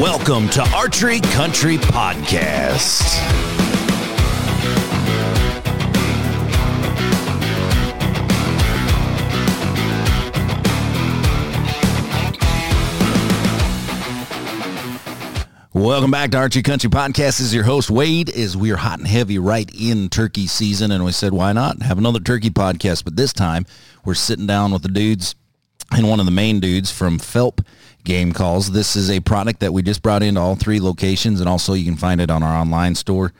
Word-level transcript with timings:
Welcome 0.00 0.48
to 0.48 0.62
Archery 0.74 1.20
Country 1.20 1.76
Podcast. 1.76 3.02
Welcome 15.74 16.10
back 16.10 16.30
to 16.30 16.38
Archery 16.38 16.62
Country 16.62 16.88
Podcast. 16.88 17.16
This 17.16 17.40
is 17.40 17.54
your 17.54 17.64
host 17.64 17.90
Wade. 17.90 18.30
As 18.30 18.56
we 18.56 18.70
are 18.70 18.76
hot 18.76 18.98
and 18.98 19.06
heavy 19.06 19.38
right 19.38 19.70
in 19.78 20.08
turkey 20.08 20.46
season, 20.46 20.90
and 20.90 21.04
we 21.04 21.12
said, 21.12 21.34
why 21.34 21.52
not 21.52 21.82
have 21.82 21.98
another 21.98 22.20
turkey 22.20 22.48
podcast? 22.48 23.04
But 23.04 23.16
this 23.16 23.34
time, 23.34 23.66
we're 24.06 24.14
sitting 24.14 24.46
down 24.46 24.72
with 24.72 24.80
the 24.80 24.88
dudes 24.88 25.34
and 25.94 26.08
one 26.08 26.20
of 26.20 26.26
the 26.26 26.32
main 26.32 26.60
dudes 26.60 26.90
from 26.90 27.18
Phelp 27.18 27.60
Game 28.04 28.32
Calls. 28.32 28.72
This 28.72 28.96
is 28.96 29.10
a 29.10 29.20
product 29.20 29.60
that 29.60 29.72
we 29.72 29.82
just 29.82 30.02
brought 30.02 30.22
into 30.22 30.40
all 30.40 30.56
three 30.56 30.80
locations, 30.80 31.40
and 31.40 31.48
also 31.48 31.74
you 31.74 31.84
can 31.84 31.96
find 31.96 32.20
it 32.20 32.30
on 32.30 32.42
our 32.42 32.54
online 32.54 32.94
store. 32.94 33.32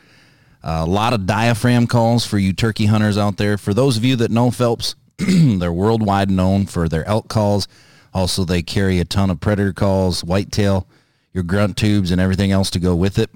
a 0.61 0.85
lot 0.85 1.13
of 1.13 1.25
diaphragm 1.25 1.87
calls 1.87 2.25
for 2.25 2.37
you 2.37 2.53
turkey 2.53 2.85
hunters 2.85 3.17
out 3.17 3.37
there. 3.37 3.57
For 3.57 3.73
those 3.73 3.97
of 3.97 4.05
you 4.05 4.15
that 4.17 4.31
know 4.31 4.51
Phelps, 4.51 4.95
they're 5.17 5.73
worldwide 5.73 6.31
known 6.31 6.65
for 6.65 6.87
their 6.87 7.05
elk 7.07 7.27
calls. 7.27 7.67
Also, 8.13 8.45
they 8.45 8.61
carry 8.61 8.99
a 8.99 9.05
ton 9.05 9.29
of 9.29 9.39
predator 9.39 9.73
calls, 9.73 10.23
whitetail 10.23 10.87
your 11.33 11.43
grunt 11.43 11.75
tubes 11.75 12.11
and 12.11 12.21
everything 12.21 12.51
else 12.51 12.69
to 12.69 12.79
go 12.79 12.95
with 12.95 13.17
it. 13.17 13.29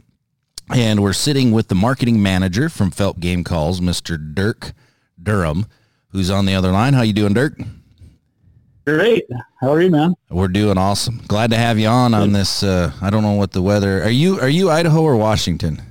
And 0.69 1.01
we're 1.01 1.13
sitting 1.13 1.51
with 1.51 1.67
the 1.67 1.75
marketing 1.75 2.21
manager 2.21 2.69
from 2.69 2.91
Phelp 2.91 3.19
Game 3.19 3.43
Calls, 3.43 3.81
Mr. 3.81 4.17
Dirk 4.35 4.73
Durham, 5.21 5.65
who's 6.09 6.29
on 6.29 6.45
the 6.45 6.53
other 6.53 6.71
line. 6.71 6.93
How 6.93 7.01
you 7.01 7.13
doing, 7.13 7.33
Dirk? 7.33 7.57
Great. 8.87 9.25
How 9.59 9.73
are 9.73 9.81
you, 9.81 9.91
man? 9.91 10.15
We're 10.29 10.47
doing 10.47 10.77
awesome. 10.77 11.21
Glad 11.27 11.49
to 11.51 11.57
have 11.57 11.77
you 11.77 11.89
on 11.89 12.13
on 12.13 12.31
this. 12.31 12.63
Uh, 12.63 12.93
I 13.01 13.09
don't 13.09 13.21
know 13.21 13.33
what 13.33 13.51
the 13.51 13.61
weather. 13.61 14.01
Are 14.01 14.09
you 14.09 14.39
are 14.39 14.47
you 14.47 14.69
Idaho 14.69 15.01
or 15.01 15.17
Washington? 15.17 15.81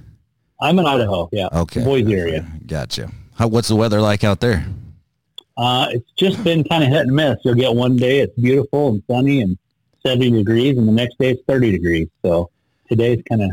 I'm 0.63 0.79
in 0.79 0.87
Idaho. 0.87 1.29
Yeah. 1.31 1.49
Okay. 1.53 1.85
Boise 1.85 2.15
area. 2.15 2.47
Gotcha. 2.67 3.11
How, 3.35 3.49
what's 3.49 3.69
the 3.69 3.77
weather 3.77 4.01
like 4.01 4.25
out 4.25 4.41
there? 4.41 4.65
Uh, 5.59 5.89
it's 5.91 6.11
just 6.13 6.43
been 6.43 6.65
kind 6.65 6.85
of 6.85 6.89
hit 6.89 7.03
and 7.03 7.15
miss. 7.15 7.37
You'll 7.45 7.55
get 7.55 7.75
one 7.75 7.97
day 7.97 8.21
it's 8.21 8.35
beautiful 8.39 8.89
and 8.89 9.03
sunny 9.11 9.43
and 9.43 9.59
70 10.03 10.31
degrees, 10.31 10.79
and 10.79 10.89
the 10.89 10.93
next 10.93 11.19
day 11.19 11.33
it's 11.33 11.43
30 11.47 11.73
degrees. 11.73 12.09
So 12.25 12.49
today's 12.89 13.23
kind 13.29 13.43
of 13.43 13.51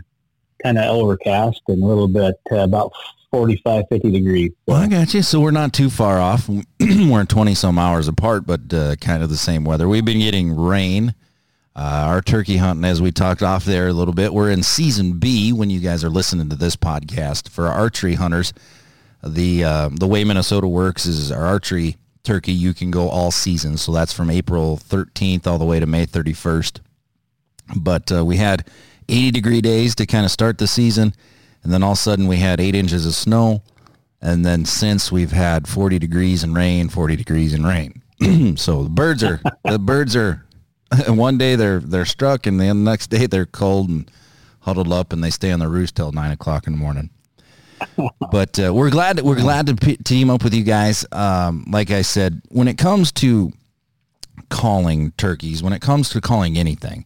kind 0.63 0.77
of 0.77 0.85
overcast 0.85 1.63
and 1.67 1.83
a 1.83 1.85
little 1.85 2.07
bit 2.07 2.35
uh, 2.49 2.59
about 2.59 2.93
45, 3.33 3.85
50 3.89 4.11
degrees. 4.11 4.51
Well, 4.67 4.77
I 4.77 4.87
got 4.87 5.15
you. 5.15 5.23
So 5.23 5.39
we're 5.39 5.49
not 5.49 5.73
too 5.73 5.89
far 5.89 6.19
off. 6.19 6.47
we're 6.79 7.25
20 7.25 7.55
some 7.55 7.79
hours 7.79 8.07
apart, 8.07 8.45
but 8.45 8.71
uh, 8.71 8.95
kind 8.97 9.23
of 9.23 9.31
the 9.31 9.37
same 9.37 9.63
weather. 9.65 9.87
We've 9.89 10.05
been 10.05 10.19
getting 10.19 10.55
rain. 10.55 11.15
Uh, 11.75 12.05
our 12.05 12.21
turkey 12.21 12.57
hunting, 12.57 12.85
as 12.85 13.01
we 13.01 13.11
talked 13.11 13.41
off 13.41 13.65
there 13.65 13.87
a 13.87 13.93
little 13.93 14.13
bit, 14.13 14.35
we're 14.35 14.51
in 14.51 14.61
season 14.61 15.17
B 15.17 15.51
when 15.51 15.71
you 15.71 15.79
guys 15.79 16.03
are 16.03 16.11
listening 16.11 16.49
to 16.49 16.55
this 16.55 16.75
podcast. 16.75 17.49
For 17.49 17.67
archery 17.67 18.13
hunters, 18.13 18.53
the 19.23 19.63
uh, 19.63 19.89
the 19.91 20.07
way 20.07 20.23
Minnesota 20.23 20.67
works 20.67 21.07
is 21.07 21.31
our 21.31 21.43
archery 21.43 21.97
turkey 22.21 22.51
you 22.51 22.75
can 22.75 22.91
go 22.91 23.09
all 23.09 23.31
season. 23.31 23.77
So 23.77 23.91
that's 23.91 24.13
from 24.13 24.29
April 24.29 24.77
13th 24.77 25.47
all 25.47 25.57
the 25.57 25.65
way 25.65 25.79
to 25.79 25.87
May 25.87 26.05
31st. 26.05 26.81
But 27.75 28.11
uh, 28.11 28.23
we 28.23 28.37
had 28.37 28.69
80 29.09 29.31
degree 29.31 29.61
days 29.61 29.95
to 29.95 30.05
kind 30.05 30.23
of 30.23 30.29
start 30.29 30.59
the 30.59 30.67
season, 30.67 31.15
and 31.63 31.71
then 31.71 31.83
all 31.83 31.93
of 31.93 31.97
a 31.97 32.01
sudden 32.01 32.27
we 32.27 32.37
had 32.37 32.59
eight 32.59 32.75
inches 32.75 33.05
of 33.05 33.15
snow. 33.15 33.63
And 34.21 34.45
then 34.45 34.63
since 34.63 35.11
we've 35.11 35.33
had 35.33 35.67
40 35.67 35.99
degrees 35.99 36.43
and 36.43 36.55
rain, 36.55 36.87
40 36.87 37.15
degrees 37.17 37.53
and 37.53 37.67
rain. 37.67 38.01
so 38.57 38.83
the 38.83 38.89
birds 38.89 39.23
are 39.23 39.41
the 39.65 39.79
birds 39.79 40.15
are 40.15 40.45
one 41.07 41.37
day 41.37 41.55
they're 41.55 41.79
they're 41.79 42.05
struck, 42.05 42.45
and 42.45 42.59
the 42.59 42.73
next 42.73 43.07
day 43.07 43.25
they're 43.25 43.45
cold 43.45 43.89
and 43.89 44.11
huddled 44.61 44.91
up, 44.91 45.13
and 45.13 45.23
they 45.23 45.29
stay 45.29 45.51
on 45.51 45.59
the 45.59 45.67
roost 45.67 45.95
till 45.95 46.11
nine 46.11 46.31
o'clock 46.31 46.67
in 46.67 46.73
the 46.73 46.79
morning. 46.79 47.09
but 48.31 48.57
uh, 48.59 48.73
we're 48.73 48.89
glad 48.89 49.17
that 49.17 49.25
we're 49.25 49.35
glad 49.35 49.67
to 49.67 49.75
p- 49.75 49.97
team 49.97 50.29
up 50.29 50.43
with 50.43 50.53
you 50.53 50.63
guys. 50.63 51.05
Um, 51.11 51.65
like 51.69 51.91
I 51.91 52.01
said, 52.01 52.41
when 52.49 52.67
it 52.67 52.77
comes 52.77 53.11
to 53.13 53.51
calling 54.49 55.11
turkeys, 55.11 55.61
when 55.61 55.73
it 55.73 55.81
comes 55.81 56.09
to 56.09 56.21
calling 56.21 56.57
anything, 56.57 57.05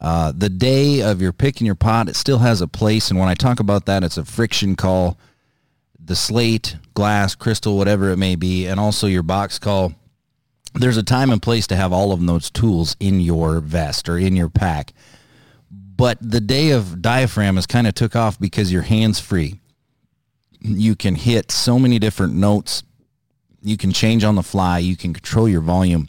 uh, 0.00 0.32
the 0.34 0.48
day 0.48 1.02
of 1.02 1.20
your 1.20 1.32
picking 1.32 1.66
your 1.66 1.74
pot, 1.74 2.08
it 2.08 2.16
still 2.16 2.38
has 2.38 2.60
a 2.60 2.68
place. 2.68 3.10
And 3.10 3.18
when 3.18 3.28
I 3.28 3.34
talk 3.34 3.60
about 3.60 3.86
that, 3.86 4.02
it's 4.02 4.16
a 4.16 4.24
friction 4.24 4.74
call, 4.74 5.18
the 6.02 6.16
slate, 6.16 6.76
glass, 6.94 7.34
crystal, 7.34 7.76
whatever 7.76 8.10
it 8.10 8.16
may 8.16 8.34
be, 8.34 8.66
and 8.66 8.80
also 8.80 9.06
your 9.06 9.22
box 9.22 9.58
call. 9.58 9.94
There's 10.72 10.96
a 10.96 11.02
time 11.02 11.30
and 11.30 11.42
place 11.42 11.66
to 11.66 11.76
have 11.76 11.92
all 11.92 12.12
of 12.12 12.24
those 12.24 12.50
tools 12.50 12.96
in 12.98 13.20
your 13.20 13.60
vest 13.60 14.08
or 14.08 14.16
in 14.16 14.36
your 14.36 14.48
pack. 14.48 14.92
But 15.70 16.18
the 16.22 16.40
day 16.40 16.70
of 16.70 17.02
diaphragm 17.02 17.56
has 17.56 17.66
kind 17.66 17.86
of 17.86 17.94
took 17.94 18.16
off 18.16 18.40
because 18.40 18.72
your 18.72 18.82
hands 18.82 19.20
free. 19.20 19.60
You 20.60 20.96
can 20.96 21.14
hit 21.14 21.50
so 21.50 21.78
many 21.78 21.98
different 21.98 22.34
notes. 22.34 22.82
You 23.60 23.76
can 23.76 23.92
change 23.92 24.24
on 24.24 24.36
the 24.36 24.42
fly. 24.42 24.78
You 24.78 24.96
can 24.96 25.12
control 25.12 25.46
your 25.46 25.60
volume 25.60 26.08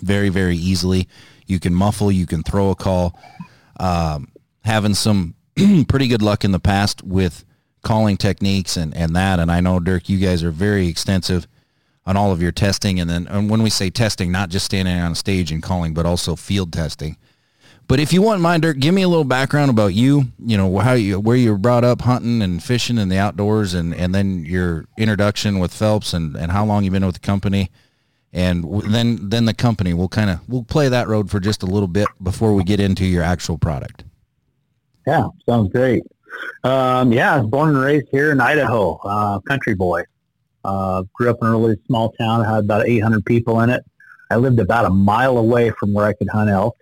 very, 0.00 0.30
very 0.30 0.56
easily. 0.56 1.06
You 1.46 1.60
can 1.60 1.74
muffle. 1.74 2.10
You 2.10 2.26
can 2.26 2.42
throw 2.42 2.70
a 2.70 2.74
call. 2.74 3.18
Um, 3.78 4.28
having 4.64 4.94
some 4.94 5.34
pretty 5.88 6.08
good 6.08 6.22
luck 6.22 6.44
in 6.44 6.52
the 6.52 6.60
past 6.60 7.02
with 7.02 7.44
calling 7.82 8.16
techniques 8.16 8.76
and, 8.76 8.96
and 8.96 9.14
that. 9.14 9.38
And 9.38 9.50
I 9.50 9.60
know, 9.60 9.78
Dirk, 9.78 10.08
you 10.08 10.18
guys 10.18 10.42
are 10.42 10.50
very 10.50 10.88
extensive 10.88 11.46
on 12.06 12.16
all 12.16 12.32
of 12.32 12.42
your 12.42 12.52
testing. 12.52 12.98
And 13.00 13.08
then 13.08 13.26
and 13.28 13.48
when 13.48 13.62
we 13.62 13.70
say 13.70 13.90
testing, 13.90 14.32
not 14.32 14.48
just 14.48 14.64
standing 14.64 14.98
on 14.98 15.14
stage 15.14 15.52
and 15.52 15.62
calling, 15.62 15.94
but 15.94 16.06
also 16.06 16.36
field 16.36 16.72
testing. 16.72 17.16
But 17.86 18.00
if 18.00 18.14
you 18.14 18.22
want 18.22 18.40
mind, 18.40 18.62
Dirk, 18.62 18.78
give 18.78 18.94
me 18.94 19.02
a 19.02 19.08
little 19.08 19.24
background 19.24 19.70
about 19.70 19.92
you. 19.94 20.24
You 20.38 20.56
know 20.56 20.78
how 20.78 20.94
you 20.94 21.20
where 21.20 21.36
you 21.36 21.52
were 21.52 21.58
brought 21.58 21.84
up 21.84 22.00
hunting 22.00 22.40
and 22.40 22.62
fishing 22.62 22.96
in 22.96 23.10
the 23.10 23.18
outdoors, 23.18 23.74
and, 23.74 23.94
and 23.94 24.14
then 24.14 24.44
your 24.44 24.86
introduction 24.96 25.58
with 25.58 25.74
Phelps, 25.74 26.14
and, 26.14 26.34
and 26.34 26.50
how 26.50 26.64
long 26.64 26.84
you've 26.84 26.94
been 26.94 27.04
with 27.04 27.16
the 27.16 27.20
company, 27.20 27.70
and 28.34 28.62
w- 28.62 28.86
then 28.90 29.30
then 29.30 29.46
the 29.46 29.54
company. 29.54 29.94
We'll 29.94 30.08
kind 30.08 30.28
of 30.28 30.46
we'll 30.48 30.64
play 30.64 30.88
that 30.88 31.08
road 31.08 31.30
for 31.30 31.40
just 31.40 31.62
a 31.62 31.66
little 31.66 31.88
bit 31.88 32.08
before 32.22 32.52
we 32.52 32.64
get 32.64 32.80
into 32.80 33.06
your 33.06 33.22
actual 33.22 33.56
product. 33.56 34.04
Yeah, 35.06 35.28
sounds 35.48 35.72
great. 35.72 36.02
Um, 36.64 37.12
yeah, 37.12 37.34
I 37.34 37.38
was 37.38 37.48
born 37.48 37.70
and 37.70 37.78
raised 37.78 38.08
here 38.10 38.32
in 38.32 38.40
Idaho, 38.40 38.98
uh, 39.04 39.38
country 39.40 39.74
boy. 39.74 40.02
Uh, 40.64 41.02
grew 41.12 41.30
up 41.30 41.36
in 41.42 41.48
a 41.48 41.50
really 41.50 41.76
small 41.86 42.12
town, 42.12 42.42
had 42.44 42.64
about 42.64 42.88
800 42.88 43.24
people 43.26 43.60
in 43.60 43.70
it. 43.70 43.84
I 44.30 44.36
lived 44.36 44.58
about 44.58 44.86
a 44.86 44.90
mile 44.90 45.36
away 45.36 45.70
from 45.78 45.92
where 45.92 46.06
I 46.06 46.14
could 46.14 46.28
hunt 46.30 46.48
elk. 46.50 46.76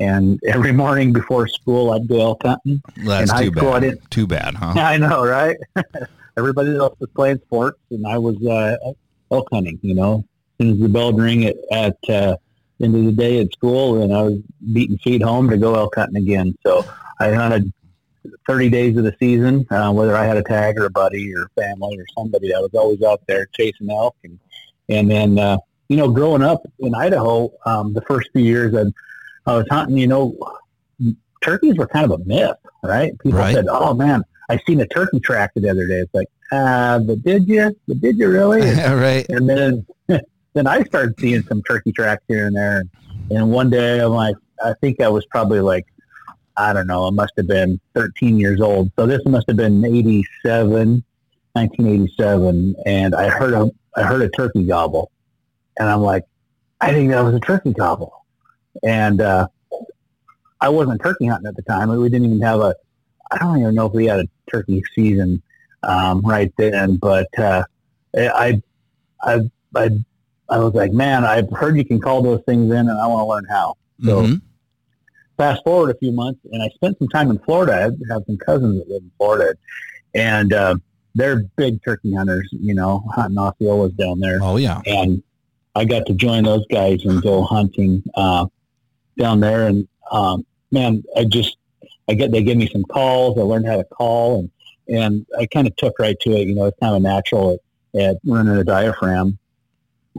And 0.00 0.40
every 0.46 0.72
morning 0.72 1.12
before 1.12 1.46
school, 1.46 1.92
I'd 1.92 2.08
go 2.08 2.20
elk 2.20 2.42
hunting. 2.42 2.82
That's 3.04 3.32
too 3.32 3.52
bad. 3.52 3.98
Too 4.10 4.26
bad, 4.26 4.54
huh? 4.56 4.72
I 4.76 4.96
know, 4.96 5.24
right? 5.24 5.56
Everybody 6.36 6.76
else 6.76 6.98
was 6.98 7.08
playing 7.14 7.38
sports, 7.44 7.78
and 7.90 8.06
I 8.06 8.18
was 8.18 8.36
uh, 8.44 8.76
elk 9.30 9.48
hunting. 9.52 9.78
You 9.82 9.94
know, 9.94 10.24
soon 10.60 10.72
as 10.72 10.78
the 10.78 10.88
bell 10.88 11.12
ring 11.12 11.44
at, 11.44 11.56
at 11.72 11.96
uh, 12.08 12.36
end 12.82 12.94
of 12.94 13.04
the 13.04 13.12
day 13.12 13.40
at 13.40 13.52
school, 13.52 14.02
and 14.02 14.12
I 14.14 14.22
was 14.22 14.38
beating 14.72 14.98
feet 14.98 15.22
home 15.22 15.48
to 15.50 15.56
go 15.56 15.74
elk 15.74 15.94
hunting 15.96 16.22
again. 16.22 16.54
So 16.66 16.84
I 17.18 17.32
hunted 17.32 17.72
30 18.46 18.68
days 18.68 18.96
of 18.96 19.04
the 19.04 19.14
season, 19.18 19.66
uh, 19.70 19.92
whether 19.92 20.14
I 20.14 20.24
had 20.24 20.36
a 20.36 20.42
tag 20.42 20.78
or 20.78 20.86
a 20.86 20.90
buddy 20.90 21.34
or 21.34 21.48
family 21.56 21.98
or 21.98 22.04
somebody. 22.16 22.54
I 22.54 22.58
was 22.58 22.74
always 22.74 23.02
out 23.02 23.22
there 23.26 23.46
chasing 23.54 23.90
elk, 23.90 24.16
and 24.24 24.38
and 24.88 25.10
then 25.10 25.38
uh, 25.38 25.58
you 25.88 25.96
know, 25.96 26.08
growing 26.10 26.42
up 26.42 26.62
in 26.78 26.94
Idaho, 26.94 27.50
um, 27.66 27.92
the 27.94 28.02
first 28.02 28.28
few 28.32 28.42
years 28.44 28.74
I, 28.74 29.50
I 29.50 29.56
was 29.56 29.66
hunting, 29.70 29.98
you 29.98 30.06
know, 30.06 30.36
turkeys 31.42 31.76
were 31.76 31.86
kind 31.86 32.04
of 32.04 32.20
a 32.20 32.24
myth, 32.24 32.56
right? 32.82 33.18
People 33.20 33.38
Right. 33.40 33.54
said, 33.54 33.66
"Oh 33.68 33.94
man, 33.94 34.22
I 34.48 34.58
seen 34.66 34.80
a 34.80 34.86
turkey 34.86 35.20
track 35.20 35.52
the 35.54 35.68
other 35.70 35.86
day." 35.86 36.00
It's 36.00 36.14
like, 36.14 36.28
ah, 36.52 37.00
but 37.04 37.22
did 37.22 37.48
you? 37.48 37.74
But 37.88 38.00
did 38.00 38.18
you 38.18 38.30
really? 38.30 38.68
And, 38.68 38.78
right. 39.00 39.26
and 39.30 39.48
then 39.48 39.86
then 40.52 40.66
I 40.66 40.82
started 40.84 41.18
seeing 41.18 41.42
some 41.42 41.62
turkey 41.62 41.92
tracks 41.92 42.24
here 42.28 42.46
and 42.46 42.56
there. 42.56 42.84
And 43.30 43.50
one 43.50 43.70
day 43.70 44.00
I'm 44.00 44.12
like, 44.12 44.36
I 44.64 44.74
think 44.80 45.00
I 45.00 45.08
was 45.08 45.24
probably 45.26 45.60
like, 45.60 45.86
I 46.56 46.72
don't 46.72 46.86
know, 46.86 47.06
I 47.06 47.10
must 47.10 47.32
have 47.36 47.46
been 47.46 47.80
13 47.94 48.38
years 48.38 48.60
old. 48.60 48.90
So 48.96 49.06
this 49.06 49.24
must 49.24 49.46
have 49.48 49.56
been 49.56 49.84
87, 49.84 51.02
1987. 51.52 52.74
And 52.84 53.14
I 53.14 53.28
heard 53.28 53.54
a, 53.54 53.70
I 53.96 54.02
heard 54.02 54.22
a 54.22 54.28
turkey 54.30 54.64
gobble. 54.64 55.10
And 55.78 55.88
I'm 55.88 56.00
like, 56.00 56.24
I 56.80 56.92
think 56.92 57.10
that 57.10 57.22
was 57.22 57.34
a 57.34 57.40
turkey 57.40 57.72
gobble. 57.72 58.12
And, 58.82 59.20
uh, 59.20 59.46
I 60.60 60.68
wasn't 60.68 61.00
turkey 61.00 61.26
hunting 61.26 61.48
at 61.48 61.56
the 61.56 61.62
time. 61.62 61.88
We 61.88 62.08
didn't 62.10 62.26
even 62.26 62.42
have 62.42 62.60
a, 62.60 62.74
I 63.30 63.38
don't 63.38 63.58
even 63.58 63.74
know 63.74 63.86
if 63.86 63.92
we 63.92 64.06
had 64.06 64.20
a 64.20 64.28
turkey 64.50 64.82
season, 64.94 65.42
um, 65.82 66.20
right 66.20 66.52
then, 66.58 66.96
but, 66.96 67.28
uh, 67.38 67.64
I, 68.14 68.60
I, 69.22 69.40
I, 69.74 69.90
I 70.50 70.58
was 70.58 70.74
like, 70.74 70.92
man, 70.92 71.24
I've 71.24 71.50
heard 71.50 71.76
you 71.76 71.84
can 71.84 72.00
call 72.00 72.22
those 72.22 72.42
things 72.46 72.70
in 72.72 72.88
and 72.88 72.90
I 72.90 73.06
want 73.06 73.22
to 73.22 73.26
learn 73.26 73.46
how. 73.48 73.76
So 74.04 74.22
Mhm. 74.22 74.42
fast 75.36 75.62
forward 75.64 75.90
a 75.94 75.98
few 75.98 76.12
months 76.12 76.40
and 76.52 76.62
I 76.62 76.68
spent 76.70 76.98
some 76.98 77.08
time 77.08 77.30
in 77.30 77.38
Florida. 77.38 77.72
I 77.72 78.12
have 78.12 78.24
some 78.26 78.36
cousins 78.36 78.78
that 78.78 78.88
live 78.88 79.02
in 79.02 79.10
Florida 79.16 79.54
and, 80.14 80.52
uh, 80.52 80.74
they're 81.14 81.42
big 81.56 81.82
turkey 81.82 82.14
hunters, 82.14 82.48
you 82.52 82.74
know, 82.74 83.02
hunting 83.14 83.36
Osceolas 83.36 83.96
down 83.96 84.20
there. 84.20 84.38
Oh 84.42 84.56
yeah. 84.56 84.80
And 84.86 85.22
I 85.74 85.84
got 85.84 86.06
to 86.06 86.14
join 86.14 86.44
those 86.44 86.66
guys 86.66 87.04
and 87.04 87.22
go 87.22 87.42
hunting, 87.42 88.02
uh, 88.14 88.46
down 89.18 89.40
there. 89.40 89.66
And, 89.66 89.88
um, 90.10 90.44
man, 90.70 91.02
I 91.16 91.24
just, 91.24 91.56
I 92.08 92.14
get 92.14 92.32
they 92.32 92.42
give 92.42 92.58
me 92.58 92.68
some 92.68 92.84
calls. 92.84 93.38
I 93.38 93.42
learned 93.42 93.66
how 93.66 93.76
to 93.76 93.84
call, 93.84 94.40
and 94.40 94.50
and 94.88 95.26
I 95.38 95.46
kind 95.46 95.68
of 95.68 95.76
took 95.76 95.98
right 96.00 96.18
to 96.22 96.30
it. 96.32 96.48
You 96.48 96.56
know, 96.56 96.64
it's 96.64 96.78
kind 96.80 96.96
of 96.96 97.02
natural 97.02 97.58
at, 97.94 98.00
at 98.00 98.16
running 98.24 98.56
a 98.56 98.64
diaphragm, 98.64 99.38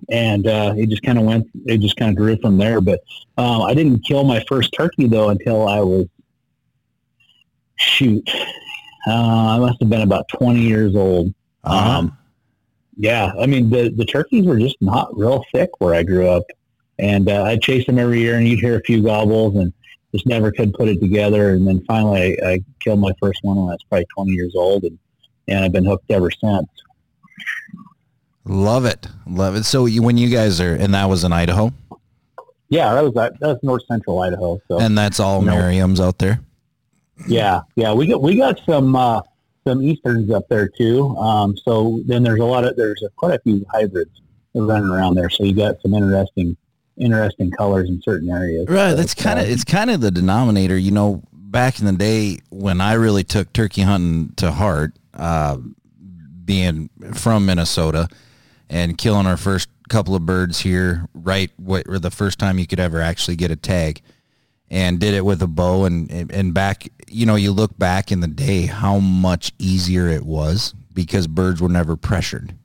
and 0.09 0.47
uh, 0.47 0.73
it 0.77 0.89
just 0.89 1.03
kind 1.03 1.17
of 1.17 1.25
went. 1.25 1.47
It 1.65 1.79
just 1.79 1.95
kind 1.97 2.09
of 2.11 2.17
grew 2.17 2.38
from 2.38 2.57
there. 2.57 2.81
But 2.81 3.01
um, 3.38 3.61
I 3.61 3.73
didn't 3.73 4.05
kill 4.05 4.23
my 4.23 4.43
first 4.47 4.73
turkey 4.73 5.07
though 5.07 5.29
until 5.29 5.67
I 5.67 5.79
was 5.79 6.07
shoot. 7.77 8.29
Uh, 9.07 9.55
I 9.55 9.59
must 9.59 9.79
have 9.79 9.89
been 9.89 10.01
about 10.01 10.27
twenty 10.29 10.61
years 10.61 10.95
old. 10.95 11.33
Uh-huh. 11.63 11.99
Um, 11.99 12.17
yeah, 12.97 13.31
I 13.39 13.45
mean 13.45 13.69
the 13.69 13.89
the 13.89 14.05
turkeys 14.05 14.45
were 14.45 14.59
just 14.59 14.77
not 14.81 15.15
real 15.17 15.43
thick 15.53 15.69
where 15.79 15.95
I 15.95 16.03
grew 16.03 16.27
up, 16.27 16.44
and 16.99 17.29
uh, 17.29 17.44
I'd 17.44 17.61
chase 17.61 17.85
them 17.85 17.99
every 17.99 18.19
year, 18.19 18.35
and 18.37 18.47
you'd 18.47 18.59
hear 18.59 18.77
a 18.77 18.83
few 18.83 19.01
gobbles, 19.01 19.55
and 19.55 19.73
just 20.13 20.25
never 20.25 20.51
could 20.51 20.73
put 20.73 20.89
it 20.89 20.99
together. 20.99 21.51
And 21.51 21.65
then 21.65 21.83
finally, 21.85 22.41
I, 22.41 22.51
I 22.51 22.63
killed 22.81 22.99
my 22.99 23.13
first 23.19 23.39
one 23.44 23.55
when 23.55 23.69
I 23.69 23.71
was 23.73 23.83
probably 23.89 24.05
20 24.13 24.31
years 24.31 24.53
old, 24.55 24.83
and 24.83 24.97
and 25.47 25.65
I've 25.65 25.71
been 25.71 25.85
hooked 25.85 26.11
ever 26.11 26.31
since. 26.31 26.67
Love 28.45 28.85
it, 28.85 29.07
love 29.27 29.55
it. 29.55 29.63
So 29.65 29.85
you, 29.85 30.01
when 30.01 30.17
you 30.17 30.29
guys 30.29 30.59
are, 30.59 30.73
and 30.73 30.93
that 30.93 31.05
was 31.05 31.23
in 31.23 31.31
Idaho, 31.31 31.71
Yeah, 32.69 32.93
that 32.95 33.03
was 33.03 33.13
that 33.13 33.39
was 33.41 33.59
north 33.61 33.83
central 33.88 34.19
Idaho. 34.19 34.59
So 34.67 34.79
and 34.79 34.97
that's 34.97 35.19
all 35.19 35.41
No. 35.41 35.51
Merriam's 35.51 35.99
out 35.99 36.17
there. 36.17 36.39
yeah, 37.27 37.61
yeah, 37.75 37.93
we 37.93 38.07
got 38.07 38.21
we 38.21 38.35
got 38.35 38.59
some 38.65 38.95
uh, 38.95 39.21
some 39.65 39.81
easterns 39.83 40.31
up 40.31 40.47
there 40.49 40.67
too. 40.67 41.15
Um, 41.17 41.55
so 41.55 42.01
then 42.05 42.23
there's 42.23 42.39
a 42.39 42.45
lot 42.45 42.65
of 42.65 42.75
there's 42.75 43.03
a, 43.03 43.09
quite 43.09 43.35
a 43.35 43.39
few 43.43 43.63
hybrids 43.71 44.21
running 44.55 44.89
around 44.89 45.15
there. 45.15 45.29
So 45.29 45.44
you 45.44 45.53
got 45.53 45.79
some 45.81 45.94
interesting 45.94 46.57
interesting 46.97 47.51
colors 47.51 47.89
in 47.89 48.01
certain 48.01 48.29
areas. 48.29 48.65
Right. 48.67 48.89
So 48.91 48.95
That's 48.95 49.13
it's, 49.13 49.23
kind 49.23 49.39
of 49.39 49.47
it's 49.47 49.63
kind 49.63 49.91
of 49.91 50.01
the 50.01 50.09
denominator. 50.11 50.77
You 50.77 50.91
know, 50.91 51.21
back 51.31 51.79
in 51.79 51.85
the 51.85 51.91
day 51.94 52.39
when 52.49 52.81
I 52.81 52.94
really 52.94 53.23
took 53.23 53.53
turkey 53.53 53.81
hunting 53.81 54.33
to 54.37 54.51
heart, 54.51 54.94
uh, 55.13 55.57
being 56.44 56.89
from 57.13 57.45
Minnesota 57.45 58.09
and 58.71 58.97
killing 58.97 59.27
our 59.27 59.38
first 59.38 59.69
couple 59.89 60.15
of 60.15 60.25
birds 60.25 60.62
here, 60.62 61.06
right, 61.13 61.51
what 61.57 61.85
were 61.85 62.00
the 62.00 62.09
first 62.09 62.39
time 62.39 62.57
you 62.57 62.65
could 62.65 62.79
ever 62.79 63.01
actually 63.01 63.35
get 63.35 63.51
a 63.51 63.56
tag, 63.56 64.01
and 64.71 65.00
did 65.00 65.13
it 65.13 65.25
with 65.25 65.44
a 65.44 65.47
bow 65.47 65.85
and 65.85 66.09
and- 66.31 66.53
back. 66.53 66.88
You 67.07 67.25
know, 67.25 67.35
you 67.35 67.51
look 67.51 67.77
back 67.77 68.12
in 68.12 68.21
the 68.21 68.27
day 68.27 68.65
how 68.65 69.00
much 69.00 69.51
easier 69.59 70.07
it 70.07 70.25
was 70.25 70.73
because 70.94 71.27
birds 71.27 71.62
were 71.62 71.69
never 71.69 71.95
pressured 71.95 72.56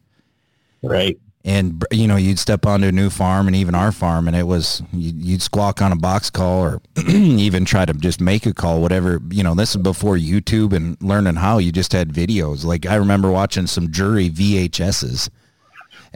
right. 0.83 1.19
and 1.45 1.85
you 1.91 2.07
know 2.07 2.17
you'd 2.17 2.39
step 2.39 2.67
onto 2.67 2.87
a 2.89 2.93
new 2.93 3.11
farm 3.11 3.47
and 3.47 3.57
even 3.57 3.75
our 3.75 3.93
farm 3.93 4.27
and 4.27 4.37
it 4.37 4.45
was 4.45 4.83
you'd, 4.93 5.17
you'd 5.17 5.43
squawk 5.43 5.81
on 5.83 5.93
a 5.93 5.97
box 5.97 6.31
call 6.31 6.63
or 6.63 6.81
even 7.09 7.65
try 7.65 7.85
to 7.85 7.93
just 7.95 8.21
make 8.21 8.47
a 8.47 8.55
call 8.55 8.81
whatever 8.81 9.21
you 9.31 9.43
know 9.43 9.55
this 9.55 9.71
is 9.71 9.83
before 9.83 10.17
youtube 10.17 10.73
and 10.73 11.01
learning 11.01 11.37
how 11.37 11.59
you 11.59 11.71
just 11.73 11.93
had 11.93 12.13
videos 12.13 12.65
like 12.65 12.87
i 12.87 12.95
remember 12.95 13.31
watching 13.31 13.67
some 13.67 13.91
jury 13.91 14.31
vhs's 14.31 15.31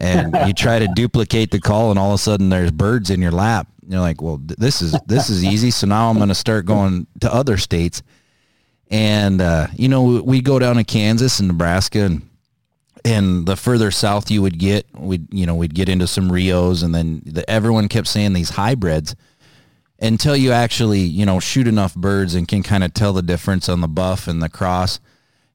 and 0.00 0.36
you 0.46 0.52
try 0.52 0.78
to 0.78 0.88
duplicate 0.94 1.50
the 1.50 1.60
call 1.60 1.90
and 1.90 1.98
all 1.98 2.10
of 2.10 2.14
a 2.14 2.18
sudden 2.18 2.48
there's 2.48 2.70
birds 2.70 3.10
in 3.10 3.20
your 3.20 3.32
lap. 3.32 3.68
You're 3.86 4.00
like 4.00 4.22
well 4.22 4.38
th- 4.38 4.58
this 4.58 4.82
is 4.82 4.96
this 5.06 5.30
is 5.30 5.44
easy. 5.44 5.70
So 5.70 5.86
now 5.86 6.10
i'm 6.10 6.16
going 6.16 6.28
to 6.28 6.34
start 6.34 6.66
going 6.66 7.06
to 7.20 7.32
other 7.32 7.56
states. 7.56 8.02
And 8.90 9.40
uh, 9.40 9.68
you 9.74 9.88
know 9.88 10.22
we 10.22 10.40
go 10.40 10.58
down 10.58 10.76
to 10.76 10.84
kansas 10.84 11.38
and 11.38 11.48
nebraska 11.48 12.00
and 12.00 12.22
and 13.04 13.46
the 13.46 13.56
further 13.56 13.90
south 13.90 14.30
you 14.30 14.42
would 14.42 14.58
get, 14.58 14.86
we'd 14.94 15.32
you 15.32 15.46
know 15.46 15.54
we'd 15.54 15.74
get 15.74 15.88
into 15.88 16.06
some 16.06 16.30
Rios, 16.30 16.82
and 16.82 16.94
then 16.94 17.22
the, 17.24 17.48
everyone 17.48 17.88
kept 17.88 18.08
saying 18.08 18.32
these 18.32 18.50
hybrids 18.50 19.16
until 19.98 20.36
you 20.36 20.52
actually 20.52 21.00
you 21.00 21.26
know 21.26 21.40
shoot 21.40 21.66
enough 21.66 21.94
birds 21.94 22.34
and 22.34 22.48
can 22.48 22.62
kind 22.62 22.84
of 22.84 22.94
tell 22.94 23.12
the 23.12 23.22
difference 23.22 23.68
on 23.68 23.80
the 23.80 23.88
buff 23.88 24.28
and 24.28 24.42
the 24.42 24.48
cross. 24.48 25.00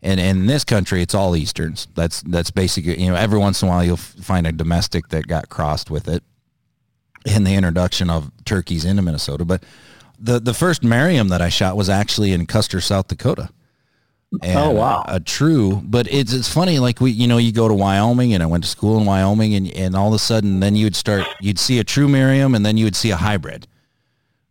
And 0.05 0.19
in 0.19 0.45
this 0.45 0.63
country, 0.63 1.01
it's 1.01 1.15
all 1.15 1.35
easterns. 1.35 1.87
That's 1.95 2.21
that's 2.21 2.51
basically 2.51 3.01
you 3.01 3.09
know 3.09 3.15
every 3.15 3.39
once 3.39 3.61
in 3.61 3.67
a 3.67 3.71
while 3.71 3.83
you'll 3.83 3.97
find 3.97 4.45
a 4.45 4.51
domestic 4.51 5.09
that 5.09 5.27
got 5.27 5.49
crossed 5.49 5.89
with 5.89 6.07
it 6.07 6.23
in 7.25 7.43
the 7.43 7.55
introduction 7.55 8.11
of 8.11 8.31
turkeys 8.45 8.85
into 8.85 9.01
Minnesota. 9.01 9.45
But 9.45 9.63
the 10.19 10.39
the 10.39 10.53
first 10.53 10.83
Merriam 10.83 11.29
that 11.29 11.41
I 11.41 11.49
shot 11.49 11.75
was 11.75 11.89
actually 11.89 12.33
in 12.33 12.45
Custer, 12.45 12.79
South 12.81 13.07
Dakota. 13.07 13.49
And 14.43 14.59
Oh, 14.59 14.71
wow. 14.71 15.03
A 15.07 15.19
true, 15.19 15.81
but 15.83 16.07
it's 16.11 16.33
it's 16.33 16.51
funny. 16.53 16.77
Like 16.77 17.01
we, 17.01 17.09
you 17.11 17.27
know, 17.27 17.37
you 17.37 17.51
go 17.51 17.67
to 17.67 17.73
Wyoming, 17.73 18.33
and 18.33 18.43
I 18.43 18.45
went 18.45 18.63
to 18.63 18.69
school 18.69 18.99
in 18.99 19.05
Wyoming, 19.05 19.55
and 19.55 19.71
and 19.71 19.95
all 19.95 20.09
of 20.09 20.13
a 20.13 20.19
sudden, 20.19 20.59
then 20.59 20.75
you'd 20.75 20.95
start, 20.95 21.25
you'd 21.41 21.59
see 21.59 21.79
a 21.79 21.83
true 21.83 22.07
Merriam, 22.07 22.53
and 22.53 22.65
then 22.65 22.77
you 22.77 22.85
would 22.85 22.95
see 22.95 23.11
a 23.11 23.17
hybrid, 23.17 23.67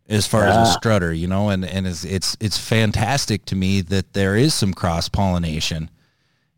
as 0.07 0.27
far 0.27 0.43
as 0.43 0.55
a 0.69 0.71
strutter, 0.71 1.11
you 1.13 1.27
know, 1.27 1.49
and 1.49 1.65
and 1.65 1.87
it's 1.87 2.03
it's 2.03 2.37
it's 2.39 2.57
fantastic 2.57 3.45
to 3.45 3.55
me 3.55 3.81
that 3.81 4.13
there 4.13 4.35
is 4.35 4.53
some 4.53 4.73
cross 4.73 5.09
pollination. 5.09 5.89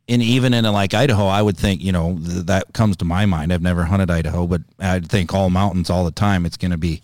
And 0.10 0.22
even 0.22 0.54
in 0.54 0.64
a, 0.64 0.72
like 0.72 0.94
Idaho, 0.94 1.28
I 1.28 1.42
would 1.42 1.58
think, 1.58 1.82
you 1.82 1.92
know, 1.92 2.18
th- 2.18 2.46
that 2.46 2.72
comes 2.74 2.96
to 2.98 3.06
my 3.06 3.26
mind. 3.26 3.52
I've 3.52 3.62
never 3.62 3.84
hunted 3.84 4.10
Idaho, 4.10 4.48
but 4.48 4.62
I'd 4.80 5.10
think 5.10 5.34
all 5.34 5.50
mountains 5.50 5.90
all 5.90 6.06
the 6.06 6.12
time. 6.12 6.46
It's 6.46 6.56
going 6.56 6.72
to 6.72 6.78
be 6.78 7.02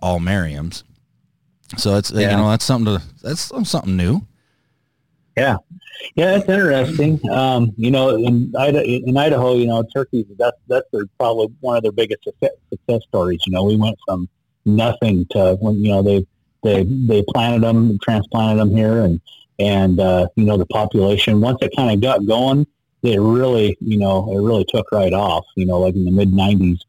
all 0.00 0.20
Merriams. 0.20 0.84
So 1.76 1.96
it's 1.96 2.12
Yeah. 2.12 2.30
you 2.30 2.36
know 2.36 2.50
that's 2.50 2.64
something 2.64 2.98
to 2.98 3.02
that's 3.22 3.40
something 3.68 3.96
new. 3.96 4.22
Yeah, 5.36 5.56
yeah, 6.14 6.36
it's 6.36 6.48
interesting. 6.48 7.18
Um, 7.28 7.72
you 7.76 7.90
know, 7.90 8.10
in, 8.16 8.52
Ida- 8.56 8.84
in 8.84 9.16
Idaho, 9.16 9.54
you 9.54 9.66
know, 9.66 9.82
turkeys 9.92 10.26
that's 10.38 10.56
that's 10.68 10.86
their, 10.92 11.06
probably 11.18 11.48
one 11.60 11.76
of 11.76 11.82
their 11.82 11.90
biggest 11.90 12.22
success, 12.22 12.52
success 12.70 13.02
stories. 13.08 13.42
You 13.46 13.52
know, 13.52 13.64
we 13.64 13.74
went 13.76 13.98
from 14.06 14.28
nothing 14.64 15.26
to 15.30 15.56
when 15.60 15.76
you 15.76 15.90
know 15.90 16.02
they 16.02 16.26
they 16.62 16.84
they 16.84 17.22
planted 17.28 17.62
them, 17.62 17.98
transplanted 18.02 18.60
them 18.60 18.76
here, 18.76 19.04
and 19.04 19.20
and 19.58 20.00
uh, 20.00 20.26
you 20.36 20.44
know 20.44 20.56
the 20.56 20.66
population 20.66 21.40
once 21.40 21.58
it 21.62 21.72
kind 21.76 21.92
of 21.92 22.00
got 22.00 22.26
going, 22.26 22.66
it 23.02 23.20
really 23.20 23.76
you 23.80 23.98
know 23.98 24.30
it 24.32 24.40
really 24.40 24.64
took 24.68 24.90
right 24.92 25.12
off. 25.12 25.44
You 25.56 25.66
know, 25.66 25.78
like 25.80 25.94
in 25.94 26.04
the 26.04 26.10
mid 26.10 26.32
'90s 26.32 26.80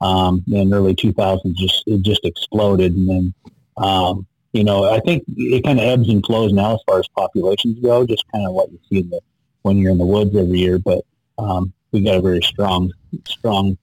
um, 0.00 0.44
and 0.52 0.72
early 0.72 0.94
2000s, 0.94 1.54
just 1.54 1.84
it 1.86 2.02
just 2.02 2.24
exploded, 2.24 2.94
and 2.94 3.08
then. 3.08 3.34
Um, 3.76 4.26
you 4.52 4.64
know, 4.64 4.84
I 4.84 4.98
think 5.00 5.24
it 5.28 5.62
kind 5.64 5.78
of 5.78 5.84
ebbs 5.86 6.08
and 6.08 6.24
flows 6.26 6.52
now 6.52 6.74
as 6.74 6.80
far 6.84 6.98
as 6.98 7.06
populations 7.08 7.78
go, 7.78 8.04
just 8.04 8.24
kind 8.32 8.46
of 8.46 8.52
what 8.52 8.70
you 8.70 8.80
see 8.88 8.98
in 8.98 9.10
the, 9.10 9.20
when 9.62 9.78
you're 9.78 9.92
in 9.92 9.98
the 9.98 10.04
woods 10.04 10.34
every 10.34 10.58
year. 10.58 10.78
But 10.78 11.04
um, 11.38 11.72
we 11.92 12.02
got 12.02 12.16
a 12.16 12.20
very 12.20 12.42
strong, 12.42 12.92
strong 13.26 13.78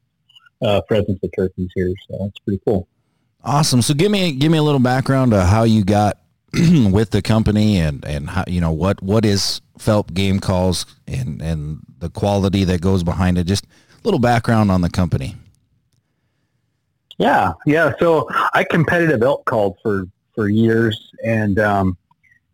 uh, 0.62 0.82
presence 0.82 1.20
of 1.24 1.30
turkeys 1.36 1.70
here, 1.74 1.94
so 2.10 2.18
that's 2.22 2.40
pretty 2.40 2.62
cool. 2.66 2.88
Awesome. 3.48 3.82
So 3.82 3.94
give 3.94 4.12
me 4.12 4.34
give 4.34 4.52
me 4.52 4.58
a 4.58 4.64
little 4.64 4.80
background 4.82 5.34
of 5.34 5.48
how 5.48 5.64
you 5.64 5.86
got 5.86 6.20
with 6.54 7.12
the 7.12 7.22
company 7.22 7.78
and 7.78 8.04
and 8.04 8.30
how 8.30 8.44
you 8.46 8.60
know 8.60 8.72
what 8.74 9.02
what 9.02 9.24
is 9.24 9.62
Phelp 9.80 10.14
Game 10.14 10.42
Calls 10.42 10.86
and 11.08 11.42
and 11.42 11.80
the 12.00 12.10
quality 12.10 12.66
that 12.66 12.82
goes 12.82 13.04
behind 13.04 13.38
it. 13.38 13.46
Just 13.46 13.64
a 13.64 13.68
little 14.04 14.20
background 14.20 14.70
on 14.70 14.82
the 14.82 14.90
company. 14.90 15.38
Yeah, 17.18 17.54
yeah. 17.66 17.94
So 18.00 18.28
I 18.54 18.66
competitive 18.66 19.24
elk 19.24 19.46
called 19.46 19.78
for 19.82 20.08
for 20.36 20.50
years, 20.50 21.00
and 21.26 21.58
um, 21.58 21.98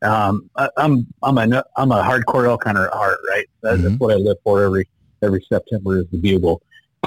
um, 0.03 0.47
I, 0.57 0.69
I'm 0.77 1.07
I'm 1.23 1.39
a 1.39 1.63
I'm 1.75 1.91
a 1.91 2.03
hardcore 2.03 2.47
elk 2.47 2.65
hunter 2.65 2.85
at 2.85 2.93
heart, 2.93 3.17
right? 3.31 3.47
That's, 3.63 3.81
Mhm. 3.81 3.97
what 3.99 4.13
I 4.13 4.17
live 4.17 4.37
for 4.43 4.61
every 4.63 4.87
every 5.23 5.43
September 5.49 5.97
is 5.97 6.05
the 6.11 6.19
bugle. 6.19 6.61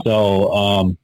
So 0.05 0.53
um, 0.53 0.99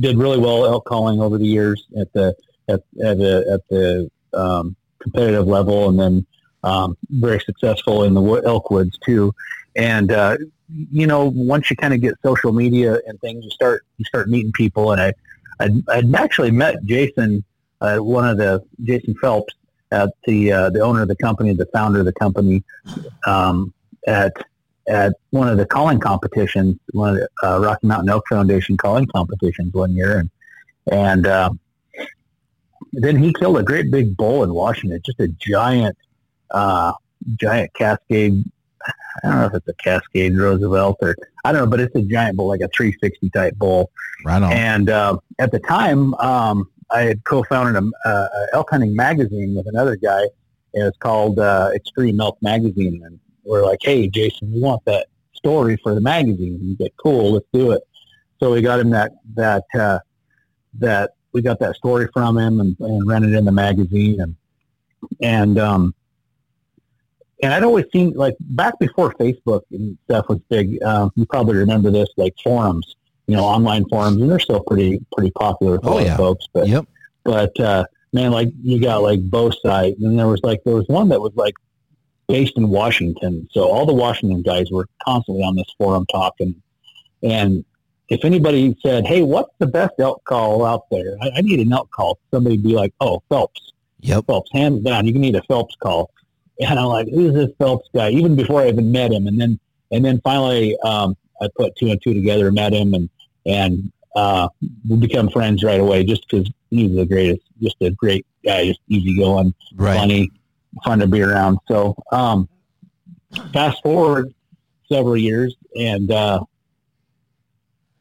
did 0.00 0.16
really 0.16 0.38
well 0.38 0.66
elk 0.66 0.84
calling 0.84 1.20
over 1.20 1.38
the 1.38 1.46
years 1.46 1.86
at 1.98 2.12
the 2.12 2.34
at 2.68 2.82
at 3.04 3.18
the 3.18 3.44
at 3.52 3.68
the 3.68 4.10
um, 4.32 4.76
competitive 5.00 5.46
level, 5.46 5.88
and 5.88 5.98
then 5.98 6.26
um, 6.64 6.96
very 7.10 7.40
successful 7.40 8.04
in 8.04 8.14
the 8.14 8.22
elk 8.44 8.70
woods 8.70 8.98
too. 9.04 9.34
And 9.76 10.12
uh, 10.12 10.36
you 10.90 11.06
know, 11.06 11.32
once 11.34 11.70
you 11.70 11.76
kind 11.76 11.94
of 11.94 12.00
get 12.00 12.14
social 12.24 12.52
media 12.52 12.98
and 13.06 13.20
things, 13.20 13.44
you 13.44 13.50
start 13.50 13.84
you 13.98 14.04
start 14.04 14.28
meeting 14.28 14.52
people. 14.52 14.92
And 14.92 15.00
I 15.00 15.12
I'd, 15.60 15.88
I'd 15.88 16.14
actually 16.14 16.50
met 16.50 16.84
Jason, 16.84 17.44
uh, 17.80 17.98
one 17.98 18.28
of 18.28 18.38
the 18.38 18.64
Jason 18.82 19.14
Phelps, 19.20 19.54
at 19.90 20.10
the 20.24 20.52
uh, 20.52 20.70
the 20.70 20.80
owner 20.80 21.02
of 21.02 21.08
the 21.08 21.16
company, 21.16 21.52
the 21.54 21.66
founder 21.66 22.00
of 22.00 22.06
the 22.06 22.12
company, 22.12 22.64
um, 23.26 23.72
at 24.06 24.32
at 24.88 25.14
one 25.30 25.48
of 25.48 25.56
the 25.56 25.66
calling 25.66 26.00
competitions, 26.00 26.76
one 26.92 27.10
of 27.10 27.16
the 27.16 27.28
uh, 27.48 27.60
Rocky 27.60 27.86
Mountain 27.86 28.08
Elk 28.08 28.24
Foundation 28.28 28.76
calling 28.76 29.06
competitions 29.06 29.72
one 29.72 29.92
year, 29.92 30.18
and 30.18 30.30
and 30.90 31.26
uh, 31.26 31.50
then 32.92 33.16
he 33.16 33.32
killed 33.32 33.58
a 33.58 33.62
great 33.62 33.90
big 33.90 34.16
bull 34.16 34.42
in 34.42 34.52
Washington, 34.52 35.00
just 35.04 35.20
a 35.20 35.28
giant, 35.28 35.96
uh, 36.50 36.92
giant 37.36 37.72
Cascade. 37.74 38.44
I 39.24 39.28
don't 39.28 39.38
know 39.38 39.46
if 39.46 39.54
it's 39.54 39.68
a 39.68 39.74
Cascade 39.74 40.36
Roosevelt 40.36 40.96
or 41.00 41.14
I 41.44 41.52
don't 41.52 41.62
know, 41.62 41.70
but 41.70 41.80
it's 41.80 41.94
a 41.94 42.02
giant 42.02 42.36
bull, 42.36 42.48
like 42.48 42.60
a 42.60 42.68
360 42.68 43.30
type 43.30 43.54
bull. 43.56 43.90
Right 44.24 44.42
on. 44.42 44.52
And 44.52 44.90
uh, 44.90 45.18
at 45.38 45.52
the 45.52 45.58
time, 45.60 46.14
um, 46.14 46.68
I 46.90 47.02
had 47.02 47.24
co-founded 47.24 47.82
a, 48.04 48.08
a 48.08 48.46
elk 48.52 48.70
hunting 48.70 48.94
magazine 48.94 49.54
with 49.54 49.66
another 49.66 49.96
guy. 49.96 50.22
And 50.74 50.86
it's 50.86 50.96
called 50.98 51.38
uh, 51.38 51.70
Extreme 51.74 52.20
Elk 52.20 52.38
Magazine. 52.40 53.02
And 53.04 53.20
we're 53.44 53.64
like, 53.64 53.80
hey, 53.82 54.08
Jason, 54.08 54.52
we 54.52 54.60
want 54.60 54.84
that 54.84 55.06
story 55.34 55.76
for 55.82 55.94
the 55.94 56.00
magazine. 56.00 56.54
And 56.54 56.62
he's 56.62 56.80
like, 56.80 56.94
cool, 57.02 57.32
let's 57.32 57.46
do 57.52 57.72
it. 57.72 57.82
So 58.40 58.52
we 58.52 58.60
got 58.62 58.80
him 58.80 58.90
that 58.90 59.12
that 59.34 59.64
uh, 59.78 59.98
that 60.78 61.14
we 61.32 61.42
got 61.42 61.58
that 61.60 61.76
story 61.76 62.08
from 62.12 62.36
him 62.38 62.60
and, 62.60 62.76
and 62.80 63.06
ran 63.06 63.24
it 63.24 63.32
in 63.34 63.44
the 63.44 63.52
magazine. 63.52 64.20
And 64.20 64.36
and 65.20 65.58
um, 65.58 65.94
and 67.42 67.52
I'd 67.52 67.62
always 67.64 67.86
seen 67.92 68.12
like 68.12 68.36
back 68.40 68.78
before 68.78 69.12
Facebook 69.14 69.62
and 69.70 69.96
stuff 70.04 70.26
was 70.28 70.38
big. 70.48 70.82
Uh, 70.82 71.08
you 71.16 71.26
probably 71.26 71.56
remember 71.56 71.90
this, 71.90 72.08
like 72.16 72.34
forums, 72.42 72.96
you 73.26 73.36
know, 73.36 73.44
online 73.44 73.84
forums, 73.88 74.20
and 74.20 74.30
they're 74.30 74.38
still 74.38 74.62
pretty 74.62 75.04
pretty 75.16 75.30
popular 75.32 75.72
with 75.72 75.80
Oh, 75.84 75.98
yeah. 75.98 76.16
folks. 76.16 76.46
But 76.52 76.68
Yep. 76.68 76.86
but 77.24 77.58
uh, 77.60 77.84
man, 78.12 78.30
like 78.32 78.48
you 78.62 78.80
got 78.80 79.02
like 79.02 79.20
both 79.22 79.54
sides, 79.64 80.00
and 80.02 80.18
there 80.18 80.28
was 80.28 80.40
like 80.42 80.62
there 80.64 80.74
was 80.74 80.86
one 80.88 81.08
that 81.10 81.20
was 81.20 81.32
like 81.34 81.54
based 82.32 82.56
in 82.56 82.68
Washington, 82.70 83.46
so 83.52 83.60
all 83.70 83.84
the 83.84 83.92
Washington 83.92 84.40
guys 84.42 84.70
were 84.70 84.88
constantly 85.06 85.44
on 85.44 85.54
this 85.54 85.70
forum 85.78 86.06
talking, 86.10 86.54
and 87.22 87.64
if 88.08 88.24
anybody 88.24 88.76
said, 88.84 89.06
"Hey, 89.06 89.22
what's 89.22 89.54
the 89.58 89.66
best 89.66 89.92
elk 89.98 90.24
call 90.24 90.64
out 90.64 90.84
there?" 90.90 91.16
I, 91.22 91.30
I 91.36 91.40
need 91.42 91.60
an 91.60 91.72
elk 91.72 91.90
call. 91.90 92.18
Somebody'd 92.32 92.62
be 92.62 92.74
like, 92.74 92.92
"Oh, 93.00 93.22
Phelps, 93.28 93.72
Yep. 94.00 94.26
Phelps, 94.26 94.50
hands 94.52 94.82
down, 94.82 95.06
you 95.06 95.12
can 95.12 95.20
need 95.22 95.36
a 95.36 95.42
Phelps 95.42 95.76
call." 95.76 96.10
And 96.60 96.78
I'm 96.78 96.86
like, 96.86 97.08
"Who's 97.08 97.34
this 97.34 97.50
Phelps 97.58 97.88
guy?" 97.94 98.10
Even 98.10 98.34
before 98.34 98.62
I 98.62 98.68
even 98.68 98.90
met 98.90 99.12
him, 99.12 99.26
and 99.26 99.38
then 99.40 99.58
and 99.90 100.02
then 100.04 100.20
finally, 100.24 100.76
um, 100.84 101.16
I 101.42 101.48
put 101.56 101.76
two 101.76 101.90
and 101.90 102.00
two 102.02 102.14
together, 102.14 102.50
met 102.50 102.72
him, 102.72 102.94
and 102.94 103.08
and 103.44 103.92
uh, 104.16 104.48
we 104.88 104.96
become 104.96 105.28
friends 105.28 105.62
right 105.62 105.80
away 105.80 106.04
just 106.04 106.26
because 106.28 106.50
he's 106.70 106.94
the 106.94 107.04
greatest, 107.06 107.42
just 107.62 107.76
a 107.82 107.90
great 107.90 108.24
guy, 108.44 108.64
just 108.66 108.80
easygoing, 108.88 109.54
Right. 109.74 109.96
funny, 109.96 110.30
fun 110.84 110.98
to 111.00 111.06
be 111.06 111.22
around. 111.22 111.58
So 111.68 111.94
um, 112.12 112.48
fast 113.52 113.82
forward 113.82 114.32
several 114.90 115.16
years, 115.16 115.54
and 115.76 116.10
uh, 116.10 116.40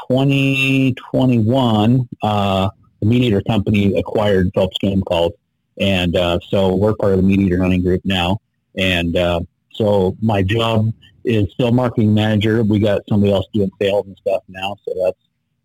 2021, 0.09 2.09
uh, 2.23 2.69
the 2.99 3.05
Meat 3.05 3.23
Eater 3.23 3.41
Company 3.41 3.97
acquired 3.97 4.51
Phelps 4.53 4.77
Game 4.79 5.01
Calls, 5.03 5.33
and 5.79 6.15
uh, 6.15 6.39
so 6.49 6.75
we're 6.75 6.95
part 6.95 7.13
of 7.13 7.17
the 7.17 7.23
Meat 7.23 7.39
Eater 7.39 7.61
Hunting 7.61 7.81
Group 7.81 8.01
now. 8.03 8.39
And 8.77 9.15
uh, 9.15 9.41
so 9.79 10.17
my 10.21 10.41
job 10.41 10.91
is 11.24 11.51
still 11.53 11.71
marketing 11.71 12.13
manager. 12.13 12.63
We 12.63 12.79
got 12.79 13.01
somebody 13.07 13.31
else 13.31 13.45
doing 13.53 13.71
sales 13.81 14.05
and 14.07 14.17
stuff 14.17 14.43
now, 14.48 14.75
so 14.86 14.93
that's 15.03 15.19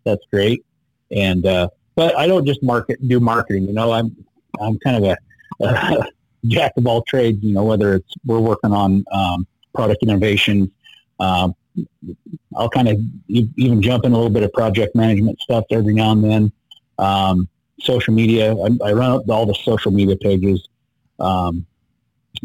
that's 0.05 0.23
great. 0.31 0.65
And 1.11 1.45
uh, 1.45 1.69
but 1.95 2.17
I 2.17 2.27
don't 2.27 2.45
just 2.45 2.63
market 2.63 3.05
do 3.07 3.19
marketing. 3.19 3.67
You 3.67 3.73
know, 3.73 3.91
I'm 3.91 4.15
I'm 4.59 4.79
kind 4.79 5.03
of 5.03 5.03
a, 5.03 5.65
a 5.65 6.05
jack 6.47 6.73
of 6.77 6.87
all 6.87 7.03
trades. 7.03 7.43
You 7.43 7.53
know, 7.53 7.63
whether 7.63 7.95
it's 7.95 8.13
we're 8.25 8.39
working 8.39 8.71
on 8.71 9.03
um, 9.11 9.45
product 9.73 10.01
innovation. 10.01 10.71
Um, 11.19 11.55
I'll 12.55 12.69
kind 12.69 12.87
of 12.87 12.97
even 13.27 13.81
jump 13.81 14.05
in 14.05 14.13
a 14.13 14.15
little 14.15 14.29
bit 14.29 14.43
of 14.43 14.53
project 14.53 14.95
management 14.95 15.39
stuff 15.41 15.65
every 15.71 15.93
now 15.93 16.11
and 16.11 16.23
then. 16.23 16.51
Um, 16.97 17.49
social 17.81 18.13
media, 18.13 18.55
I, 18.55 18.69
I 18.83 18.93
run 18.93 19.11
up 19.11 19.29
all 19.29 19.45
the 19.45 19.53
social 19.53 19.91
media 19.91 20.15
pages, 20.15 20.69
um, 21.19 21.65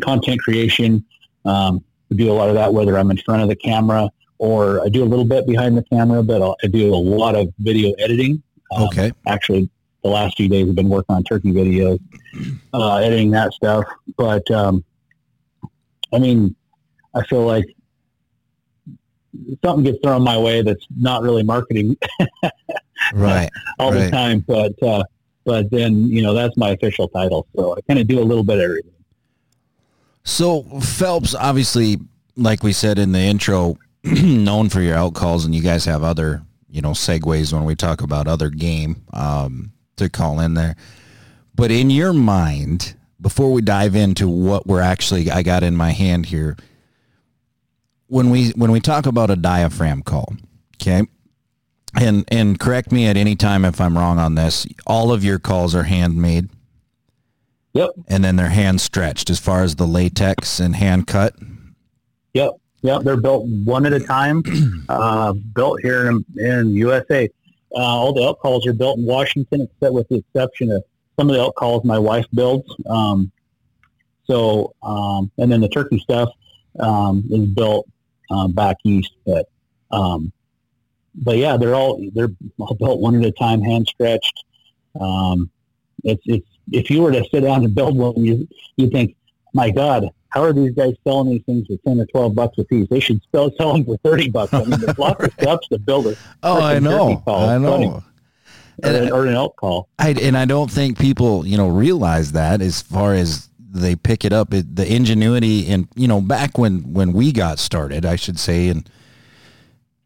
content 0.03 0.41
creation. 0.41 1.05
Um, 1.45 1.85
I 2.13 2.17
do 2.17 2.31
a 2.31 2.35
lot 2.35 2.49
of 2.49 2.55
that, 2.57 2.73
whether 2.73 2.99
I'm 2.99 3.11
in 3.11 3.19
front 3.19 3.43
of 3.43 3.49
the 3.49 3.57
camera 3.57 4.09
or 4.39 4.83
I 4.85 4.89
do 4.89 5.03
a 5.03 5.07
little 5.07 5.25
bit 5.25 5.47
behind 5.47 5.77
the 5.77 5.83
camera, 5.85 6.23
but 6.23 6.41
I'll, 6.43 6.57
I 6.65 6.67
do 6.67 6.95
a 6.95 6.97
lot 6.97 7.35
of 7.37 7.53
video 7.59 7.93
editing. 7.99 8.43
Um, 8.75 8.85
Okay. 8.85 9.13
Actually, 9.27 9.69
the 10.03 10.09
last 10.11 10.37
few 10.37 10.49
days 10.49 10.69
I've 10.69 10.75
been 10.75 10.89
working 10.89 11.15
on 11.15 11.25
turkey 11.25 11.53
videos, 11.53 12.01
uh, 12.73 12.97
editing 12.97 13.31
that 13.33 13.53
stuff. 13.53 13.85
But 14.17 14.51
um, 14.51 14.83
I 16.13 16.19
mean, 16.19 16.55
I 17.15 17.23
feel 17.25 17.45
like 17.45 17.67
something 19.65 19.85
gets 19.85 19.99
thrown 20.03 20.23
my 20.23 20.39
way 20.39 20.63
that's 20.63 20.87
not 20.97 21.23
really 21.23 21.43
marketing 21.43 21.97
Right. 23.15 23.49
all 23.79 23.91
the 23.93 24.11
time, 24.11 24.41
but 24.47 24.81
uh, 24.83 25.03
but 25.45 25.71
then 25.71 26.07
you 26.09 26.23
know 26.23 26.35
that's 26.35 26.57
my 26.57 26.71
official 26.71 27.09
title, 27.09 27.47
so 27.57 27.77
I 27.77 27.81
kind 27.83 27.99
of 27.99 28.07
do 28.07 28.21
a 28.21 28.23
little 28.25 28.45
bit 28.45 28.59
of 28.59 28.65
everything. 28.65 28.93
So 30.31 30.63
Phelps, 30.63 31.35
obviously, 31.35 31.99
like 32.37 32.63
we 32.63 32.73
said 32.73 33.01
in 33.01 33.11
the 33.11 33.19
intro, 33.19 33.77
known 34.05 34.69
for 34.69 34.81
your 34.81 34.97
out 34.97 35.13
calls, 35.13 35.45
and 35.45 35.53
you 35.53 35.61
guys 35.61 35.85
have 35.87 36.05
other, 36.05 36.43
you 36.69 36.81
know, 36.81 36.93
segues 36.93 37.53
when 37.53 37.65
we 37.65 37.75
talk 37.75 38.01
about 38.01 38.29
other 38.29 38.49
game 38.49 39.03
um, 39.13 39.73
to 39.97 40.09
call 40.09 40.39
in 40.39 40.55
there. 40.55 40.77
But 41.57 41.73
in 41.73 41.91
your 41.91 42.13
mind, 42.13 42.95
before 43.21 43.53
we 43.53 43.61
dive 43.61 43.97
into 43.97 44.29
what 44.29 44.69
we're 44.69 44.81
actually, 44.81 45.33
I 45.33 45.43
got 45.43 45.65
in 45.65 45.77
my 45.77 45.91
hand 45.91 46.27
here, 46.27 46.57
when 48.07 48.31
we 48.31 48.51
when 48.51 48.71
we 48.71 48.79
talk 48.79 49.07
about 49.07 49.31
a 49.31 49.37
diaphragm 49.37 50.03
call, 50.03 50.37
okay, 50.77 51.03
and 52.01 52.25
and 52.29 52.59
correct 52.59 52.93
me 52.93 53.09
at 53.09 53.17
any 53.17 53.35
time 53.35 53.65
if 53.65 53.81
I'm 53.81 53.99
wrong 53.99 54.21
on 54.21 54.37
this. 54.37 54.65
All 54.87 55.13
of 55.13 55.25
your 55.25 55.41
calls 55.41 55.75
are 55.75 55.83
handmade 55.83 56.51
Yep, 57.73 57.91
and 58.09 58.25
then 58.25 58.37
they're 58.37 58.49
hand 58.49 58.81
stretched 58.81 59.31
as 59.31 59.39
far 59.39 59.63
as 59.63 59.77
the 59.77 59.87
latex 59.87 60.59
and 60.59 60.75
hand 60.75 61.07
cut. 61.07 61.35
yep, 62.35 62.53
yep. 62.83 63.03
They're 63.03 63.21
built 63.21 63.47
one 63.47 63.87
at 63.87 63.93
a 63.93 64.01
time. 64.01 64.43
uh, 64.89 65.33
built 65.33 65.81
here 65.81 66.11
in, 66.11 66.25
in 66.37 66.71
USA. 66.71 67.29
Uh, 67.73 67.79
all 67.79 68.13
the 68.13 68.23
elk 68.23 68.41
calls 68.41 68.67
are 68.67 68.73
built 68.73 68.99
in 68.99 69.07
Washington, 69.07 69.63
except 69.63 69.95
with 69.95 70.09
the 70.09 70.17
exception 70.17 70.73
of 70.73 70.83
some 71.17 71.29
of 71.29 71.37
the 71.37 71.41
elk 71.41 71.55
calls 71.55 71.85
my 71.85 71.99
wife 71.99 72.27
builds. 72.35 72.67
Um, 72.89 73.31
so, 74.25 74.75
um, 74.83 75.31
and 75.39 75.51
then 75.51 75.61
the 75.61 75.69
turkey 75.69 75.99
stuff 76.01 76.31
um, 76.81 77.25
is 77.31 77.47
built 77.47 77.89
uh, 78.31 78.49
back 78.49 78.77
east, 78.85 79.13
but 79.25 79.47
um, 79.91 80.33
but 81.15 81.37
yeah, 81.37 81.57
they're 81.57 81.75
all 81.75 82.01
they're 82.15 82.31
all 82.59 82.75
built 82.75 83.01
one 83.01 83.17
at 83.17 83.25
a 83.25 83.33
time, 83.33 83.61
hand 83.61 83.87
stretched. 83.89 84.45
Um, 85.01 85.51
it's 86.05 86.23
it's 86.27 86.47
if 86.73 86.91
you 86.91 87.03
were 87.03 87.13
to 87.13 87.25
sit 87.31 87.41
down 87.41 87.65
and 87.65 87.75
build 87.75 87.97
one, 87.97 88.15
you 88.25 88.47
you 88.77 88.89
think, 88.91 89.17
my 89.55 89.71
God, 89.71 90.09
how 90.31 90.43
are 90.43 90.53
these 90.53 90.73
guys 90.73 90.95
selling 91.07 91.31
these 91.31 91.43
things 91.45 91.67
for 91.67 91.77
ten 91.87 92.01
or 92.01 92.07
twelve 92.07 92.35
bucks 92.35 92.57
a 92.59 92.65
piece? 92.65 92.89
They 92.89 93.01
should 93.01 93.21
still 93.29 93.53
sell 93.59 93.73
them 93.73 93.85
for 93.85 93.97
thirty 93.99 94.29
bucks. 94.31 94.55
I 94.55 94.65
mean, 94.65 94.81
there's 94.81 94.99
lots 94.99 95.25
of 95.25 95.33
steps 95.41 95.69
to 95.69 95.79
build 95.79 96.07
a 96.09 96.17
Oh, 96.43 96.61
I 96.61 96.79
know. 96.79 97.17
call. 97.25 97.49
I 97.49 97.59
know. 97.59 98.03
or, 98.85 98.91
an, 98.91 99.13
or 99.13 99.27
an 99.27 99.35
elk 99.35 99.57
call. 99.57 99.89
I, 99.99 100.11
and 100.13 100.37
I 100.39 100.45
don't 100.47 100.71
think 100.71 100.99
people, 100.99 101.47
you 101.47 101.57
know, 101.57 101.69
realize 101.69 102.33
that 102.33 102.63
as 102.63 102.81
far 102.81 103.13
as 103.15 103.49
they 103.73 103.95
pick 103.95 104.25
it 104.25 104.33
up, 104.33 104.55
it, 104.55 104.75
the 104.75 104.91
ingenuity 104.91 105.69
and, 105.69 105.87
you 105.95 106.09
know, 106.09 106.21
back 106.21 106.57
when, 106.59 106.93
when 106.95 107.13
we 107.13 107.31
got 107.31 107.59
started, 107.59 108.05
I 108.07 108.17
should 108.17 108.39
say, 108.39 108.69
and, 108.69 108.89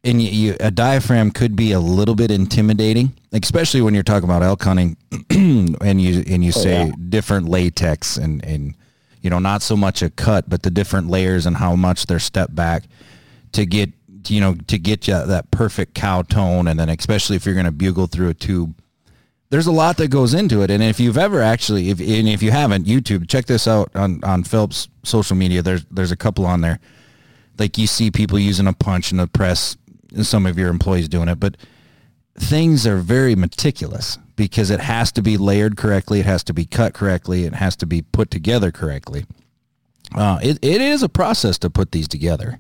and 0.04 0.22
you, 0.22 0.28
you, 0.30 0.56
a 0.60 0.70
diaphragm 0.70 1.30
could 1.30 1.56
be 1.56 1.72
a 1.72 1.80
little 1.80 2.14
bit 2.14 2.30
intimidating, 2.30 3.14
especially 3.32 3.80
when 3.80 3.94
you're 3.94 4.02
talking 4.02 4.28
about 4.28 4.42
elk 4.42 4.62
hunting 4.62 4.96
and 5.30 6.00
you, 6.00 6.22
and 6.26 6.44
you 6.44 6.52
Oh, 6.54 6.60
say 6.60 6.86
yeah. 6.86 6.92
different 7.08 7.48
latex 7.48 8.16
and, 8.16 8.44
and, 8.44 8.74
you 9.22 9.30
know, 9.30 9.38
not 9.38 9.62
so 9.62 9.76
much 9.76 10.02
a 10.02 10.10
cut, 10.10 10.48
but 10.48 10.62
the 10.62 10.70
different 10.70 11.08
layers 11.08 11.46
and 11.46 11.56
how 11.56 11.74
much 11.74 12.06
they're 12.06 12.18
stepped 12.18 12.54
back 12.54 12.84
to 13.52 13.64
get, 13.64 13.90
you 14.28 14.40
know, 14.40 14.54
to 14.66 14.78
get 14.78 15.08
you 15.08 15.24
that 15.26 15.50
perfect 15.50 15.94
cow 15.94 16.22
tone. 16.22 16.68
And 16.68 16.78
then 16.78 16.88
especially 16.88 17.36
if 17.36 17.46
you're 17.46 17.54
going 17.54 17.66
to 17.66 17.72
bugle 17.72 18.06
through 18.06 18.28
a 18.28 18.34
tube, 18.34 18.74
there's 19.50 19.66
a 19.66 19.72
lot 19.72 19.96
that 19.98 20.08
goes 20.08 20.34
into 20.34 20.62
it. 20.62 20.70
And 20.70 20.82
if 20.82 20.98
you've 20.98 21.16
ever 21.18 21.40
actually, 21.40 21.90
if 21.90 22.00
and 22.00 22.28
if 22.28 22.42
you 22.42 22.50
haven't, 22.50 22.86
YouTube, 22.86 23.28
check 23.28 23.46
this 23.46 23.68
out 23.68 23.90
on 23.94 24.22
on 24.24 24.42
Phelps 24.42 24.88
social 25.04 25.36
media. 25.36 25.62
There's 25.62 25.84
there's 25.90 26.10
a 26.10 26.16
couple 26.16 26.44
on 26.44 26.60
there. 26.60 26.80
Like 27.58 27.78
you 27.78 27.86
see 27.86 28.10
people 28.10 28.38
using 28.38 28.66
a 28.66 28.72
punch 28.72 29.12
in 29.12 29.18
the 29.18 29.28
press, 29.28 29.76
and 29.83 29.83
some 30.22 30.46
of 30.46 30.58
your 30.58 30.68
employees 30.68 31.08
doing 31.08 31.28
it, 31.28 31.40
but 31.40 31.56
things 32.38 32.86
are 32.86 32.98
very 32.98 33.34
meticulous 33.34 34.18
because 34.36 34.70
it 34.70 34.80
has 34.80 35.12
to 35.12 35.22
be 35.22 35.36
layered 35.36 35.76
correctly, 35.76 36.20
it 36.20 36.26
has 36.26 36.42
to 36.44 36.52
be 36.52 36.64
cut 36.64 36.94
correctly, 36.94 37.44
it 37.44 37.54
has 37.54 37.76
to 37.76 37.86
be 37.86 38.02
put 38.02 38.30
together 38.30 38.70
correctly. 38.70 39.24
Uh, 40.14 40.38
it, 40.42 40.58
it 40.62 40.80
is 40.80 41.02
a 41.02 41.08
process 41.08 41.58
to 41.58 41.70
put 41.70 41.92
these 41.92 42.08
together. 42.08 42.58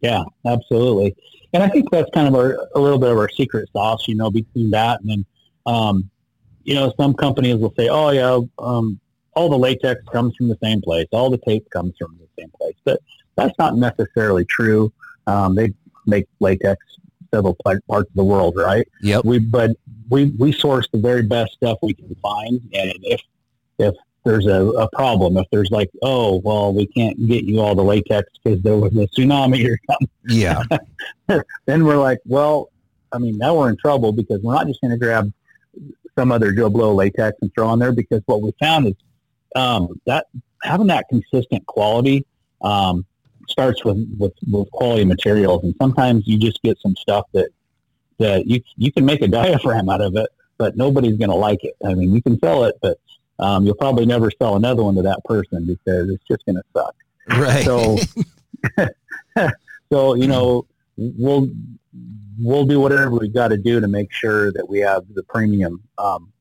Yeah, 0.00 0.24
absolutely. 0.46 1.16
And 1.52 1.62
I 1.62 1.68
think 1.68 1.90
that's 1.90 2.08
kind 2.12 2.28
of 2.28 2.34
our, 2.34 2.68
a 2.74 2.78
little 2.78 2.98
bit 2.98 3.10
of 3.10 3.18
our 3.18 3.28
secret 3.30 3.68
sauce, 3.72 4.06
you 4.06 4.14
know, 4.14 4.30
between 4.30 4.70
that 4.70 5.00
and 5.00 5.10
then, 5.10 5.26
um, 5.66 6.10
you 6.64 6.74
know, 6.74 6.92
some 6.98 7.14
companies 7.14 7.56
will 7.56 7.72
say, 7.78 7.88
oh 7.88 8.10
yeah, 8.10 8.40
um, 8.58 9.00
all 9.34 9.48
the 9.48 9.58
latex 9.58 10.02
comes 10.12 10.36
from 10.36 10.48
the 10.48 10.58
same 10.62 10.82
place. 10.82 11.06
All 11.12 11.30
the 11.30 11.38
tape 11.38 11.68
comes 11.70 11.94
from 11.98 12.18
the 12.18 12.28
same 12.38 12.50
place. 12.50 12.74
But 12.84 13.00
that's 13.36 13.56
not 13.58 13.76
necessarily 13.76 14.44
true. 14.44 14.92
Um, 15.26 15.54
they 15.54 15.72
make 16.08 16.26
latex 16.40 16.84
several 17.32 17.56
parts 17.64 17.82
of 17.90 18.06
the 18.14 18.24
world, 18.24 18.56
right? 18.56 18.86
Yep. 19.02 19.24
We, 19.24 19.38
but 19.38 19.72
we, 20.08 20.26
we 20.38 20.52
source 20.52 20.88
the 20.92 20.98
very 20.98 21.22
best 21.22 21.52
stuff 21.52 21.78
we 21.82 21.94
can 21.94 22.14
find. 22.16 22.60
And 22.72 22.94
if, 23.02 23.20
if 23.78 23.94
there's 24.24 24.46
a, 24.46 24.66
a 24.70 24.88
problem, 24.90 25.36
if 25.36 25.46
there's 25.50 25.70
like, 25.70 25.90
oh, 26.02 26.40
well, 26.44 26.72
we 26.72 26.86
can't 26.86 27.26
get 27.26 27.44
you 27.44 27.60
all 27.60 27.74
the 27.74 27.84
latex 27.84 28.28
because 28.42 28.62
there 28.62 28.76
was 28.76 28.92
a 28.96 29.06
tsunami 29.08 29.70
or 29.70 29.78
something. 29.90 30.08
Yeah. 30.28 30.62
then 31.66 31.84
we're 31.84 31.98
like, 31.98 32.18
well, 32.24 32.70
I 33.12 33.18
mean, 33.18 33.38
now 33.38 33.56
we're 33.56 33.70
in 33.70 33.76
trouble 33.76 34.12
because 34.12 34.40
we're 34.42 34.54
not 34.54 34.66
just 34.66 34.80
going 34.80 34.90
to 34.90 34.98
grab 34.98 35.32
some 36.18 36.32
other 36.32 36.52
Joe 36.52 36.68
Blow 36.68 36.94
latex 36.94 37.36
and 37.42 37.52
throw 37.54 37.68
on 37.68 37.78
there 37.78 37.92
because 37.92 38.22
what 38.26 38.42
we 38.42 38.52
found 38.60 38.86
is 38.88 38.94
um, 39.54 40.00
that 40.06 40.26
having 40.62 40.88
that 40.88 41.06
consistent 41.08 41.64
quality 41.66 42.26
um, 42.60 43.06
starts 43.50 43.84
with, 43.84 43.96
with, 44.18 44.32
with 44.50 44.70
quality 44.70 45.04
materials, 45.04 45.64
and 45.64 45.74
sometimes 45.80 46.26
you 46.26 46.38
just 46.38 46.62
get 46.62 46.78
some 46.80 46.96
stuff 46.96 47.26
that 47.32 47.48
that 48.18 48.46
you 48.46 48.60
you 48.76 48.90
can 48.92 49.04
make 49.04 49.22
a 49.22 49.28
diaphragm 49.40 49.88
out 49.88 50.00
of 50.00 50.16
it, 50.16 50.28
but 50.56 50.76
nobody's 50.76 51.16
going 51.16 51.30
to 51.30 51.36
like 51.36 51.62
it. 51.62 51.74
I 51.84 51.94
mean, 51.94 52.12
you 52.12 52.22
can 52.22 52.38
sell 52.40 52.64
it, 52.64 52.76
but 52.82 52.98
um, 53.38 53.64
you'll 53.64 53.76
probably 53.76 54.06
never 54.06 54.30
sell 54.30 54.56
another 54.56 54.82
one 54.82 54.96
to 54.96 55.02
that 55.02 55.22
person 55.24 55.66
because 55.66 56.10
it's 56.10 56.24
just 56.26 56.44
going 56.44 56.56
to 56.56 56.62
suck. 56.74 56.94
Right. 57.28 57.64
So, 57.64 57.98
so 59.92 60.14
you 60.14 60.26
know, 60.26 60.66
we'll 60.96 61.48
we'll 62.40 62.64
do 62.64 62.80
whatever 62.80 63.10
we've 63.10 63.34
got 63.34 63.48
to 63.48 63.56
do 63.56 63.80
to 63.80 63.88
make 63.88 64.12
sure 64.12 64.52
that 64.52 64.68
we 64.68 64.80
have 64.80 65.04
the 65.14 65.22
premium 65.24 65.82
um, 65.98 66.32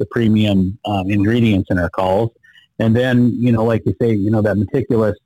the 0.00 0.06
premium 0.06 0.78
um, 0.86 1.10
ingredients 1.10 1.68
in 1.70 1.78
our 1.78 1.90
calls. 1.90 2.30
And 2.80 2.96
then, 2.96 3.30
you 3.34 3.52
know, 3.52 3.64
like 3.64 3.82
you 3.84 3.94
say, 4.00 4.14
you 4.14 4.30
know, 4.30 4.40
that 4.42 4.56
meticulous, 4.56 5.16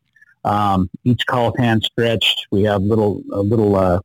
um, 0.44 0.90
each 1.04 1.26
call 1.26 1.54
hand 1.58 1.84
stretched. 1.84 2.46
We 2.50 2.62
have 2.64 2.82
little, 2.82 3.22
a 3.32 3.40
little, 3.40 3.76
uh, 3.76 4.00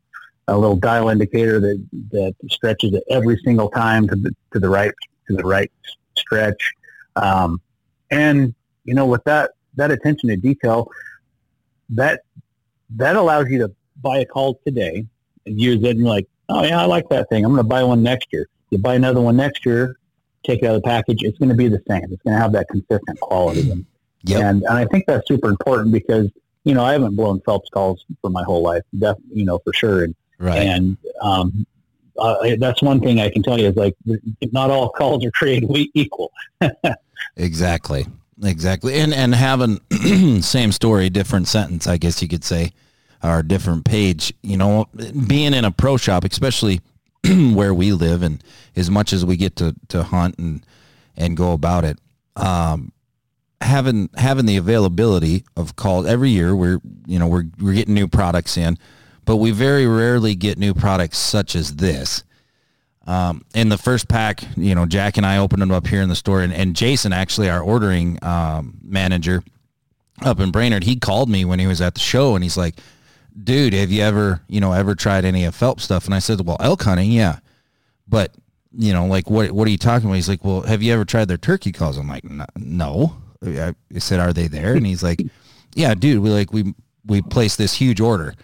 a 0.48 0.58
little 0.58 0.76
dial 0.76 1.10
indicator 1.10 1.60
that, 1.60 1.86
that 2.12 2.36
stretches 2.50 2.94
it 2.94 3.04
every 3.10 3.38
single 3.44 3.70
time 3.70 4.08
to 4.08 4.16
the, 4.16 4.32
to 4.54 4.60
the 4.60 4.70
right, 4.70 4.94
to 5.28 5.36
the 5.36 5.44
right 5.44 5.72
stretch. 6.18 6.74
Um, 7.16 7.62
and, 8.10 8.56
you 8.84 8.94
know, 8.94 9.06
with 9.06 9.24
that, 9.26 9.52
that 9.76 9.92
attention 9.92 10.30
to 10.30 10.38
detail, 10.38 10.90
that, 11.90 12.22
that 12.96 13.16
allows 13.16 13.50
you 13.50 13.60
to 13.60 13.72
buy 14.02 14.20
a 14.20 14.26
call 14.26 14.60
today 14.66 15.06
and 15.46 15.60
use 15.60 15.84
it 15.84 15.92
and 15.92 16.00
you're 16.00 16.10
like, 16.10 16.28
oh 16.50 16.64
yeah, 16.64 16.82
I 16.82 16.86
like 16.86 17.10
that 17.10 17.30
thing. 17.30 17.46
I'm 17.46 17.52
going 17.52 17.64
to 17.64 17.68
buy 17.68 17.84
one 17.84 18.02
next 18.02 18.28
year. 18.32 18.48
You 18.70 18.78
buy 18.78 18.96
another 18.96 19.22
one 19.22 19.36
next 19.36 19.66
year, 19.66 19.98
take 20.44 20.64
it 20.64 20.66
out 20.66 20.76
of 20.76 20.82
the 20.82 20.88
package, 20.88 21.24
it's 21.24 21.38
going 21.38 21.50
to 21.50 21.56
be 21.56 21.68
the 21.68 21.82
same. 21.88 22.06
It's 22.12 22.22
going 22.24 22.36
to 22.36 22.42
have 22.42 22.52
that 22.54 22.68
consistent 22.70 23.20
quality. 23.20 23.86
And, 24.22 24.30
Yep. 24.30 24.42
and, 24.42 24.64
and 24.64 24.78
I 24.78 24.86
think 24.86 25.06
that's 25.08 25.28
super 25.28 25.50
important 25.50 25.92
because, 25.92 26.30
you 26.66 26.74
know, 26.74 26.84
I 26.84 26.94
haven't 26.94 27.16
blown 27.16 27.40
Phelps 27.42 27.70
calls 27.70 28.06
for 28.22 28.30
my 28.30 28.44
whole 28.44 28.62
life, 28.62 28.84
def, 28.98 29.18
you 29.34 29.46
know, 29.46 29.60
for 29.60 29.74
sure. 29.74 30.04
And, 30.04 30.16
Right. 30.40 30.60
and 30.60 30.98
um, 31.22 31.66
uh, 32.18 32.56
that's 32.60 32.82
one 32.82 33.00
thing 33.02 33.20
I 33.20 33.30
can 33.30 33.44
tell 33.44 33.60
you 33.60 33.68
is 33.68 33.76
like, 33.76 33.96
not 34.52 34.70
all 34.70 34.90
calls 34.90 35.26
are 35.26 35.32
created 35.32 35.70
equal. 35.94 36.32
Exactly. 37.36 38.08
Exactly. 38.42 38.96
And 39.00 39.14
and 39.14 39.36
having 39.36 39.80
same 40.42 40.72
story, 40.72 41.10
different 41.10 41.48
sentence, 41.50 41.88
I 41.88 41.98
guess 41.98 42.22
you 42.22 42.28
could 42.30 42.44
say, 42.46 42.72
or 43.22 43.44
different 43.44 43.84
page, 43.84 44.34
you 44.44 44.56
know, 44.56 44.86
being 45.28 45.54
in 45.54 45.66
a 45.66 45.72
pro 45.72 45.98
shop, 45.98 46.24
especially 46.24 46.80
where 47.54 47.74
we 47.74 47.92
live 47.92 48.24
and 48.24 48.42
as 48.78 48.90
much 48.90 49.12
as 49.12 49.26
we 49.26 49.36
get 49.36 49.58
to, 49.58 49.76
to 49.90 50.04
hunt 50.04 50.38
and 50.38 50.66
and 51.18 51.36
go 51.36 51.52
about 51.52 51.84
it, 51.84 52.00
um, 52.38 52.94
having 53.62 54.10
having 54.16 54.46
the 54.46 54.58
availability 54.58 55.44
of 55.58 55.76
calls 55.76 56.06
every 56.06 56.30
year 56.30 56.56
we're 56.56 56.80
you 57.06 57.20
know 57.20 57.28
we're 57.28 57.46
we're 57.60 57.74
getting 57.74 57.94
new 57.94 58.08
products 58.08 58.58
in, 58.58 58.78
but 59.26 59.38
we 59.38 59.52
very 59.52 59.86
rarely 59.86 60.36
get 60.36 60.58
new 60.58 60.74
products 60.74 61.18
such 61.18 61.56
as 61.56 61.76
this. 61.76 62.24
Um, 63.06 63.44
in 63.56 63.70
the 63.70 63.78
first 63.78 64.08
pack, 64.08 64.44
you 64.56 64.76
know, 64.76 64.86
Jack 64.86 65.18
and 65.18 65.26
I 65.26 65.40
opened 65.40 65.64
them 65.64 65.72
up 65.72 65.88
here 65.88 66.02
in 66.02 66.10
the 66.10 66.16
store, 66.16 66.42
and, 66.42 66.54
and 66.54 66.76
Jason, 66.76 67.12
actually, 67.12 67.50
our 67.50 67.60
ordering 67.60 68.20
um, 68.22 68.78
manager 68.84 69.44
up 70.22 70.40
in 70.40 70.52
Brainerd, 70.52 70.84
he 70.84 70.96
called 70.96 71.28
me 71.28 71.44
when 71.44 71.58
he 71.58 71.66
was 71.66 71.82
at 71.82 71.96
the 71.96 72.00
show, 72.00 72.36
and 72.36 72.44
he's 72.44 72.56
like, 72.58 72.76
"Dude, 73.44 73.74
have 73.74 73.90
you 73.90 74.04
ever, 74.04 74.42
you 74.48 74.60
know, 74.60 74.74
ever 74.74 74.94
tried 74.94 75.26
any 75.26 75.44
of 75.46 75.56
Phelps 75.56 75.84
stuff?" 75.86 76.06
And 76.06 76.14
I 76.14 76.20
said, 76.20 76.46
"Well, 76.46 76.58
elk 76.60 76.84
hunting, 76.84 77.12
yeah, 77.12 77.40
but 78.08 78.36
you 78.78 78.94
know, 78.94 79.08
like, 79.08 79.30
what 79.30 79.52
what 79.54 79.68
are 79.68 79.72
you 79.72 79.78
talking 79.78 80.08
about?" 80.08 80.16
He's 80.16 80.30
like, 80.30 80.46
"Well, 80.46 80.62
have 80.62 80.84
you 80.84 80.94
ever 80.94 81.04
tried 81.04 81.30
their 81.30 81.38
turkey 81.38 81.72
calls?" 81.72 81.98
I'm 81.98 82.08
like, 82.08 82.26
"N- 82.26 82.46
"No." 82.56 83.16
I 83.44 83.74
said, 83.98 84.20
"Are 84.20 84.34
they 84.34 84.48
there?" 84.48 84.76
And 84.76 84.86
he's 84.86 85.04
like, 85.04 85.22
"Yeah, 85.74 85.94
dude, 85.94 86.22
we 86.22 86.30
like 86.30 86.52
we 86.52 86.74
we 87.06 87.22
placed 87.22 87.58
this 87.58 87.74
huge 87.74 88.02
order." 88.02 88.36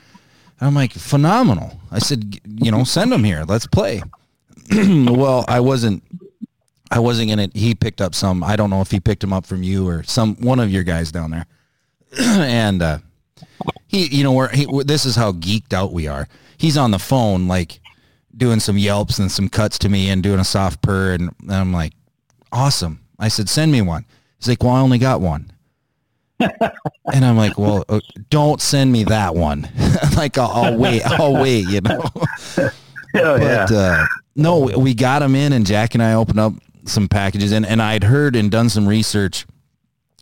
I'm 0.62 0.74
like, 0.74 0.94
"Phenomenal!" 0.94 1.80
I 1.92 2.00
said, 2.00 2.40
"You 2.46 2.72
know, 2.72 2.84
send 2.84 3.12
them 3.12 3.24
here. 3.24 3.44
Let's 3.48 3.68
play." 3.68 4.02
well, 4.72 5.46
I 5.48 5.60
wasn't. 5.60 6.04
I 6.92 7.00
wasn't 7.00 7.30
gonna. 7.30 7.50
He 7.54 7.76
picked 7.76 8.02
up 8.02 8.16
some. 8.16 8.44
I 8.44 8.56
don't 8.56 8.70
know 8.70 8.82
if 8.82 8.92
he 8.92 9.00
picked 9.00 9.22
them 9.22 9.34
up 9.34 9.46
from 9.46 9.64
you 9.64 9.88
or 9.88 10.04
some 10.04 10.36
one 10.36 10.60
of 10.60 10.72
your 10.72 10.84
guys 10.84 11.12
down 11.12 11.32
there. 11.32 11.46
and 12.20 12.82
uh, 12.82 13.00
he, 13.88 14.06
you 14.08 14.24
know, 14.24 14.32
where 14.32 14.48
he, 14.50 14.66
this 14.86 15.06
is 15.06 15.16
how 15.16 15.34
geeked 15.34 15.74
out 15.74 15.92
we 15.92 16.08
are. 16.08 16.28
He's 16.58 16.78
on 16.78 16.92
the 16.92 17.00
phone, 17.00 17.48
like 17.48 17.80
doing 18.36 18.60
some 18.60 18.78
yelps 18.78 19.20
and 19.20 19.32
some 19.32 19.50
cuts 19.50 19.78
to 19.80 19.90
me 19.90 20.10
and 20.10 20.24
doing 20.24 20.40
a 20.40 20.46
soft 20.46 20.82
purr, 20.82 21.14
and, 21.14 21.34
and 21.42 21.52
I'm 21.52 21.74
like, 21.74 21.94
awesome. 22.52 23.02
I 23.20 23.28
said, 23.30 23.50
send 23.50 23.72
me 23.72 23.82
one. 23.82 24.06
He's 24.46 24.52
like, 24.52 24.64
well, 24.64 24.74
I 24.74 24.82
only 24.82 25.00
got 25.00 25.22
one. 25.22 25.52
and 26.40 27.26
I'm 27.26 27.36
like, 27.36 27.58
well, 27.58 27.84
uh, 27.90 28.00
don't 28.30 28.62
send 28.62 28.92
me 28.92 29.04
that 29.06 29.34
one. 29.34 29.68
like, 30.16 30.38
I'll, 30.38 30.52
I'll 30.52 30.78
wait. 30.78 31.02
I'll 31.04 31.34
wait. 31.34 31.68
You 31.68 31.82
know. 31.82 32.04
oh, 32.58 32.72
But 33.14 33.72
uh, 33.72 34.06
no, 34.36 34.60
we 34.78 34.94
got 34.94 35.20
them 35.20 35.34
in, 35.34 35.52
and 35.52 35.66
Jack 35.66 35.96
and 35.96 36.04
I 36.04 36.14
opened 36.14 36.40
up 36.40 36.54
some 36.86 37.08
packages, 37.08 37.54
and, 37.54 37.66
and 37.66 37.82
I'd 37.82 38.04
heard 38.04 38.36
and 38.36 38.52
done 38.52 38.70
some 38.70 38.88
research. 38.88 39.48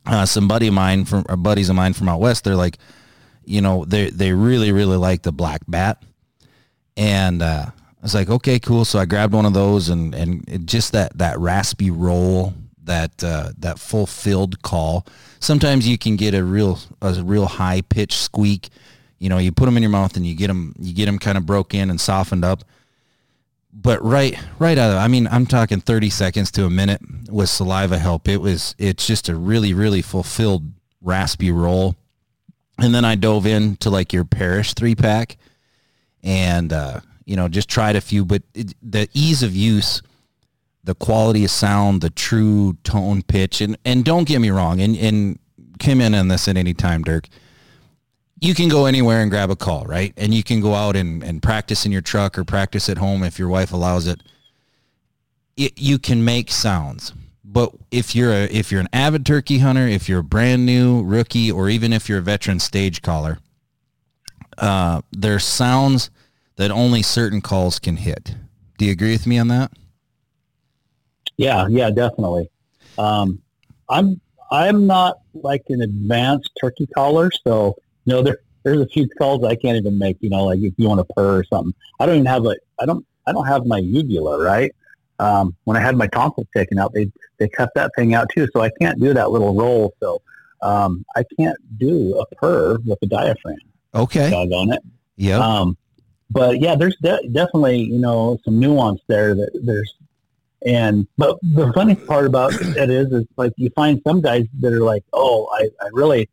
Uh, 0.05 0.25
some 0.25 0.47
buddy 0.47 0.67
of 0.67 0.73
mine 0.73 1.03
from 1.03 1.25
or 1.27 1.35
buddies 1.35 1.67
of 1.67 1.75
mine 1.75 1.91
from 1.91 2.07
out 2.07 2.21
west, 2.21 2.45
they're 2.45 2.55
like, 2.55 2.77
you 3.43 3.59
know, 3.59 3.83
they 3.83 4.09
they 4.09 4.31
really 4.31 4.71
really 4.71 4.97
like 4.97 5.21
the 5.21 5.33
black 5.33 5.61
bat, 5.67 6.01
and 6.95 7.41
uh, 7.41 7.65
I 7.67 8.01
was 8.01 8.13
like, 8.13 8.29
okay, 8.29 8.57
cool. 8.59 8.85
So 8.85 8.99
I 8.99 9.05
grabbed 9.05 9.33
one 9.33 9.45
of 9.45 9.53
those, 9.53 9.89
and 9.89 10.15
and 10.15 10.47
it 10.47 10.65
just 10.65 10.93
that 10.93 11.17
that 11.17 11.39
raspy 11.39 11.89
roll, 11.89 12.53
that 12.85 13.23
uh, 13.23 13.51
that 13.57 13.79
fulfilled 13.79 14.61
call. 14.61 15.05
Sometimes 15.39 15.87
you 15.87 15.97
can 15.97 16.15
get 16.15 16.33
a 16.33 16.43
real 16.43 16.79
a 17.01 17.13
real 17.23 17.45
high 17.45 17.81
pitched 17.81 18.19
squeak. 18.19 18.69
You 19.19 19.29
know, 19.29 19.37
you 19.37 19.51
put 19.51 19.65
them 19.65 19.77
in 19.77 19.83
your 19.83 19.89
mouth 19.89 20.17
and 20.17 20.25
you 20.25 20.35
get 20.35 20.47
them 20.47 20.75
you 20.79 20.93
get 20.93 21.05
them 21.05 21.19
kind 21.19 21.37
of 21.37 21.45
broke 21.45 21.73
in 21.73 21.89
and 21.89 21.99
softened 21.99 22.43
up 22.43 22.63
but 23.73 24.03
right 24.03 24.37
right 24.59 24.77
out 24.77 24.91
of 24.91 24.97
I 24.97 25.07
mean 25.07 25.27
I'm 25.27 25.45
talking 25.45 25.81
30 25.81 26.09
seconds 26.11 26.51
to 26.51 26.65
a 26.65 26.69
minute 26.69 27.01
with 27.29 27.49
saliva 27.49 27.97
help 27.97 28.27
it 28.27 28.37
was 28.37 28.75
it's 28.77 29.07
just 29.07 29.29
a 29.29 29.35
really 29.35 29.73
really 29.73 30.01
fulfilled 30.01 30.71
raspy 31.01 31.51
roll 31.51 31.95
and 32.77 32.93
then 32.93 33.03
I 33.03 33.15
dove 33.15 33.45
into 33.45 33.89
like 33.89 34.13
your 34.13 34.25
Parrish 34.25 34.73
three 34.73 34.95
pack 34.95 35.37
and 36.23 36.71
uh, 36.71 36.99
you 37.25 37.35
know 37.35 37.47
just 37.47 37.67
tried 37.67 37.95
a 37.95 38.01
few 38.01 38.23
but 38.23 38.43
it, 38.53 38.73
the 38.83 39.09
ease 39.13 39.41
of 39.41 39.55
use 39.55 40.01
the 40.83 40.95
quality 40.95 41.43
of 41.45 41.51
sound 41.51 42.01
the 42.01 42.09
true 42.09 42.77
tone 42.83 43.21
pitch 43.21 43.61
and 43.61 43.77
and 43.85 44.03
don't 44.03 44.27
get 44.27 44.39
me 44.39 44.49
wrong 44.49 44.81
and 44.81 44.95
and 44.97 45.39
come 45.79 46.01
in 46.01 46.13
on 46.13 46.27
this 46.27 46.47
at 46.47 46.57
any 46.57 46.73
time 46.73 47.03
Dirk 47.03 47.27
you 48.43 48.53
can 48.53 48.67
go 48.67 48.87
anywhere 48.87 49.21
and 49.21 49.31
grab 49.31 49.49
a 49.49 49.55
call, 49.55 49.85
right? 49.85 50.13
And 50.17 50.33
you 50.33 50.43
can 50.43 50.59
go 50.59 50.73
out 50.73 50.97
and, 50.97 51.23
and 51.23 51.41
practice 51.41 51.85
in 51.85 51.93
your 51.93 52.01
truck 52.01 52.37
or 52.37 52.43
practice 52.43 52.89
at 52.89 52.97
home 52.97 53.23
if 53.23 53.39
your 53.39 53.47
wife 53.47 53.71
allows 53.71 54.05
it. 54.05 54.21
it. 55.55 55.79
You 55.79 55.97
can 55.97 56.25
make 56.25 56.51
sounds. 56.51 57.13
But 57.45 57.71
if 57.89 58.13
you're 58.15 58.33
a 58.33 58.43
if 58.45 58.69
you're 58.69 58.81
an 58.81 58.89
avid 58.91 59.25
turkey 59.25 59.59
hunter, 59.59 59.87
if 59.87 60.09
you're 60.09 60.19
a 60.19 60.23
brand 60.23 60.65
new 60.65 61.03
rookie, 61.03 61.51
or 61.51 61.69
even 61.69 61.93
if 61.93 62.09
you're 62.09 62.17
a 62.17 62.21
veteran 62.21 62.59
stage 62.59 63.01
caller, 63.01 63.37
uh, 64.57 65.01
there's 65.11 65.45
sounds 65.45 66.09
that 66.57 66.69
only 66.69 67.01
certain 67.01 67.39
calls 67.39 67.79
can 67.79 67.95
hit. 67.95 68.35
Do 68.77 68.85
you 68.85 68.91
agree 68.91 69.11
with 69.11 69.25
me 69.25 69.37
on 69.37 69.47
that? 69.47 69.71
Yeah, 71.37 71.67
yeah, 71.69 71.89
definitely. 71.89 72.49
Um, 72.97 73.41
I'm 73.89 74.19
I'm 74.51 74.85
not 74.85 75.17
like 75.33 75.63
an 75.69 75.81
advanced 75.81 76.51
turkey 76.59 76.87
caller, 76.87 77.31
so 77.45 77.75
you 78.05 78.13
know 78.13 78.21
there 78.21 78.37
there's 78.63 78.79
a 78.79 78.87
few 78.87 79.07
calls 79.09 79.43
I 79.43 79.55
can't 79.55 79.77
even 79.77 79.97
make. 79.97 80.17
You 80.21 80.29
know, 80.29 80.45
like 80.45 80.59
if 80.59 80.73
you 80.77 80.87
want 80.87 80.99
to 81.05 81.13
purr 81.13 81.39
or 81.39 81.43
something, 81.45 81.73
I 81.99 82.05
don't 82.05 82.15
even 82.15 82.25
have 82.25 82.45
a 82.45 82.55
I 82.79 82.85
don't 82.85 83.05
I 83.27 83.31
don't 83.31 83.47
have 83.47 83.65
my 83.65 83.79
uvula 83.79 84.43
right. 84.43 84.73
Um, 85.19 85.55
when 85.63 85.77
I 85.77 85.79
had 85.79 85.95
my 85.95 86.07
tonsils 86.07 86.47
taken 86.55 86.77
out, 86.79 86.93
they 86.93 87.11
they 87.37 87.47
cut 87.47 87.69
that 87.75 87.91
thing 87.95 88.13
out 88.13 88.27
too, 88.33 88.47
so 88.53 88.61
I 88.61 88.69
can't 88.79 88.99
do 88.99 89.13
that 89.13 89.31
little 89.31 89.53
roll. 89.53 89.93
So 89.99 90.21
um, 90.61 91.05
I 91.15 91.23
can't 91.37 91.57
do 91.77 92.17
a 92.19 92.35
purr 92.35 92.77
with 92.85 92.99
a 93.01 93.05
diaphragm. 93.05 93.57
Okay. 93.93 94.29
Dog 94.29 94.51
on 94.51 94.73
it. 94.73 94.81
Yeah. 95.17 95.37
Um, 95.37 95.77
but 96.29 96.59
yeah, 96.59 96.75
there's 96.75 96.95
de- 96.97 97.27
definitely 97.31 97.81
you 97.81 97.99
know 97.99 98.39
some 98.43 98.59
nuance 98.59 99.01
there. 99.07 99.35
That 99.35 99.51
there's 99.63 99.93
and 100.65 101.07
but 101.17 101.37
the 101.41 101.71
funny 101.73 101.95
part 101.95 102.25
about 102.25 102.53
it 102.53 102.89
is 102.89 103.11
is 103.11 103.25
like 103.37 103.53
you 103.57 103.69
find 103.71 104.01
some 104.05 104.21
guys 104.21 104.45
that 104.59 104.73
are 104.73 104.81
like, 104.81 105.03
oh, 105.13 105.49
I, 105.53 105.69
I 105.83 105.89
really 105.91 106.29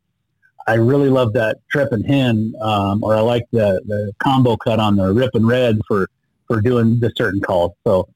I 0.67 0.75
really 0.75 1.09
love 1.09 1.33
that 1.33 1.57
trip 1.69 1.91
and 1.91 2.05
hen, 2.05 2.53
um, 2.61 3.03
or 3.03 3.15
I 3.15 3.21
like 3.21 3.45
the 3.51 3.81
the 3.85 4.13
combo 4.19 4.57
cut 4.57 4.79
on 4.79 4.95
the 4.95 5.11
rip 5.11 5.31
and 5.35 5.47
red 5.47 5.79
for 5.87 6.07
for 6.47 6.61
doing 6.61 6.99
the 6.99 7.11
certain 7.15 7.41
calls. 7.41 7.73
So 7.85 8.07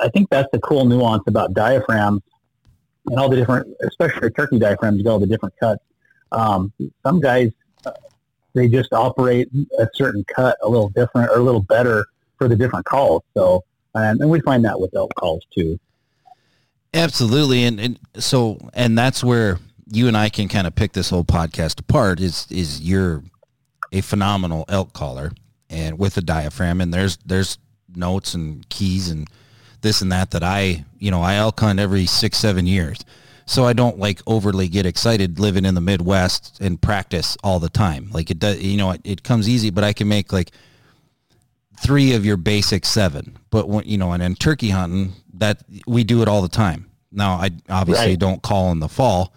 I 0.00 0.08
think 0.08 0.28
that's 0.30 0.48
the 0.52 0.60
cool 0.60 0.84
nuance 0.84 1.24
about 1.26 1.54
diaphragms 1.54 2.22
and 3.06 3.18
all 3.18 3.28
the 3.28 3.36
different, 3.36 3.66
especially 3.82 4.30
turkey 4.30 4.58
diaphragms, 4.58 4.98
you 4.98 5.04
got 5.04 5.12
all 5.12 5.18
the 5.18 5.26
different 5.26 5.54
cuts. 5.58 5.82
Um, 6.32 6.72
some 7.02 7.20
guys 7.20 7.50
they 8.54 8.68
just 8.68 8.92
operate 8.92 9.48
a 9.78 9.88
certain 9.94 10.24
cut 10.24 10.56
a 10.62 10.68
little 10.68 10.88
different 10.90 11.30
or 11.30 11.38
a 11.38 11.42
little 11.42 11.62
better 11.62 12.06
for 12.38 12.48
the 12.48 12.56
different 12.56 12.84
calls. 12.84 13.22
So, 13.34 13.64
and, 13.94 14.20
and 14.20 14.30
we 14.30 14.40
find 14.40 14.64
that 14.64 14.80
with 14.80 14.94
elk 14.94 15.12
calls 15.14 15.44
too. 15.54 15.78
Absolutely. 16.92 17.64
And, 17.64 17.80
and 17.80 17.98
so, 18.16 18.58
and 18.74 18.98
that's 18.98 19.22
where 19.22 19.58
you 19.92 20.08
and 20.08 20.16
I 20.16 20.28
can 20.28 20.48
kind 20.48 20.66
of 20.66 20.74
pick 20.74 20.92
this 20.92 21.10
whole 21.10 21.24
podcast 21.24 21.80
apart 21.80 22.20
is, 22.20 22.46
is 22.50 22.80
you're 22.80 23.22
a 23.92 24.00
phenomenal 24.00 24.64
elk 24.68 24.92
caller 24.92 25.32
and 25.68 25.98
with 25.98 26.16
a 26.16 26.20
diaphragm 26.20 26.80
and 26.80 26.92
there's, 26.92 27.16
there's 27.18 27.58
notes 27.94 28.34
and 28.34 28.68
keys 28.68 29.08
and 29.08 29.28
this 29.82 30.02
and 30.02 30.12
that, 30.12 30.32
that 30.32 30.42
I, 30.42 30.84
you 30.98 31.10
know, 31.10 31.22
I 31.22 31.36
elk 31.36 31.60
hunt 31.60 31.78
every 31.78 32.06
six, 32.06 32.38
seven 32.38 32.66
years 32.66 33.04
so 33.50 33.66
I 33.66 33.72
don't 33.72 33.98
like 33.98 34.20
overly 34.28 34.68
get 34.68 34.86
excited 34.86 35.40
living 35.40 35.64
in 35.64 35.74
the 35.74 35.80
Midwest 35.80 36.60
and 36.60 36.80
practice 36.80 37.36
all 37.42 37.58
the 37.58 37.68
time. 37.68 38.08
Like 38.12 38.30
it 38.30 38.38
does, 38.38 38.62
you 38.62 38.76
know, 38.76 38.92
it, 38.92 39.00
it 39.02 39.22
comes 39.24 39.48
easy, 39.48 39.70
but 39.70 39.82
I 39.82 39.92
can 39.92 40.06
make 40.06 40.32
like 40.32 40.52
three 41.82 42.12
of 42.14 42.24
your 42.24 42.36
basic 42.36 42.84
seven. 42.84 43.38
But 43.50 43.68
when, 43.68 43.84
you 43.86 43.98
know, 43.98 44.12
and 44.12 44.22
in 44.22 44.34
turkey 44.36 44.70
hunting, 44.70 45.12
that 45.34 45.62
we 45.86 46.04
do 46.04 46.22
it 46.22 46.28
all 46.28 46.42
the 46.42 46.48
time. 46.48 46.86
Now, 47.12 47.34
I 47.34 47.50
obviously 47.68 48.10
Right. 48.10 48.18
don't 48.18 48.42
call 48.42 48.70
in 48.72 48.78
the 48.80 48.88
fall, 48.88 49.32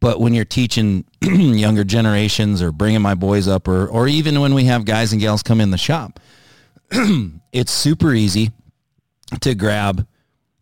but 0.00 0.20
when 0.20 0.34
you're 0.34 0.44
teaching 0.44 1.04
younger 1.22 1.82
generations 1.84 2.62
or 2.62 2.70
bringing 2.70 3.02
my 3.02 3.14
boys 3.14 3.48
up, 3.48 3.66
or 3.66 3.86
or 3.88 4.06
even 4.06 4.40
when 4.40 4.54
we 4.54 4.64
have 4.64 4.84
guys 4.84 5.12
and 5.12 5.20
gals 5.20 5.42
come 5.42 5.60
in 5.60 5.70
the 5.70 5.78
shop, 5.78 6.20
it's 7.52 7.72
super 7.72 8.12
easy 8.14 8.52
to 9.40 9.54
grab 9.54 10.06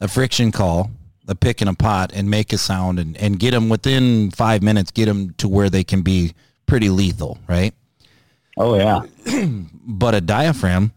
a 0.00 0.08
friction 0.08 0.50
call, 0.52 0.90
a 1.28 1.34
pick 1.34 1.60
and 1.60 1.68
a 1.70 1.74
pot, 1.74 2.10
and 2.14 2.30
make 2.30 2.52
a 2.52 2.58
sound 2.58 2.98
and, 2.98 3.16
and 3.18 3.38
get 3.38 3.50
them 3.50 3.68
within 3.68 4.30
five 4.30 4.62
minutes, 4.62 4.90
get 4.90 5.06
them 5.06 5.30
to 5.38 5.48
where 5.48 5.68
they 5.70 5.84
can 5.84 6.02
be 6.02 6.32
pretty 6.66 6.88
lethal, 6.88 7.38
right? 7.48 7.74
Oh 8.56 8.76
yeah. 8.76 9.02
But 9.88 10.14
a 10.16 10.20
diaphragm, 10.20 10.92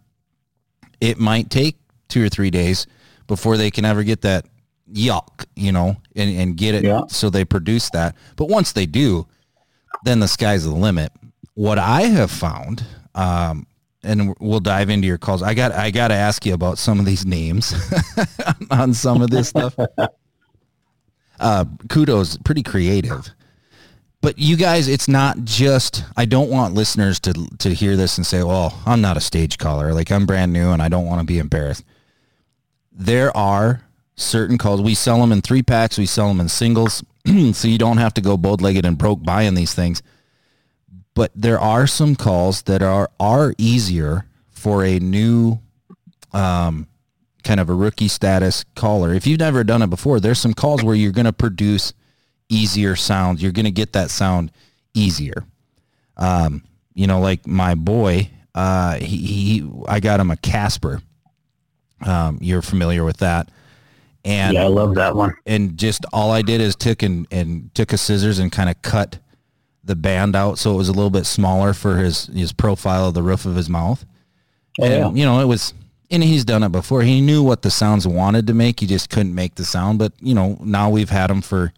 it 1.01 1.17
might 1.19 1.49
take 1.49 1.77
two 2.07 2.23
or 2.23 2.29
three 2.29 2.49
days 2.49 2.87
before 3.27 3.57
they 3.57 3.69
can 3.71 3.85
ever 3.85 4.03
get 4.03 4.21
that 4.21 4.45
yuck, 4.91 5.45
you 5.55 5.71
know, 5.71 5.95
and, 6.15 6.35
and 6.39 6.57
get 6.57 6.73
it 6.75 6.83
Yeah. 6.83 7.01
so 7.07 7.29
they 7.29 7.45
produce 7.45 7.89
that. 7.91 8.15
But 8.35 8.49
once 8.49 8.71
they 8.71 8.85
do, 8.85 9.27
then 10.03 10.19
the 10.19 10.27
sky's 10.27 10.63
the 10.63 10.71
limit. 10.73 11.11
What 11.53 11.77
I 11.77 12.01
have 12.03 12.31
found, 12.31 12.83
um, 13.15 13.67
and 14.01 14.33
we'll 14.39 14.61
dive 14.61 14.89
into 14.89 15.07
your 15.07 15.17
calls. 15.17 15.43
I 15.43 15.53
got 15.53 15.73
I 15.73 15.91
got 15.91 16.07
to 16.07 16.13
ask 16.13 16.45
you 16.45 16.53
about 16.53 16.77
some 16.77 16.99
of 16.99 17.05
these 17.05 17.25
names 17.25 17.73
on 18.71 18.93
some 18.93 19.21
of 19.21 19.29
this 19.29 19.49
stuff. 19.49 19.75
Uh, 21.41 21.63
kudos, 21.87 22.37
pretty 22.39 22.61
creative. 22.63 23.29
But 24.21 24.37
you 24.37 24.57
guys, 24.57 24.87
it's 24.87 25.07
not 25.07 25.45
just. 25.45 26.03
I 26.17 26.25
don't 26.25 26.49
want 26.49 26.73
listeners 26.73 27.19
to 27.21 27.33
to 27.59 27.73
hear 27.73 27.95
this 27.95 28.17
and 28.17 28.27
say, 28.27 28.43
"Well, 28.43 28.77
I'm 28.85 29.01
not 29.01 29.17
a 29.17 29.21
stage 29.21 29.57
caller. 29.57 29.93
Like 29.93 30.11
I'm 30.11 30.25
brand 30.25 30.51
new 30.51 30.71
and 30.71 30.81
I 30.81 30.89
don't 30.89 31.05
want 31.05 31.21
to 31.21 31.25
be 31.25 31.39
embarrassed." 31.39 31.85
There 32.91 33.35
are 33.35 33.83
certain 34.17 34.57
calls. 34.57 34.81
We 34.81 34.93
sell 34.93 35.21
them 35.21 35.31
in 35.31 35.41
three 35.41 35.63
packs. 35.63 35.97
We 35.97 36.05
sell 36.05 36.27
them 36.27 36.41
in 36.41 36.49
singles, 36.49 37.03
so 37.53 37.67
you 37.67 37.77
don't 37.77 37.97
have 37.97 38.13
to 38.15 38.21
go 38.21 38.35
bow 38.35 38.55
legged 38.55 38.85
and 38.85 38.97
broke 38.97 39.23
buying 39.23 39.53
these 39.53 39.73
things. 39.73 40.01
But 41.13 41.31
there 41.33 41.59
are 41.59 41.87
some 41.87 42.15
calls 42.15 42.63
that 42.63 42.81
are 42.81 43.09
are 43.21 43.53
easier 43.57 44.25
for 44.49 44.83
a 44.83 44.99
new, 44.99 45.59
um, 46.33 46.87
kind 47.45 47.61
of 47.61 47.69
a 47.69 47.73
rookie 47.73 48.09
status 48.09 48.65
caller. 48.75 49.13
If 49.13 49.25
you've 49.25 49.39
never 49.39 49.63
done 49.63 49.81
it 49.81 49.89
before, 49.89 50.19
there's 50.19 50.39
some 50.39 50.53
calls 50.53 50.83
where 50.83 50.95
you're 50.95 51.13
going 51.13 51.25
to 51.25 51.33
produce 51.33 51.93
easier 52.49 52.95
sound. 52.95 53.41
You're 53.41 53.51
going 53.51 53.65
to 53.65 53.71
get 53.71 53.93
that 53.93 54.09
sound 54.09 54.51
easier. 54.93 55.45
Um, 56.17 56.63
you 56.93 57.07
know, 57.07 57.21
like 57.21 57.47
my 57.47 57.75
boy, 57.75 58.29
uh, 58.55 58.95
he, 58.95 59.17
he, 59.17 59.71
I 59.87 59.99
got 59.99 60.19
him 60.19 60.31
a 60.31 60.37
Casper. 60.37 61.01
Um, 62.05 62.39
you're 62.41 62.61
familiar 62.61 63.05
with 63.05 63.17
that. 63.17 63.49
And, 64.25 64.55
yeah, 64.55 64.63
I 64.63 64.67
love 64.67 64.95
that 64.95 65.15
one. 65.15 65.33
and 65.45 65.77
just 65.77 66.05
all 66.11 66.31
I 66.31 66.41
did 66.41 66.59
is 66.59 66.75
took 66.75 67.03
and, 67.03 67.25
and 67.31 67.73
took 67.73 67.93
a 67.93 67.97
scissors 67.97 68.39
and 68.39 68.51
kind 68.51 68.69
of 68.69 68.81
cut 68.81 69.19
the 69.85 69.95
band 69.95 70.35
out 70.35 70.59
so 70.59 70.73
it 70.73 70.77
was 70.77 70.89
a 70.89 70.93
little 70.93 71.09
bit 71.09 71.25
smaller 71.25 71.73
for 71.73 71.97
his, 71.97 72.25
his 72.25 72.51
profile 72.51 73.07
of 73.07 73.13
the 73.13 73.23
roof 73.23 73.45
of 73.45 73.55
his 73.55 73.69
mouth. 73.69 74.05
Oh, 74.79 74.83
and, 74.83 74.93
yeah. 74.93 75.11
you 75.11 75.25
know, 75.25 75.39
it 75.39 75.45
was, 75.45 75.73
and 76.11 76.21
he's 76.21 76.43
done 76.43 76.63
it 76.63 76.71
before. 76.71 77.01
He 77.01 77.21
knew 77.21 77.41
what 77.41 77.61
the 77.61 77.71
sounds 77.71 78.05
wanted 78.05 78.47
to 78.47 78.53
make. 78.53 78.81
He 78.81 78.87
just 78.87 79.09
couldn't 79.09 79.33
make 79.33 79.55
the 79.55 79.63
sound. 79.63 79.99
But, 79.99 80.11
you 80.19 80.35
know, 80.35 80.57
now 80.61 80.89
we've 80.89 81.09
had 81.09 81.31
him 81.31 81.41
for 81.41 81.71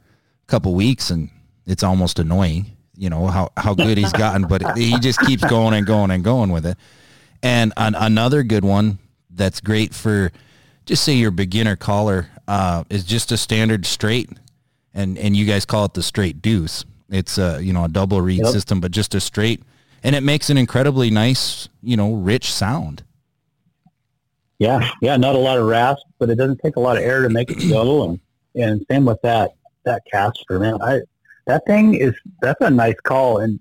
couple 0.52 0.76
weeks 0.76 1.10
and 1.10 1.30
it's 1.66 1.82
almost 1.82 2.20
annoying, 2.20 2.76
you 2.98 3.10
know, 3.10 3.28
how, 3.28 3.50
how 3.56 3.74
good 3.74 3.98
he's 3.98 4.12
gotten, 4.12 4.46
but 4.48 4.78
he 4.78 5.00
just 5.00 5.22
keeps 5.22 5.46
going 5.46 5.74
and 5.74 5.88
going 5.88 6.12
and 6.12 6.24
going 6.24 6.52
with 6.52 6.66
it. 6.66 6.78
And 7.42 7.72
an, 7.78 7.96
another 7.96 8.44
good 8.44 8.66
one 8.66 9.00
that's 9.30 9.62
great 9.62 9.94
for 9.96 10.32
just 10.86 11.04
say 11.06 11.14
your 11.14 11.32
beginner 11.32 11.78
caller 11.78 12.28
uh, 12.50 12.84
is 12.90 13.06
just 13.06 13.32
a 13.32 13.38
standard 13.38 13.86
straight 13.86 14.30
and, 14.94 15.18
and 15.18 15.38
you 15.38 15.46
guys 15.46 15.66
call 15.66 15.86
it 15.86 15.94
the 15.94 16.04
straight 16.04 16.42
deuce. 16.42 16.84
It's 17.10 17.38
a, 17.38 17.62
you 17.64 17.72
know, 17.72 17.86
a 17.86 17.90
double 17.90 18.22
reed 18.22 18.42
Yep. 18.44 18.52
system, 18.52 18.82
but 18.82 18.92
just 18.92 19.16
a 19.16 19.22
straight 19.22 19.64
and 20.04 20.16
it 20.16 20.22
makes 20.22 20.50
an 20.50 20.58
incredibly 20.58 21.10
nice, 21.12 21.70
you 21.82 21.96
know, 21.96 22.14
rich 22.14 22.52
sound. 22.52 23.04
Yeah, 24.60 24.90
yeah, 25.02 25.16
not 25.18 25.36
a 25.36 25.40
lot 25.40 25.58
of 25.58 25.66
rasp, 25.66 26.04
but 26.20 26.30
it 26.30 26.36
doesn't 26.36 26.60
take 26.60 26.76
a 26.76 26.80
lot 26.80 26.98
of 26.98 27.04
air 27.04 27.22
to 27.22 27.30
make 27.30 27.50
it 27.50 27.70
go. 27.70 28.04
And 28.10 28.20
and 28.56 28.86
same 28.92 29.06
with 29.06 29.22
that 29.22 29.52
that 29.86 30.04
Casper, 30.12 30.60
man. 30.60 30.82
I 30.82 31.02
that 31.48 31.66
thing 31.66 31.96
is 31.96 32.14
that's 32.42 32.62
a 32.62 32.70
nice 32.70 33.00
call, 33.04 33.40
and 33.40 33.60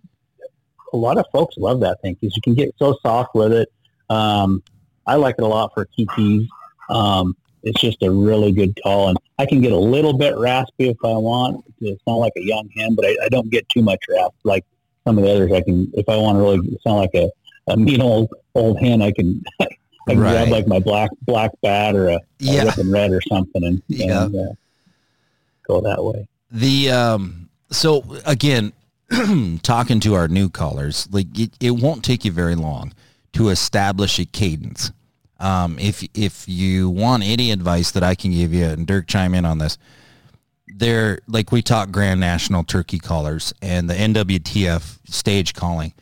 a 0.92 0.96
lot 0.96 1.18
of 1.18 1.24
folks 1.33 1.56
love 1.56 1.80
that 1.80 2.00
thing 2.02 2.16
because 2.20 2.35
you 2.37 2.42
can 2.42 2.54
get 2.54 2.74
so 2.78 2.96
soft 3.02 3.35
with 3.35 3.52
it. 3.52 3.68
Um, 4.11 4.62
I 5.06 5.14
like 5.16 5.37
it 5.38 5.42
a 5.42 5.46
lot 5.46 5.72
for 5.74 5.87
TTs. 5.98 6.46
Um, 6.88 7.37
it's 7.62 7.80
just 7.80 8.02
a 8.02 8.11
really 8.11 8.52
good 8.52 8.78
call, 8.83 9.09
and 9.09 9.18
I 9.38 9.46
can 9.46 9.61
get 9.61 9.72
a 9.72 9.78
little 9.78 10.12
bit 10.16 10.37
raspy 10.37 10.88
if 10.88 10.96
I 11.04 11.09
want 11.12 11.64
to 11.80 11.96
sound 12.06 12.18
like 12.18 12.33
a 12.37 12.42
young 12.42 12.68
hen, 12.76 12.94
but 12.94 13.04
I, 13.06 13.16
I 13.24 13.28
don't 13.28 13.50
get 13.50 13.68
too 13.68 13.83
much 13.83 14.00
rasp 14.09 14.35
like 14.44 14.64
some 15.06 15.18
of 15.18 15.24
the 15.24 15.30
others. 15.30 15.52
I 15.52 15.61
can 15.62 15.90
if 15.94 16.09
I 16.09 16.16
want 16.16 16.37
to 16.37 16.40
really 16.42 16.78
sound 16.83 16.96
like 16.98 17.14
a, 17.14 17.30
a 17.68 17.76
mean 17.76 18.00
old 18.02 18.28
old 18.54 18.78
hen, 18.80 19.02
I 19.02 19.12
can. 19.12 19.42
I 20.09 20.12
can 20.14 20.20
Right. 20.22 20.33
grab 20.33 20.48
like 20.48 20.66
my 20.66 20.78
black 20.80 21.11
black 21.26 21.50
bat 21.62 21.94
or 21.94 22.09
a, 22.09 22.14
a 22.14 22.20
Yeah. 22.38 22.72
and 22.78 22.90
red 22.90 23.12
or 23.12 23.20
something 23.20 23.62
and, 23.62 23.83
Yeah. 23.87 24.24
and 24.24 24.35
uh, 24.35 24.52
go 25.70 25.80
that 25.80 26.02
way. 26.02 26.26
The 26.50 26.90
um 26.90 27.50
so 27.70 28.04
again 28.26 28.72
talking 29.62 30.00
to 30.00 30.14
our 30.14 30.28
new 30.28 30.48
callers, 30.48 31.09
like 31.11 31.26
it, 31.38 31.50
it 31.61 31.70
won't 31.72 32.04
take 32.04 32.24
you 32.24 32.33
very 32.33 32.54
long 32.54 32.92
to 33.33 33.48
establish 33.48 34.18
a 34.18 34.24
cadence. 34.24 34.92
Um 35.38 35.78
if 35.78 36.06
if 36.14 36.48
you 36.48 36.90
want 36.90 37.22
any 37.22 37.50
advice 37.50 37.92
that 37.92 38.02
I 38.02 38.14
can 38.14 38.33
give 38.33 38.52
you 38.52 38.64
and 38.64 38.87
Dirk 38.87 39.06
chime 39.06 39.35
in 39.35 39.44
on 39.44 39.59
this, 39.59 39.78
they're 40.76 41.20
like 41.26 41.52
we 41.52 41.62
talk 41.62 41.90
Grand 41.90 42.20
National 42.20 42.64
Turkey 42.64 42.98
callers 42.98 43.52
and 43.62 43.88
the 43.88 43.94
NWTF 43.94 44.98
stage 45.09 45.54
calling. 45.54 45.92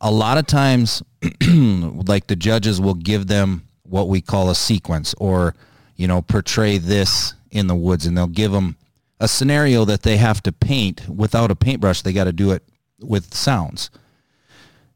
A 0.00 0.10
lot 0.10 0.38
of 0.38 0.46
times 0.46 1.02
like 1.42 2.26
the 2.26 2.36
judges 2.36 2.80
will 2.80 2.94
give 2.94 3.26
them 3.26 3.64
what 3.82 4.08
we 4.08 4.20
call 4.20 4.50
a 4.50 4.54
sequence 4.54 5.14
or 5.18 5.54
you 5.96 6.06
know 6.06 6.22
portray 6.22 6.78
this 6.78 7.34
in 7.50 7.66
the 7.66 7.74
woods 7.74 8.06
and 8.06 8.16
they'll 8.16 8.26
give 8.26 8.52
them 8.52 8.76
a 9.20 9.28
scenario 9.28 9.84
that 9.84 10.02
they 10.02 10.16
have 10.16 10.42
to 10.42 10.50
paint 10.52 11.08
without 11.08 11.50
a 11.50 11.54
paintbrush 11.56 12.02
they 12.02 12.12
got 12.12 12.24
to 12.24 12.32
do 12.32 12.50
it 12.50 12.62
with 13.00 13.32
sounds 13.34 13.90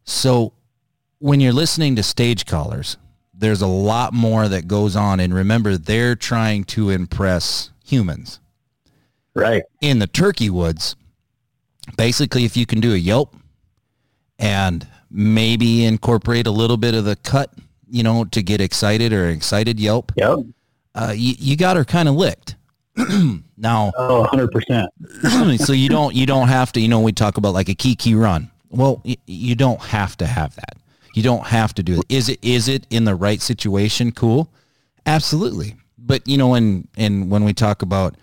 so 0.04 0.52
when 1.18 1.40
you're 1.40 1.52
listening 1.52 1.94
to 1.96 2.02
stage 2.02 2.44
callers 2.46 2.96
there's 3.36 3.62
a 3.62 3.66
lot 3.66 4.12
more 4.12 4.48
that 4.48 4.66
goes 4.68 4.94
on 4.96 5.20
and 5.20 5.34
remember 5.34 5.76
they're 5.76 6.14
trying 6.16 6.64
to 6.64 6.90
impress 6.90 7.70
humans 7.84 8.40
Right. 9.36 9.64
in 9.80 9.98
the 9.98 10.06
turkey 10.06 10.48
woods, 10.48 10.94
basically 11.96 12.44
if 12.44 12.56
you 12.56 12.66
can 12.66 12.78
do 12.80 12.94
a 12.94 12.96
yelp 12.96 13.34
and 14.38 14.86
maybe 15.10 15.84
incorporate 15.84 16.46
a 16.46 16.52
little 16.52 16.76
bit 16.76 16.94
of 16.94 17.04
the 17.04 17.16
cut, 17.16 17.52
you 17.90 18.04
know, 18.04 18.24
to 18.26 18.42
get 18.42 18.60
excited 18.60 19.12
or 19.12 19.28
excited 19.28 19.80
yelp, 19.80 20.12
Yep. 20.16 20.38
uh, 20.94 21.12
you, 21.16 21.34
you 21.36 21.56
got 21.56 21.76
her 21.76 21.84
kind 21.84 22.08
of 22.08 22.14
licked. 22.14 22.54
Now, 23.56 23.92
oh, 23.96 24.28
100%. 24.32 25.58
so 25.64 25.72
you 25.72 25.88
don't 25.88 26.14
you 26.14 26.26
don't 26.26 26.48
have 26.48 26.72
to. 26.72 26.80
You 26.80 26.88
know, 26.88 27.00
we 27.00 27.12
talk 27.12 27.36
about 27.36 27.54
like 27.54 27.68
a 27.68 27.74
kiki 27.74 28.14
run. 28.14 28.50
Well, 28.68 29.00
y- 29.04 29.16
you 29.26 29.54
don't 29.54 29.80
have 29.80 30.16
to 30.18 30.26
have 30.26 30.56
that. 30.56 30.76
You 31.14 31.22
don't 31.22 31.46
have 31.46 31.74
to 31.74 31.82
do 31.82 32.00
it. 32.00 32.04
Is 32.08 32.28
it 32.28 32.40
is 32.42 32.68
it 32.68 32.86
in 32.90 33.04
the 33.04 33.14
right 33.14 33.40
situation? 33.40 34.10
Cool, 34.10 34.50
absolutely. 35.06 35.76
But 35.96 36.26
you 36.26 36.36
know, 36.36 36.54
and 36.54 36.88
and 36.96 37.30
when 37.30 37.44
we 37.44 37.54
talk 37.54 37.82
about 37.82 38.16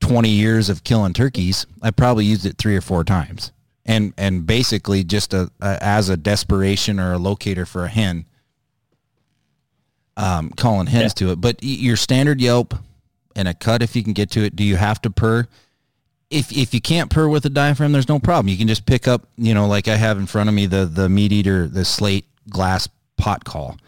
20 0.00 0.30
years 0.30 0.70
of 0.70 0.82
killing 0.84 1.12
turkeys, 1.12 1.66
I 1.82 1.90
probably 1.90 2.24
used 2.24 2.46
it 2.46 2.56
three 2.56 2.76
or 2.76 2.80
four 2.80 3.04
times. 3.04 3.52
And 3.84 4.14
and 4.16 4.46
basically 4.46 5.04
just 5.04 5.34
a, 5.34 5.50
a 5.60 5.82
as 5.82 6.08
a 6.08 6.16
desperation 6.16 6.98
or 6.98 7.12
a 7.12 7.18
locator 7.18 7.66
for 7.66 7.84
a 7.84 7.88
hen, 7.88 8.24
um, 10.16 10.50
calling 10.50 10.86
hens 10.86 11.14
to 11.14 11.32
it. 11.32 11.40
But 11.40 11.58
your 11.62 11.96
standard 11.96 12.40
Yelp 12.40 12.74
and 13.40 13.48
a 13.48 13.54
cut 13.54 13.82
if 13.82 13.96
you 13.96 14.04
can 14.04 14.12
get 14.12 14.30
to 14.32 14.44
it. 14.44 14.54
Do 14.54 14.62
you 14.62 14.76
have 14.76 15.00
to 15.02 15.10
purr? 15.10 15.48
If 16.28 16.52
if 16.52 16.72
you 16.74 16.80
can't 16.80 17.10
purr 17.10 17.28
with 17.28 17.44
a 17.46 17.50
diaphragm, 17.50 17.90
there's 17.92 18.08
no 18.08 18.20
problem. 18.20 18.48
You 18.48 18.58
can 18.58 18.68
just 18.68 18.86
pick 18.86 19.08
up, 19.08 19.26
you 19.36 19.54
know, 19.54 19.66
like 19.66 19.88
I 19.88 19.96
have 19.96 20.18
in 20.18 20.26
front 20.26 20.48
of 20.48 20.54
me 20.54 20.66
the 20.66 20.84
the 20.84 21.08
meat 21.08 21.32
eater, 21.32 21.66
the 21.66 21.84
slate 21.84 22.26
glass 22.48 22.88
pot 23.16 23.44
call, 23.44 23.78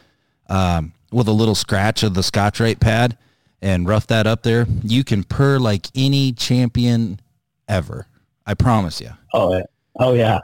um, 0.49 0.93
with 1.13 1.29
a 1.29 1.33
little 1.33 1.55
scratch 1.55 2.03
of 2.03 2.15
the 2.15 2.23
Scotch-Brite 2.23 2.81
pad 2.81 3.17
and 3.61 3.87
rough 3.87 4.07
that 4.09 4.27
up 4.27 4.43
there. 4.43 4.67
You 4.83 5.05
can 5.05 5.23
purr 5.23 5.59
like 5.59 5.87
any 5.95 6.33
champion 6.33 7.21
ever. 7.69 8.07
I 8.47 8.55
promise 8.55 9.01
you. 9.01 9.11
Oh, 9.35 9.55
yeah. 9.55 9.63
Oh, 10.01 10.15
yeah. 10.15 10.41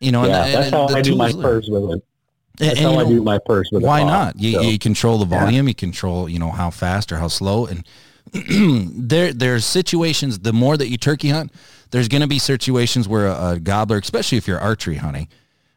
You 0.00 0.12
know, 0.12 0.24
yeah, 0.24 0.44
and, 0.44 0.54
that's 0.54 0.66
and 0.66 0.74
how 0.74 0.96
I 0.96 1.02
do 1.02 1.16
my 1.16 1.32
purrs 1.32 1.68
with 1.68 1.96
it. 1.96 2.04
That's 2.58 2.78
and 2.78 2.86
how 2.86 2.92
you 2.92 3.00
I 3.00 3.08
do 3.08 3.22
my 3.22 3.38
purrs 3.44 3.70
with 3.72 3.82
why 3.82 4.04
not? 4.04 4.38
You, 4.38 4.52
So, 4.52 4.60
you 4.62 4.78
control 4.78 5.18
the 5.18 5.26
Yeah. 5.26 5.44
volume. 5.44 5.66
You 5.66 5.74
control, 5.74 6.28
you 6.28 6.38
know, 6.38 6.50
how 6.50 6.70
fast 6.70 7.10
or 7.10 7.16
how 7.16 7.28
slow. 7.28 7.66
And 7.66 7.84
there, 8.50 9.32
there's 9.32 9.64
situations. 9.64 10.38
The 10.40 10.52
more 10.52 10.76
that 10.76 10.88
you 10.88 10.96
turkey 10.96 11.30
hunt, 11.30 11.52
there's 11.90 12.08
going 12.08 12.22
to 12.22 12.28
be 12.28 12.38
situations 12.38 13.08
where 13.08 13.26
a, 13.26 13.50
a 13.50 13.60
gobbler, 13.60 13.98
especially 13.98 14.38
if 14.38 14.46
you're 14.46 14.60
archery 14.60 14.96
hunting, 14.96 15.28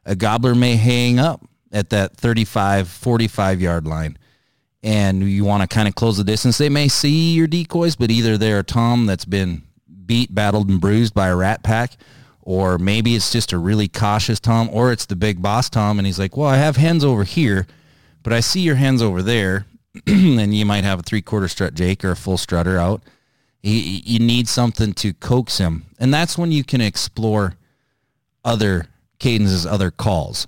a 0.06 0.16
gobbler 0.16 0.54
may 0.56 0.76
hang 0.76 1.20
up 1.20 1.42
at 1.72 1.89
that 1.89 2.16
35, 2.16 2.88
45 2.88 3.62
yard 3.62 3.88
line, 3.88 4.18
and 4.84 5.24
you 5.24 5.44
want 5.44 5.62
to 5.62 5.74
kind 5.74 5.88
of 5.88 5.96
close 5.96 6.18
the 6.18 6.24
distance. 6.24 6.58
They 6.58 6.70
may 6.70 6.88
see 6.88 7.34
your 7.34 7.48
decoys, 7.48 7.96
but 7.96 8.12
either 8.12 8.38
they're 8.38 8.60
a 8.60 8.63
tom 8.63 9.06
that's 9.06 9.26
been 9.26 9.63
beat, 10.06 10.34
battled, 10.34 10.70
and 10.70 10.80
bruised 10.80 11.13
by 11.13 11.30
a 11.30 11.36
rat 11.36 11.63
pack, 11.63 11.98
or 12.42 12.78
maybe 12.78 13.16
it's 13.16 13.32
just 13.32 13.54
a 13.54 13.58
really 13.58 13.88
cautious 13.88 14.39
tom, 14.39 14.70
or 14.72 14.92
it's 14.92 15.06
the 15.06 15.16
big 15.16 15.42
boss 15.42 15.70
tom, 15.70 15.98
and 15.98 16.06
he's 16.06 16.20
like, 16.20 16.38
"Well, 16.38 16.50
I 16.50 16.58
have 16.58 16.76
hens 16.76 17.04
over 17.04 17.24
here, 17.24 17.66
but 18.22 18.34
I 18.34 18.42
see 18.42 18.62
your 18.62 18.76
hens 18.76 19.02
over 19.02 19.22
there." 19.24 19.66
and 20.08 20.54
you 20.54 20.66
might 20.66 20.84
have 20.84 21.00
a 21.00 21.04
three 21.04 21.22
quarter 21.22 21.48
strut 21.48 21.74
Jake 21.74 22.04
or 22.04 22.12
a 22.12 22.16
full 22.16 22.38
strutter 22.38 22.78
out. 22.78 23.02
You, 23.62 23.74
you 23.74 24.20
need 24.20 24.48
something 24.48 24.94
to 24.96 25.14
coax 25.14 25.58
him. 25.58 25.86
And 26.00 26.14
that's 26.14 26.38
when 26.38 26.52
you 26.52 26.64
can 26.64 26.82
explore 26.82 27.56
other 28.44 28.88
cadences, 29.20 29.66
other 29.66 29.90
calls. 29.90 30.48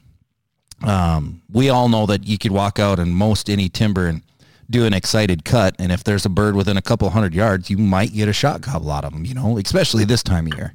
Um, 0.84 1.42
we 1.50 1.70
all 1.70 1.88
know 1.88 2.06
that 2.08 2.28
you 2.28 2.38
could 2.38 2.52
walk 2.52 2.80
out 2.80 3.00
in 3.00 3.12
most 3.12 3.50
any 3.50 3.70
timber 3.70 4.08
and 4.08 4.22
do 4.70 4.86
an 4.86 4.94
excited 4.94 5.46
cut. 5.46 5.76
And 5.80 5.92
if 5.92 6.04
there's 6.04 6.26
a 6.26 6.30
bird 6.30 6.56
within 6.56 6.76
a 6.76 6.82
couple 6.82 7.10
hundred 7.10 7.34
yards, 7.34 7.70
you 7.70 7.78
might 7.78 8.14
get 8.14 8.28
a 8.28 8.34
shot 8.34 8.62
gobble 8.62 8.92
out 8.92 9.06
of 9.06 9.14
them, 9.14 9.26
you 9.26 9.34
know, 9.34 9.58
especially 9.58 10.04
this 10.06 10.24
time 10.24 10.48
of 10.48 10.58
year. 10.58 10.74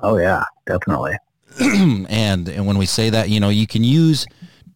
Oh, 0.00 0.16
yeah, 0.16 0.44
definitely. 0.66 1.16
and 1.60 2.48
and 2.48 2.66
when 2.66 2.78
we 2.78 2.86
say 2.86 3.10
that, 3.10 3.28
you 3.28 3.38
know, 3.38 3.50
you 3.50 3.66
can 3.66 3.84
use 3.84 4.26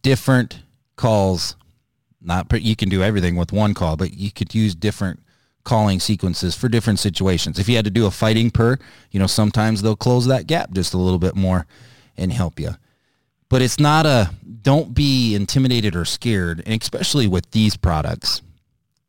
different 0.03 0.59
calls. 0.95 1.55
Not 2.27 2.49
per- 2.49 2.57
you 2.57 2.75
can 2.75 2.89
do 2.89 3.01
everything 3.01 3.35
with 3.35 3.53
one 3.53 3.73
call, 3.73 3.95
but 3.95 4.13
you 4.13 4.31
could 4.31 4.53
use 4.53 4.75
different 4.75 5.21
calling 5.63 5.99
sequences 5.99 6.55
for 6.55 6.69
different 6.69 6.99
situations. 6.99 7.57
If 7.57 7.67
you 7.67 7.75
had 7.75 7.85
to 7.85 7.91
do 7.91 8.05
a 8.05 8.11
fighting 8.11 8.51
purr, 8.51 8.77
you 9.11 9.19
know, 9.19 9.27
sometimes 9.27 9.81
they'll 9.81 9.95
close 9.95 10.25
that 10.27 10.45
gap 10.45 10.71
just 10.71 10.93
a 10.93 10.97
little 10.97 11.19
bit 11.19 11.35
more 11.35 11.65
and 12.17 12.31
help 12.31 12.59
you. 12.59 12.71
But 13.49 13.61
it's 13.61 13.79
not 13.79 14.05
a 14.05 14.31
don't 14.61 14.93
be 14.93 15.35
intimidated 15.35 15.95
or 15.95 16.03
scared, 16.03 16.61
and 16.65 16.81
especially 16.81 17.27
with 17.27 17.49
these 17.51 17.77
products. 17.77 18.41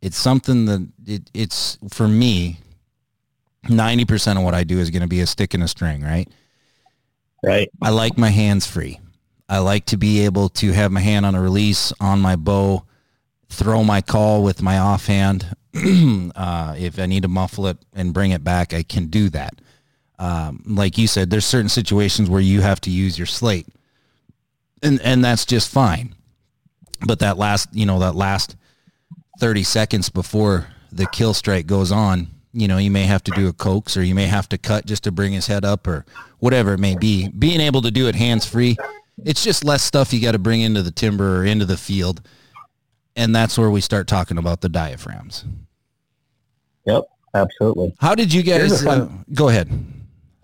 It's 0.01 0.17
something 0.17 0.67
that 0.67 0.89
it, 1.07 1.31
it's 1.35 1.77
for 1.91 2.07
me. 2.07 2.59
Ninety 3.69 4.05
percent 4.05 4.39
of 4.39 4.45
what 4.45 4.55
I 4.55 4.63
do 4.63 4.79
is 4.79 4.91
going 4.91 5.03
to 5.03 5.09
be 5.09 5.21
a 5.21 5.27
stick 5.27 5.55
and 5.55 5.63
a 5.63 5.69
string, 5.69 6.03
right? 6.03 6.29
Right. 7.43 7.69
I 7.83 7.91
like 7.91 8.17
my 8.17 8.31
hands 8.31 8.67
free. 8.67 9.01
I 9.49 9.59
like 9.59 9.87
to 9.87 9.97
be 9.97 10.25
able 10.25 10.49
to 10.51 10.73
have 10.73 10.93
my 10.93 11.01
hand 11.01 11.27
on 11.27 11.35
a 11.35 11.41
release 11.41 11.93
on 12.01 12.21
my 12.21 12.37
bow, 12.37 12.85
throw 13.49 13.85
my 13.85 14.01
call 14.01 14.43
with 14.43 14.63
my 14.63 14.79
offhand. 14.79 15.55
uh, 15.75 16.75
if 16.79 16.99
I 16.99 17.07
need 17.07 17.23
to 17.23 17.29
muffle 17.29 17.67
it 17.67 17.79
and 17.95 18.15
bring 18.15 18.31
it 18.31 18.45
back, 18.45 18.73
I 18.73 18.83
can 18.83 19.07
do 19.07 19.29
that. 19.31 19.61
Um, 20.19 20.63
like 20.67 20.99
you 20.99 21.07
said, 21.07 21.31
there's 21.31 21.45
certain 21.45 21.69
situations 21.69 22.29
where 22.29 22.41
you 22.41 22.61
have 22.61 22.81
to 22.83 22.91
use 22.91 23.19
your 23.19 23.27
slate, 23.27 23.69
and 24.83 25.01
and 25.03 25.25
that's 25.25 25.47
just 25.47 25.71
fine. 25.71 26.15
But 27.07 27.21
that 27.21 27.39
last, 27.39 27.69
you 27.73 27.87
know, 27.87 28.01
that 28.01 28.17
last 28.17 28.57
thirty 29.39 29.63
seconds 29.63 30.09
before 30.09 30.69
the 30.91 31.07
kill 31.07 31.35
strike 31.35 31.67
goes 31.67 31.93
on, 31.93 32.29
you 32.53 32.67
know, 32.67 32.79
you 32.79 32.91
may 32.91 33.05
have 33.05 33.23
to 33.25 33.31
do 33.33 33.49
a 33.49 33.53
coax 33.53 33.97
or 33.97 34.03
you 34.03 34.15
may 34.15 34.27
have 34.27 34.49
to 34.49 34.59
cut 34.59 34.87
just 34.87 35.05
to 35.05 35.13
bring 35.13 35.33
his 35.33 35.47
head 35.47 35.65
up 35.65 35.87
or 35.87 36.05
whatever 36.39 36.73
it 36.73 36.79
may 36.79 36.97
be. 36.97 37.29
Being 37.29 37.61
able 37.61 37.83
to 37.83 37.91
do 37.91 38.09
it 38.09 38.15
hands 38.15 38.47
free, 38.47 38.77
it's 39.25 39.45
just 39.45 39.65
less 39.65 39.83
stuff 39.83 40.13
you 40.13 40.21
got 40.21 40.33
to 40.33 40.39
bring 40.39 40.63
into 40.63 40.83
the 40.83 40.91
timber 40.91 41.39
or 41.39 41.45
into 41.45 41.65
the 41.65 41.77
field. 41.77 42.23
And 43.19 43.35
that's 43.35 43.59
where 43.59 43.69
we 43.69 43.81
start 43.81 44.07
talking 44.07 44.39
about 44.39 44.61
the 44.61 44.69
diaphragms. 44.69 45.45
Yep, 46.87 47.03
absolutely. 47.35 47.93
How 47.99 48.15
did 48.15 48.33
you 48.33 48.45
guys 48.45 48.87
uh, 48.87 49.09
go 49.35 49.49
ahead? 49.49 49.69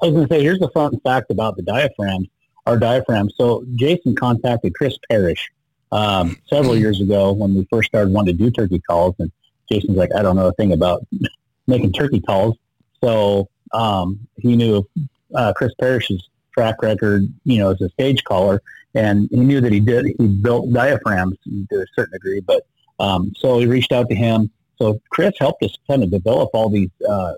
I 0.02 0.06
was 0.06 0.14
going 0.14 0.26
to 0.26 0.34
say, 0.34 0.42
here's 0.42 0.58
the 0.58 0.68
fun 0.70 0.98
fact 1.04 1.30
about 1.30 1.56
the 1.56 1.62
diaphragm, 1.62 2.26
our 2.66 2.76
diaphragm. 2.76 3.30
So 3.30 3.64
Jason 3.76 4.16
contacted 4.16 4.74
Chris 4.74 4.98
Parrish 5.08 5.52
um, 5.92 6.36
several 6.48 6.76
years 6.76 7.00
ago 7.00 7.32
when 7.32 7.54
we 7.54 7.64
first 7.70 7.86
started 7.86 8.12
wanting 8.12 8.36
to 8.36 8.44
do 8.44 8.50
turkey 8.50 8.80
calls. 8.80 9.14
And 9.20 9.30
Jason's 9.70 9.96
like, 9.96 10.10
I 10.12 10.22
don't 10.22 10.34
know 10.34 10.48
a 10.48 10.52
thing 10.54 10.72
about 10.72 11.06
making 11.68 11.92
turkey 11.92 12.20
calls. 12.20 12.56
So 13.04 13.48
um, 13.72 14.18
he 14.36 14.56
knew 14.56 14.84
uh, 15.32 15.52
Chris 15.54 15.72
Parrish's 15.80 16.28
track 16.52 16.82
record, 16.82 17.32
you 17.44 17.58
know, 17.58 17.70
as 17.70 17.80
a 17.80 17.88
stage 17.90 18.24
caller. 18.24 18.60
And 18.94 19.28
he 19.30 19.40
knew 19.40 19.60
that 19.60 19.72
he 19.72 19.80
did, 19.80 20.06
he 20.18 20.26
built 20.28 20.72
diaphragms 20.72 21.36
to 21.44 21.80
a 21.80 21.86
certain 21.96 22.12
degree. 22.12 22.40
But 22.40 22.66
um, 23.00 23.32
so 23.36 23.58
he 23.58 23.66
reached 23.66 23.92
out 23.92 24.08
to 24.08 24.14
him. 24.14 24.50
So 24.78 25.00
Chris 25.10 25.34
helped 25.38 25.62
us 25.62 25.76
kind 25.88 26.02
of 26.02 26.10
develop 26.10 26.50
all 26.54 26.68
these, 26.68 26.90
uh, 27.08 27.34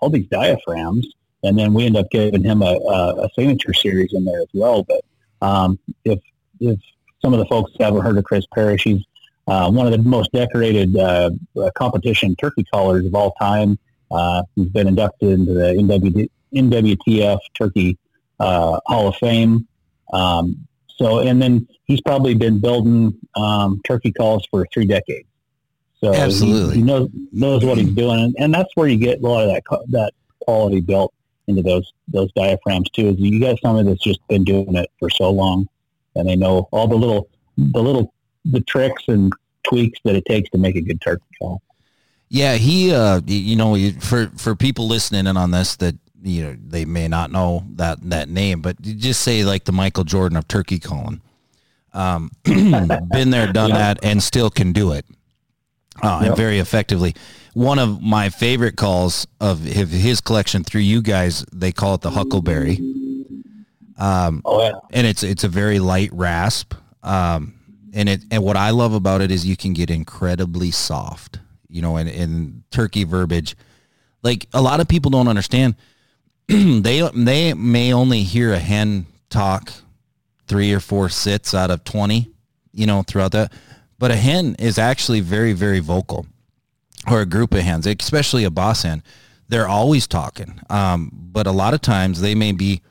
all 0.00 0.10
these 0.10 0.26
diaphragms 0.26 1.06
and 1.42 1.58
then 1.58 1.72
we 1.72 1.86
end 1.86 1.96
up 1.96 2.10
giving 2.10 2.42
him 2.42 2.62
a, 2.62 2.78
a, 2.88 3.24
a 3.24 3.28
signature 3.34 3.72
series 3.72 4.12
in 4.12 4.24
there 4.24 4.40
as 4.40 4.48
well. 4.52 4.82
But 4.82 5.04
um, 5.42 5.78
if 6.04 6.20
if 6.60 6.78
some 7.22 7.32
of 7.32 7.38
the 7.38 7.46
folks 7.46 7.72
haven't 7.80 8.02
heard 8.02 8.18
of 8.18 8.24
Chris 8.24 8.46
Parrish, 8.54 8.84
he's 8.84 9.02
uh, 9.46 9.70
one 9.70 9.86
of 9.86 9.92
the 9.92 9.98
most 9.98 10.30
decorated 10.32 10.96
uh, 10.96 11.30
uh, 11.56 11.70
competition 11.74 12.36
turkey 12.36 12.64
callers 12.72 13.06
of 13.06 13.14
all 13.14 13.32
time. 13.40 13.78
Uh, 14.10 14.42
he's 14.56 14.68
been 14.68 14.88
inducted 14.88 15.30
into 15.30 15.52
the 15.54 16.28
NWTF 16.54 17.38
Turkey 17.54 17.98
uh, 18.38 18.80
Hall 18.86 19.08
of 19.08 19.16
Fame. 19.16 19.66
Um, 20.12 20.66
so, 21.00 21.20
and 21.20 21.40
then 21.40 21.66
he's 21.84 22.00
probably 22.02 22.34
been 22.34 22.60
building 22.60 23.16
um, 23.34 23.80
turkey 23.86 24.12
calls 24.12 24.46
for 24.50 24.66
three 24.72 24.86
decades. 24.86 25.26
So 26.02 26.12
he- 26.12 26.18
Absolutely. 26.18 26.76
he, 26.76 26.82
knows 26.82 27.08
knows 27.32 27.64
what 27.64 27.78
he's 27.78 27.92
doing, 27.94 28.20
and, 28.20 28.34
and 28.38 28.54
that's 28.54 28.70
where 28.74 28.88
you 28.88 28.96
get 28.96 29.20
a 29.20 29.26
lot 29.26 29.44
of 29.44 29.48
that 29.48 29.62
that 29.88 30.12
quality 30.40 30.80
built 30.80 31.12
into 31.46 31.62
those 31.62 31.92
those 32.08 32.30
diaphragms 32.32 32.90
too. 32.90 33.08
Is 33.08 33.16
you 33.18 33.40
got 33.40 33.58
somebody 33.62 33.88
that's 33.88 34.02
just 34.02 34.26
been 34.28 34.44
doing 34.44 34.74
it 34.76 34.90
for 34.98 35.10
so 35.10 35.30
long, 35.30 35.68
and 36.14 36.28
they 36.28 36.36
know 36.36 36.68
all 36.70 36.86
the 36.86 36.96
little 36.96 37.28
the 37.56 37.82
little 37.82 38.12
the 38.44 38.60
tricks 38.62 39.04
and 39.08 39.32
tweaks 39.62 39.98
that 40.04 40.16
it 40.16 40.24
takes 40.26 40.50
to 40.50 40.58
make 40.58 40.76
a 40.76 40.80
good 40.80 41.00
turkey 41.00 41.24
call. 41.38 41.62
Yeah, 42.28 42.54
he, 42.54 42.94
uh, 42.94 43.20
you 43.26 43.56
know, 43.56 43.76
for 44.00 44.28
for 44.36 44.54
people 44.54 44.86
listening 44.86 45.26
in 45.26 45.36
on 45.36 45.50
this 45.50 45.76
that 45.76 45.96
you 46.22 46.42
know 46.42 46.56
they 46.66 46.84
may 46.84 47.08
not 47.08 47.30
know 47.30 47.64
that 47.76 47.98
that 48.10 48.28
name, 48.28 48.60
but 48.60 48.76
you 48.84 48.94
just 48.94 49.20
say 49.22 49.44
like 49.44 49.64
the 49.64 49.72
Michael 49.72 50.04
Jordan 50.04 50.36
of 50.36 50.46
turkey 50.48 50.78
calling. 50.78 51.20
Um, 51.92 52.30
been 52.44 53.30
there, 53.30 53.52
done 53.52 53.70
Yeah. 53.70 53.78
that, 53.78 54.04
and 54.04 54.22
still 54.22 54.48
can 54.50 54.72
do 54.72 54.92
it, 54.92 55.04
uh, 56.02 56.22
and 56.24 56.36
very 56.36 56.58
effectively. 56.58 57.14
One 57.54 57.80
of 57.80 58.00
my 58.00 58.28
favorite 58.28 58.76
calls 58.76 59.26
of 59.40 59.60
his, 59.64 59.90
his 59.90 60.20
collection 60.20 60.62
through 60.62 60.82
you 60.82 61.02
guys, 61.02 61.44
they 61.52 61.72
call 61.72 61.94
it 61.94 62.00
the 62.00 62.10
Huckleberry. 62.10 62.78
Um, 63.98 64.40
Oh 64.44 64.62
yeah, 64.62 64.72
and 64.92 65.06
it's 65.06 65.22
it's 65.22 65.44
a 65.44 65.48
very 65.48 65.78
light 65.78 66.10
rasp. 66.12 66.74
Um, 67.02 67.54
and 67.92 68.08
it 68.08 68.20
and 68.30 68.42
what 68.42 68.56
I 68.56 68.70
love 68.70 68.94
about 68.94 69.20
it 69.20 69.30
is 69.30 69.44
you 69.46 69.56
can 69.56 69.72
get 69.72 69.90
incredibly 69.90 70.70
soft. 70.70 71.38
You 71.68 71.82
know, 71.82 71.96
in, 71.96 72.08
in 72.08 72.62
turkey 72.70 73.04
verbiage, 73.04 73.56
like 74.22 74.46
a 74.52 74.62
lot 74.62 74.80
of 74.80 74.88
people 74.88 75.10
don't 75.10 75.28
understand. 75.28 75.74
they 76.82 77.08
they 77.14 77.54
may 77.54 77.92
only 77.92 78.22
hear 78.22 78.52
a 78.52 78.58
hen 78.58 79.06
talk 79.28 79.72
three 80.48 80.72
or 80.72 80.80
four 80.80 81.08
sits 81.08 81.54
out 81.54 81.70
of 81.70 81.84
twenty. 81.84 82.30
You 82.72 82.86
know, 82.86 83.02
throughout 83.02 83.32
that, 83.32 83.52
but 83.98 84.10
a 84.10 84.16
hen 84.16 84.56
is 84.58 84.78
actually 84.78 85.20
very 85.20 85.52
very 85.52 85.80
vocal, 85.80 86.26
or 87.08 87.20
a 87.20 87.26
group 87.26 87.54
of 87.54 87.60
hens, 87.60 87.86
especially 87.86 88.44
a 88.44 88.50
boss 88.50 88.82
hen. 88.82 89.02
they're 89.48 89.68
always 89.68 90.06
talking. 90.06 90.60
Um, 90.70 91.10
but 91.12 91.46
a 91.46 91.52
lot 91.52 91.74
of 91.74 91.80
times 91.80 92.20
they 92.20 92.34
may 92.34 92.52
be, 92.52 92.82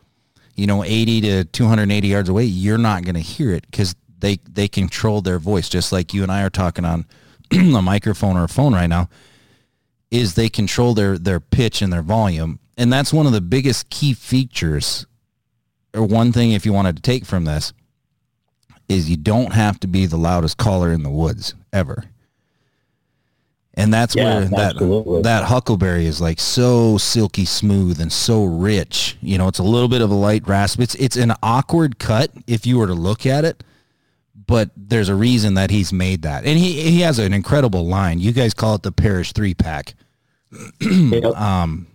you 0.56 0.68
know, 0.68 0.84
80 0.84 1.22
to 1.22 1.44
280 1.46 2.08
yards 2.08 2.30
away. 2.30 2.46
You're 2.46 2.78
not 2.78 3.04
going 3.04 3.16
to 3.16 3.22
hear 3.22 3.52
it 3.52 3.66
because 3.70 3.96
they, 4.20 4.40
they 4.50 4.68
control 4.68 5.22
their 5.22 5.40
voice 5.40 5.70
just 5.70 5.92
like 5.92 6.14
you 6.14 6.24
and 6.24 6.32
I 6.32 6.44
are 6.44 6.50
talking 6.50 6.86
on 6.86 7.06
a 7.52 7.82
microphone 7.82 8.38
or 8.38 8.44
a 8.44 8.50
phone 8.50 8.74
right 8.74 8.88
now 8.88 9.10
is 10.12 10.34
they 10.34 10.50
control 10.50 10.94
their, 10.94 11.18
their 11.18 11.40
pitch 11.40 11.82
and 11.82 11.94
their 11.94 12.02
volume. 12.02 12.60
And 12.80 12.92
that's 12.92 13.12
one 13.14 13.26
of 13.28 13.34
the 13.34 13.42
biggest 13.42 13.90
key 13.90 14.14
features 14.14 15.06
or 15.94 16.04
one 16.04 16.32
thing 16.32 16.54
if 16.54 16.66
you 16.66 16.74
wanted 16.74 16.96
to 16.96 17.02
take 17.02 17.26
from 17.26 17.44
this 17.46 17.74
is 18.88 19.10
you 19.10 19.18
don't 19.18 19.54
have 19.54 19.80
to 19.82 19.88
be 19.88 20.06
the 20.06 20.18
loudest 20.18 20.58
caller 20.58 20.92
in 20.92 21.04
the 21.04 21.10
woods 21.10 21.54
ever. 21.74 22.06
And 23.76 23.94
that's 23.94 24.16
Yeah, 24.16 24.24
where 24.24 24.46
that 24.46 24.72
absolutely. 24.76 25.22
that 25.24 25.44
huckleberry 25.46 26.06
is 26.06 26.20
like 26.20 26.40
so 26.40 26.98
silky 26.98 27.46
smooth 27.46 28.00
and 28.02 28.12
so 28.12 28.44
rich. 28.44 29.18
You 29.22 29.38
know, 29.38 29.48
it's 29.48 29.60
a 29.60 29.64
little 29.64 29.88
bit 29.88 30.02
of 30.02 30.10
a 30.10 30.16
light 30.16 30.48
rasp. 30.48 30.80
It's 30.80 30.96
it's 30.96 31.16
an 31.16 31.34
awkward 31.44 32.00
cut 32.00 32.32
if 32.48 32.66
you 32.66 32.78
were 32.78 32.88
to 32.88 32.94
look 32.94 33.26
at 33.26 33.46
it, 33.46 33.64
but 34.48 34.72
there's 34.76 35.08
a 35.10 35.16
reason 35.16 35.54
that 35.54 35.70
he's 35.70 35.94
made 35.94 36.24
that. 36.24 36.46
And 36.46 36.58
he 36.58 36.82
he 36.90 37.02
has 37.02 37.20
an 37.20 37.34
incredible 37.34 37.86
line. 37.86 38.20
You 38.20 38.32
guys 38.32 38.54
call 38.54 38.76
it 38.76 38.84
the 38.84 38.92
Parrish 38.92 39.34
3 39.34 39.54
pack. 39.54 39.94
Yep. 40.82 41.24
Um, 41.36 41.88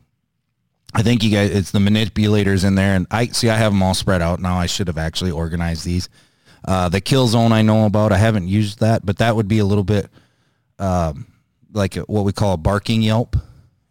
I 0.95 1.03
think 1.03 1.23
you 1.25 1.31
guys, 1.31 1.51
it's 1.51 1.71
the 1.73 1.81
manipulators 1.81 2.63
in 2.63 2.77
there, 2.77 2.95
and 2.95 3.07
I 3.11 3.27
see 3.27 3.49
I 3.49 3.57
have 3.57 3.73
them 3.73 3.83
all 3.83 3.95
spread 3.95 4.23
out 4.23 4.41
now. 4.41 4.57
I 4.57 4.67
should 4.67 4.87
have 4.87 4.99
actually 4.99 5.33
organized 5.33 5.85
these. 5.85 6.09
Uh, 6.65 6.89
the 6.89 7.01
kill 7.01 7.27
zone 7.27 7.53
I 7.53 7.63
know 7.63 7.85
about. 7.85 8.13
I 8.13 8.17
haven't 8.17 8.49
used 8.49 8.81
that, 8.81 9.05
but 9.05 9.19
that 9.19 9.37
would 9.37 9.49
be 9.49 9.59
a 9.59 9.65
little 9.65 9.85
bit 9.85 10.09
um, 10.79 11.27
like 11.73 11.97
a, 11.97 12.03
what 12.03 12.25
we 12.25 12.33
call 12.33 12.55
a 12.55 12.57
barking 12.57 13.03
yelp, 13.03 13.37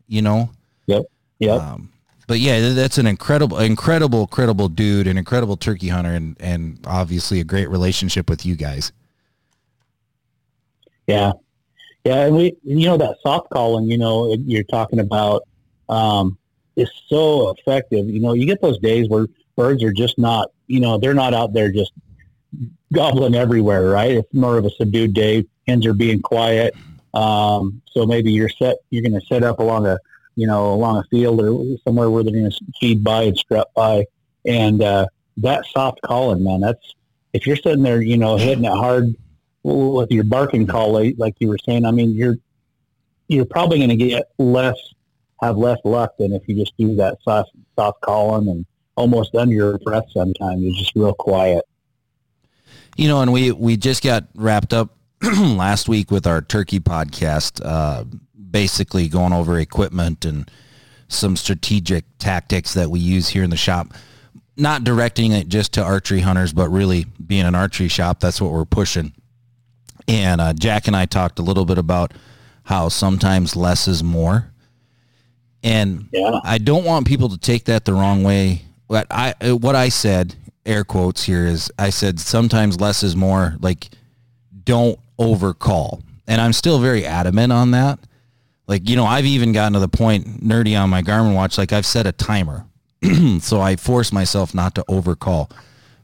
you 0.08 0.22
know. 0.22 0.50
Yep. 0.88 1.04
Yep. 1.40 1.62
Um, 1.62 1.92
but 2.26 2.40
yeah, 2.40 2.70
that's 2.74 2.98
an 2.98 3.06
incredible, 3.06 3.60
incredible, 3.60 4.22
incredible 4.22 4.70
dude, 4.70 5.08
an 5.08 5.18
incredible 5.18 5.58
turkey 5.58 5.90
hunter, 5.90 6.14
and 6.14 6.38
and 6.40 6.80
obviously 6.88 7.42
a 7.42 7.44
great 7.44 7.70
relationship 7.70 8.30
with 8.30 8.46
you 8.46 8.56
guys. 8.56 8.92
Yeah. 11.06 11.34
Yeah. 12.06 12.26
And 12.26 12.36
we, 12.36 12.56
you 12.64 12.88
know, 12.88 12.98
that 12.98 13.18
soft 13.22 13.50
calling, 13.50 13.92
you 13.92 13.98
know, 13.98 14.34
you're 14.46 14.64
talking 14.64 15.00
about, 15.00 15.44
um, 15.90 16.38
is 16.76 16.90
so 17.08 17.52
effective. 17.52 18.08
You 18.08 18.20
know, 18.20 18.34
you 18.34 18.46
get 18.46 18.62
those 18.62 18.80
days 18.80 19.08
where 19.10 19.28
birds 19.56 19.84
are 19.84 19.94
just 19.94 20.18
not, 20.18 20.52
you 20.68 20.80
know, 20.80 20.98
they're 20.98 21.14
not 21.14 21.34
out 21.34 21.54
there 21.54 21.72
just 21.72 21.92
gobbling 22.92 23.36
everywhere, 23.36 23.90
right? 23.90 24.12
It's 24.12 24.34
more 24.34 24.58
of 24.58 24.66
a 24.66 24.70
subdued 24.72 25.14
day. 25.14 25.46
Hens 25.68 25.86
are 25.86 25.94
being 25.94 26.22
quiet. 26.22 26.76
Um, 27.14 27.82
so 27.92 28.06
maybe 28.06 28.32
you're 28.32 28.50
set, 28.50 28.78
you're 28.90 29.04
going 29.04 29.20
to 29.20 29.26
set 29.28 29.44
up 29.44 29.60
along 29.60 29.86
a, 29.86 29.98
you 30.36 30.48
know, 30.48 30.74
along 30.74 30.98
a 30.98 31.04
field 31.12 31.40
or 31.42 31.78
somewhere 31.84 32.10
where 32.10 32.24
they're 32.24 32.34
going 32.34 32.50
to 32.50 32.58
feed 32.80 33.04
by 33.04 33.24
and 33.24 33.38
strut 33.38 33.70
by. 33.76 34.06
And, 34.46 34.82
uh, 34.82 35.08
that 35.38 35.66
soft 35.66 36.02
calling, 36.02 36.44
man, 36.44 36.62
that's, 36.62 36.96
if 37.34 37.48
you're 37.48 37.56
sitting 37.56 37.82
there, 37.82 38.02
you 38.02 38.18
know, 38.18 38.38
hitting 38.38 38.66
it 38.66 38.72
hard 38.72 39.16
with 39.64 40.12
your 40.12 40.24
barking 40.24 40.68
call, 40.68 40.92
like, 41.18 41.36
you 41.40 41.48
were 41.48 41.58
saying, 41.66 41.86
I 41.86 41.92
mean, 41.92 42.14
you're, 42.14 42.36
you're 43.28 43.46
probably 43.46 43.78
going 43.78 43.90
to 43.90 43.96
get 43.96 44.26
less, 44.38 44.78
have 45.46 45.58
less 45.58 45.80
luck 45.84 46.18
than 46.18 46.34
if 46.34 46.48
you 46.48 46.56
just 46.56 46.74
do 46.78 46.96
that 46.96 47.18
soft, 47.24 47.52
soft 47.76 48.02
calling 48.02 48.48
and 48.48 48.66
almost 48.96 49.36
under 49.36 49.54
your 49.54 49.78
breath 49.80 50.06
sometimes. 50.12 50.62
You're 50.62 50.74
just 50.74 50.96
real 50.96 51.14
quiet. 51.14 51.66
You 52.96 53.08
know, 53.08 53.22
and 53.22 53.34
we 53.34 53.52
we 53.52 53.76
just 53.76 54.04
got 54.04 54.26
wrapped 54.36 54.74
up 54.74 54.96
last 55.22 55.90
week 55.90 56.12
with 56.12 56.28
our 56.28 56.42
turkey 56.42 56.80
podcast, 56.80 57.62
uh, 57.64 58.04
basically 58.52 59.08
going 59.08 59.34
over 59.34 59.58
equipment 59.58 60.26
and 60.26 60.50
some 61.08 61.36
strategic 61.36 62.06
tactics 62.20 62.74
that 62.74 62.90
we 62.90 63.00
use 63.00 63.30
here 63.30 63.44
in 63.44 63.50
the 63.50 63.58
shop. 63.58 63.94
Not 64.56 64.84
directing 64.84 65.32
it 65.32 65.48
just 65.48 65.74
to 65.74 65.84
archery 65.84 66.20
hunters, 66.20 66.54
but 66.54 66.70
really 66.70 67.06
being 67.26 67.46
an 67.46 67.56
archery 67.56 67.88
shop. 67.88 68.20
That's 68.20 68.40
what 68.40 68.52
we're 68.52 68.66
pushing. 68.66 69.14
And 70.08 70.40
uh, 70.40 70.54
Jack 70.54 70.86
and 70.88 70.96
I 70.96 71.06
talked 71.06 71.40
a 71.40 71.42
little 71.44 71.66
bit 71.66 71.80
about 71.80 72.14
how 72.64 72.90
sometimes 72.90 73.56
less 73.56 73.88
is 73.88 74.04
more. 74.04 74.53
And 75.64 76.10
Yeah. 76.12 76.40
I 76.44 76.58
don't 76.58 76.84
want 76.84 77.08
people 77.08 77.30
to 77.30 77.38
take 77.38 77.66
that 77.66 77.86
the 77.86 77.94
wrong 77.94 78.24
way. 78.24 78.64
What 78.88 79.08
I 79.10 79.34
what 79.54 79.76
I 79.76 79.90
said, 79.90 80.36
air 80.66 80.84
quotes 80.84 81.24
here 81.24 81.46
is 81.46 81.72
I 81.80 81.90
said 81.90 82.20
sometimes 82.20 82.80
less 82.82 83.02
is 83.04 83.16
more. 83.16 83.56
Like 83.62 83.90
don't 84.66 85.00
overcall. 85.18 86.02
And 86.28 86.40
I'm 86.42 86.54
still 86.54 86.80
very 86.80 87.06
adamant 87.06 87.52
on 87.52 87.72
that. 87.72 88.00
Like, 88.66 88.88
you 88.90 88.96
know, 88.96 89.06
I've 89.06 89.26
even 89.26 89.52
gotten 89.52 89.74
to 89.74 89.80
the 89.80 89.90
point 89.90 90.42
nerdy 90.46 90.80
on 90.80 90.90
my 90.90 91.02
Garmin 91.02 91.36
watch 91.36 91.58
like 91.58 91.74
I've 91.74 91.86
set 91.86 92.08
a 92.08 92.12
timer. 92.14 92.66
so 93.42 93.60
I 93.60 93.76
force 93.76 94.14
myself 94.14 94.54
not 94.54 94.76
to 94.76 94.86
overcall. 94.88 95.50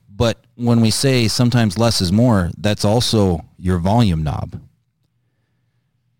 But 0.09 0.43
when 0.55 0.81
we 0.81 0.91
say 0.91 1.29
sometimes 1.29 1.77
less 1.77 2.01
is 2.01 2.11
more, 2.11 2.51
that's 2.57 2.83
also 2.83 3.45
your 3.57 3.77
volume 3.77 4.23
knob 4.23 4.59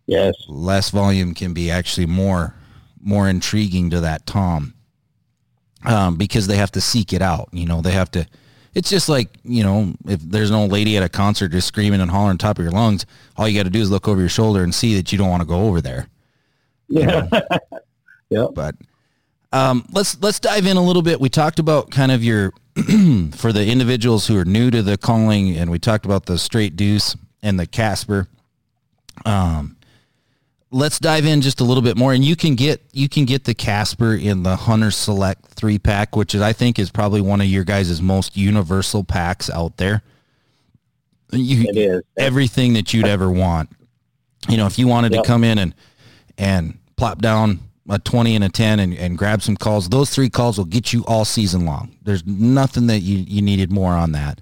Yes. 0.07 0.33
less 0.47 0.89
volume 0.89 1.33
can 1.33 1.53
be 1.53 1.69
actually 1.69 2.05
more 2.05 2.55
more 3.01 3.29
intriguing 3.29 3.89
to 3.89 3.99
that 4.01 4.25
tom 4.25 4.73
um, 5.85 6.15
because 6.17 6.47
they 6.47 6.57
have 6.57 6.71
to 6.71 6.81
seek 6.81 7.13
it 7.13 7.21
out 7.21 7.49
you 7.51 7.65
know 7.65 7.81
they 7.81 7.91
have 7.91 8.11
to 8.11 8.25
it's 8.73 8.89
just 8.89 9.09
like 9.09 9.29
you 9.43 9.63
know 9.63 9.93
if 10.07 10.19
there's 10.21 10.49
an 10.49 10.55
old 10.55 10.71
lady 10.71 10.97
at 10.97 11.03
a 11.03 11.09
concert 11.09 11.49
just 11.49 11.67
screaming 11.67 12.01
and 12.01 12.11
hollering 12.11 12.37
top 12.37 12.57
of 12.59 12.63
your 12.63 12.71
lungs 12.71 13.05
all 13.37 13.47
you 13.47 13.57
got 13.57 13.63
to 13.63 13.69
do 13.69 13.79
is 13.81 13.89
look 13.89 14.07
over 14.07 14.19
your 14.19 14.29
shoulder 14.29 14.63
and 14.63 14.73
see 14.75 14.95
that 14.95 15.11
you 15.11 15.17
don't 15.17 15.29
want 15.29 15.41
to 15.41 15.47
go 15.47 15.67
over 15.67 15.81
there 15.81 16.07
Yeah. 16.87 17.27
yep. 18.29 18.49
but 18.53 18.75
um, 19.51 19.85
let's 19.91 20.21
let's 20.21 20.39
dive 20.39 20.67
in 20.67 20.77
a 20.77 20.83
little 20.83 21.01
bit. 21.01 21.19
We 21.19 21.27
talked 21.27 21.57
about 21.57 21.89
kind 21.89 22.11
of 22.11 22.23
your 22.23 22.53
for 23.33 23.51
the 23.51 23.65
individuals 23.67 24.27
who 24.27 24.37
are 24.37 24.45
new 24.45 24.69
to 24.69 24.83
the 24.83 24.95
calling, 24.95 25.57
and 25.57 25.71
we 25.71 25.79
talked 25.79 26.05
about 26.05 26.27
the 26.27 26.37
straight 26.37 26.75
deuce 26.75 27.15
and 27.41 27.59
the 27.59 27.65
Casper. 27.65 28.27
Um, 29.25 29.75
let's 30.71 30.99
dive 30.99 31.25
in 31.25 31.41
just 31.41 31.59
a 31.61 31.63
little 31.63 31.83
bit 31.83 31.97
more, 31.97 32.13
and 32.13 32.23
you 32.23 32.35
can 32.35 32.55
get 32.55 32.81
you 32.93 33.09
can 33.09 33.25
get 33.25 33.43
the 33.45 33.53
Casper 33.53 34.13
in 34.13 34.43
the 34.43 34.55
Hunter 34.55 34.91
Select 34.91 35.45
three 35.45 35.79
pack, 35.79 36.15
which 36.15 36.35
is, 36.35 36.41
I 36.41 36.53
think 36.53 36.79
is 36.79 36.89
probably 36.91 37.21
one 37.21 37.41
of 37.41 37.47
your 37.47 37.63
guys' 37.63 38.01
most 38.01 38.37
universal 38.37 39.03
packs 39.03 39.49
out 39.49 39.77
there. 39.77 40.03
You, 41.31 41.65
It 41.69 41.77
is. 41.77 42.01
everything 42.17 42.73
that 42.73 42.93
you'd 42.93 43.05
ever 43.07 43.29
want. 43.29 43.69
You 44.47 44.57
know, 44.57 44.65
if 44.65 44.79
you 44.79 44.87
wanted 44.87 45.13
Yep. 45.13 45.23
to 45.23 45.27
come 45.27 45.43
in 45.43 45.57
and 45.59 45.75
and 46.37 46.77
plop 46.95 47.21
down 47.21 47.59
a 47.89 47.97
20 47.99 48.35
and 48.35 48.43
a 48.43 48.49
10 48.49 48.79
and, 48.79 48.93
and 48.93 49.17
grab 49.17 49.41
some 49.41 49.57
calls, 49.57 49.89
those 49.89 50.09
three 50.11 50.29
calls 50.29 50.57
will 50.57 50.65
get 50.65 50.93
you 50.93 51.03
all 51.07 51.25
season 51.25 51.65
long. 51.65 51.91
There's 52.03 52.25
nothing 52.25 52.87
that 52.87 52.99
you, 52.99 53.17
you 53.27 53.41
needed 53.41 53.71
more 53.71 53.93
on 53.93 54.11
that. 54.11 54.39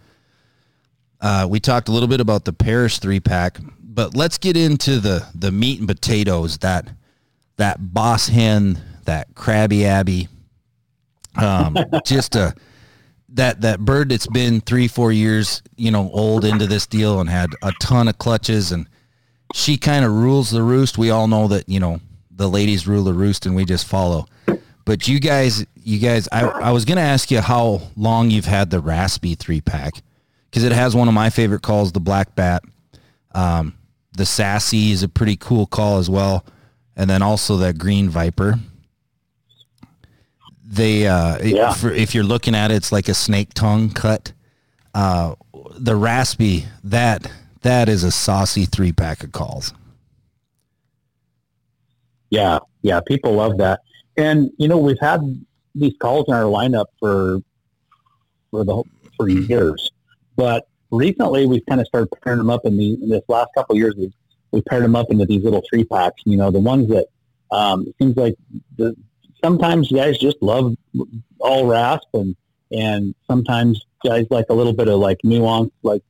Uh, 1.21 1.47
we 1.49 1.59
talked 1.59 1.87
a 1.87 1.91
little 1.91 2.07
bit 2.09 2.19
about 2.21 2.45
the 2.45 2.53
Parrish 2.53 2.99
three 2.99 3.19
pack, 3.19 3.57
but 3.97 4.15
let's 4.15 4.37
get 4.37 4.55
into 4.55 4.99
the, 4.99 5.25
the 5.33 5.51
meat 5.51 5.79
and 5.79 5.87
potatoes, 5.87 6.59
that, 6.59 6.87
that 7.55 7.95
boss 7.95 8.27
hen, 8.27 8.79
that 9.05 9.33
crabby 9.33 9.87
abby, 9.87 10.27
um, 11.35 11.75
just 12.05 12.35
a, 12.35 12.53
that 13.29 13.61
that 13.61 13.79
bird 13.79 14.09
that's 14.09 14.27
been 14.27 14.61
three 14.61 14.87
four 14.87 15.11
years 15.11 15.63
you 15.77 15.89
know 15.89 16.11
old 16.13 16.45
into 16.45 16.67
this 16.67 16.85
deal 16.85 17.19
and 17.19 17.29
had 17.29 17.49
a 17.63 17.71
ton 17.81 18.07
of 18.07 18.17
clutches 18.19 18.71
and 18.71 18.87
she 19.55 19.77
kind 19.77 20.05
of 20.05 20.11
rules 20.11 20.51
the 20.51 20.61
roost. 20.61 20.99
We 20.99 21.09
all 21.09 21.27
know 21.27 21.47
that 21.47 21.67
you 21.67 21.79
know 21.79 21.99
the 22.29 22.47
ladies 22.47 22.87
rule 22.87 23.03
the 23.03 23.15
roost 23.15 23.47
and 23.47 23.55
we 23.55 23.65
just 23.65 23.87
follow. 23.87 24.27
But 24.85 25.07
you 25.07 25.19
guys 25.19 25.65
you 25.75 25.97
guys 25.97 26.29
i, 26.31 26.45
I 26.45 26.71
was 26.71 26.85
going 26.85 26.97
to 26.97 27.01
ask 27.01 27.31
you 27.31 27.41
how 27.41 27.81
long 27.95 28.29
you've 28.29 28.45
had 28.45 28.69
the 28.69 28.79
raspy 28.79 29.33
three 29.33 29.59
pack 29.59 29.95
because 30.51 30.63
it 30.63 30.71
has 30.71 30.95
one 30.95 31.07
of 31.07 31.15
my 31.15 31.31
favorite 31.31 31.63
calls 31.63 31.91
the 31.91 31.99
black 31.99 32.35
bat. 32.35 32.63
Um, 33.33 33.73
the 34.17 34.25
sassy 34.25 34.91
is 34.91 35.03
a 35.03 35.07
pretty 35.09 35.37
cool 35.37 35.65
call 35.67 35.99
as 35.99 36.09
well. 36.09 36.43
And 36.95 37.09
then 37.09 37.21
also 37.21 37.57
that 37.57 37.77
green 37.77 38.09
viper. 38.09 38.59
They 40.65 41.07
uh 41.07 41.37
Yeah. 41.43 41.73
for, 41.73 41.91
if 41.91 42.13
you're 42.13 42.23
looking 42.23 42.55
at 42.55 42.71
it 42.71 42.75
it's 42.75 42.91
like 42.91 43.07
a 43.07 43.13
snake 43.13 43.53
tongue 43.53 43.91
cut. 43.91 44.33
Uh 44.93 45.35
the 45.77 45.95
raspy 45.95 46.65
that 46.83 47.31
that 47.61 47.87
is 47.87 48.03
a 48.03 48.11
saucy 48.11 48.65
three 48.65 48.91
pack 48.91 49.23
of 49.23 49.31
calls. 49.31 49.73
Yeah, 52.29 52.59
yeah, 52.81 52.99
people 53.05 53.33
love 53.33 53.57
that. 53.57 53.81
And 54.17 54.49
you 54.57 54.67
know, 54.67 54.77
we've 54.77 54.99
had 54.99 55.21
these 55.75 55.93
calls 55.99 56.25
in 56.27 56.33
our 56.33 56.43
lineup 56.43 56.87
for 56.99 57.39
for 58.51 58.65
the 58.65 58.83
for 59.15 59.29
years, 59.29 59.91
but 60.35 60.67
recently 60.91 61.45
we've 61.45 61.65
kind 61.67 61.81
of 61.81 61.87
started 61.87 62.09
pairing 62.23 62.39
them 62.39 62.49
up 62.49 62.65
in 62.65 62.77
the 62.77 62.93
in 63.01 63.09
this 63.09 63.23
last 63.27 63.49
couple 63.55 63.75
of 63.75 63.79
years. 63.79 63.95
We 63.97 64.11
we 64.51 64.61
paired 64.61 64.83
them 64.83 64.95
up 64.95 65.07
into 65.09 65.25
these 65.25 65.43
little 65.43 65.63
three 65.69 65.83
packs. 65.83 66.21
You 66.25 66.37
know, 66.37 66.51
the 66.51 66.59
ones 66.59 66.87
that 66.89 67.07
um, 67.51 67.93
seems 67.99 68.15
like 68.15 68.35
the 68.77 68.95
sometimes 69.43 69.91
guys 69.91 70.17
just 70.17 70.37
love 70.41 70.75
all 71.39 71.67
rasp 71.67 72.07
and 72.13 72.35
and 72.71 73.15
sometimes 73.29 73.85
guys 74.03 74.25
like 74.29 74.45
a 74.49 74.53
little 74.53 74.73
bit 74.73 74.87
of 74.87 74.99
like 74.99 75.17
nuance, 75.23 75.71
like 75.83 76.03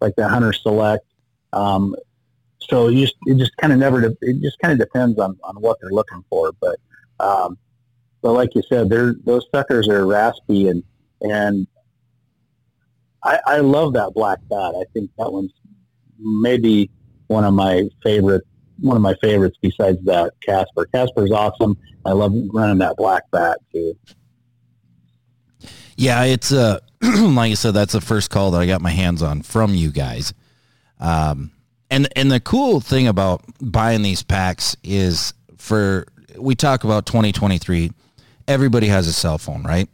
like 0.00 0.14
the 0.16 0.28
Hunter 0.28 0.52
Select. 0.52 1.04
Um, 1.52 1.94
so 2.60 2.88
you 2.88 3.02
just, 3.06 3.16
it 3.26 3.36
just 3.38 3.56
kind 3.58 3.72
of 3.72 3.78
never, 3.78 4.02
it 4.20 4.40
just 4.40 4.58
kind 4.60 4.72
of 4.72 4.78
depends 4.78 5.18
on, 5.18 5.38
on 5.44 5.56
what 5.56 5.78
they're 5.80 5.90
looking 5.90 6.24
for. 6.30 6.52
But 6.60 6.78
Um, 7.20 7.58
but 8.20 8.32
like 8.32 8.54
you 8.54 8.62
said, 8.68 8.88
they're 8.88 9.14
those 9.24 9.46
suckers 9.54 9.88
are 9.88 10.06
raspy 10.06 10.68
and 10.68 10.82
and 11.20 11.66
I, 13.24 13.38
I 13.46 13.56
love 13.58 13.92
that 13.94 14.14
black 14.14 14.38
bat. 14.48 14.74
I 14.74 14.84
think 14.92 15.10
that 15.18 15.32
one's 15.32 15.52
maybe 16.18 16.90
one 17.28 17.44
of 17.44 17.54
my 17.54 17.88
favorite 18.02 18.44
one 18.78 18.96
of 18.96 19.02
my 19.02 19.14
favorites 19.22 19.56
besides 19.62 19.98
that 20.04 20.32
Casper. 20.40 20.86
Casper's 20.86 21.30
awesome. 21.30 21.78
I 22.04 22.12
love 22.12 22.32
running 22.52 22.78
that 22.78 22.96
black 22.96 23.30
bat 23.30 23.58
too. 23.72 23.96
Yeah, 25.96 26.24
it's 26.24 26.52
uh 26.52 26.80
like 27.02 27.52
I 27.52 27.54
said, 27.54 27.74
that's 27.74 27.92
the 27.92 28.00
first 28.00 28.30
call 28.30 28.52
that 28.52 28.60
I 28.60 28.66
got 28.66 28.80
my 28.80 28.90
hands 28.90 29.22
on 29.22 29.42
from 29.42 29.74
you 29.74 29.90
guys. 29.90 30.34
Um, 31.00 31.50
and 31.90 32.08
and 32.16 32.30
the 32.30 32.40
cool 32.40 32.80
thing 32.80 33.06
about 33.06 33.44
buying 33.60 34.02
these 34.02 34.22
packs 34.22 34.76
is 34.82 35.34
for 35.56 36.06
we 36.36 36.54
talk 36.54 36.84
about 36.84 37.06
2023. 37.06 37.92
Everybody 38.48 38.88
has 38.88 39.06
a 39.06 39.12
cell 39.12 39.38
phone, 39.38 39.62
right? 39.62 39.88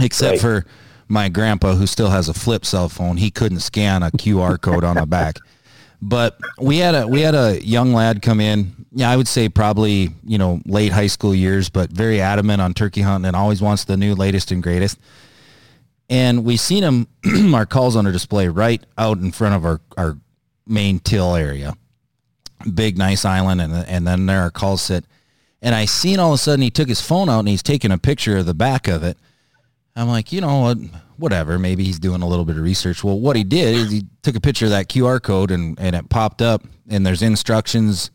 Except 0.00 0.32
right. 0.32 0.40
for 0.40 0.66
my 1.12 1.28
grandpa 1.28 1.74
who 1.74 1.86
still 1.86 2.08
has 2.08 2.30
a 2.30 2.34
flip 2.34 2.64
cell 2.64 2.88
phone. 2.88 3.18
He 3.18 3.30
couldn't 3.30 3.60
scan 3.60 4.02
a 4.02 4.10
QR 4.10 4.58
code 4.58 4.82
on 4.82 4.96
the 4.96 5.04
back. 5.04 5.36
But 6.00 6.38
we 6.58 6.78
had 6.78 6.94
a 6.94 7.06
we 7.06 7.20
had 7.20 7.34
a 7.34 7.62
young 7.62 7.92
lad 7.92 8.22
come 8.22 8.40
in. 8.40 8.86
Yeah, 8.92 9.10
I 9.10 9.16
would 9.16 9.28
say 9.28 9.50
probably 9.50 10.08
you 10.24 10.38
know 10.38 10.62
late 10.64 10.90
high 10.90 11.06
school 11.08 11.34
years, 11.34 11.68
but 11.68 11.90
very 11.90 12.20
adamant 12.20 12.62
on 12.62 12.72
turkey 12.72 13.02
hunting 13.02 13.28
and 13.28 13.36
always 13.36 13.60
wants 13.60 13.84
the 13.84 13.96
new 13.96 14.14
latest 14.14 14.50
and 14.50 14.62
greatest. 14.62 14.98
And 16.08 16.44
we 16.44 16.56
seen 16.56 16.82
him 16.82 17.54
our 17.54 17.66
calls 17.66 17.94
on 17.94 18.04
display 18.06 18.48
right 18.48 18.82
out 18.96 19.18
in 19.18 19.32
front 19.32 19.54
of 19.54 19.66
our 19.66 19.80
our 19.98 20.16
main 20.66 20.98
till 20.98 21.36
area, 21.36 21.74
big 22.74 22.96
nice 22.96 23.26
island, 23.26 23.60
and 23.60 23.74
and 23.74 24.06
then 24.06 24.24
there 24.24 24.40
our 24.40 24.50
calls 24.50 24.80
sit. 24.80 25.04
And 25.60 25.74
I 25.74 25.84
seen 25.84 26.18
all 26.18 26.30
of 26.30 26.36
a 26.36 26.38
sudden 26.38 26.62
he 26.62 26.70
took 26.70 26.88
his 26.88 27.02
phone 27.02 27.28
out 27.28 27.40
and 27.40 27.48
he's 27.48 27.62
taking 27.62 27.92
a 27.92 27.98
picture 27.98 28.38
of 28.38 28.46
the 28.46 28.54
back 28.54 28.88
of 28.88 29.04
it. 29.04 29.18
I'm 29.94 30.08
like, 30.08 30.32
you 30.32 30.40
know 30.40 30.60
what? 30.60 30.78
whatever, 31.22 31.58
maybe 31.58 31.84
he's 31.84 32.00
doing 32.00 32.20
a 32.20 32.26
little 32.26 32.44
bit 32.44 32.56
of 32.56 32.62
research. 32.62 33.04
Well, 33.04 33.18
what 33.18 33.36
he 33.36 33.44
did 33.44 33.76
is 33.76 33.90
he 33.90 34.04
took 34.22 34.34
a 34.34 34.40
picture 34.40 34.64
of 34.64 34.72
that 34.72 34.88
QR 34.88 35.22
code 35.22 35.50
and, 35.52 35.78
and 35.78 35.94
it 35.94 36.08
popped 36.08 36.42
up 36.42 36.64
and 36.88 37.06
there's 37.06 37.22
instructions 37.22 38.10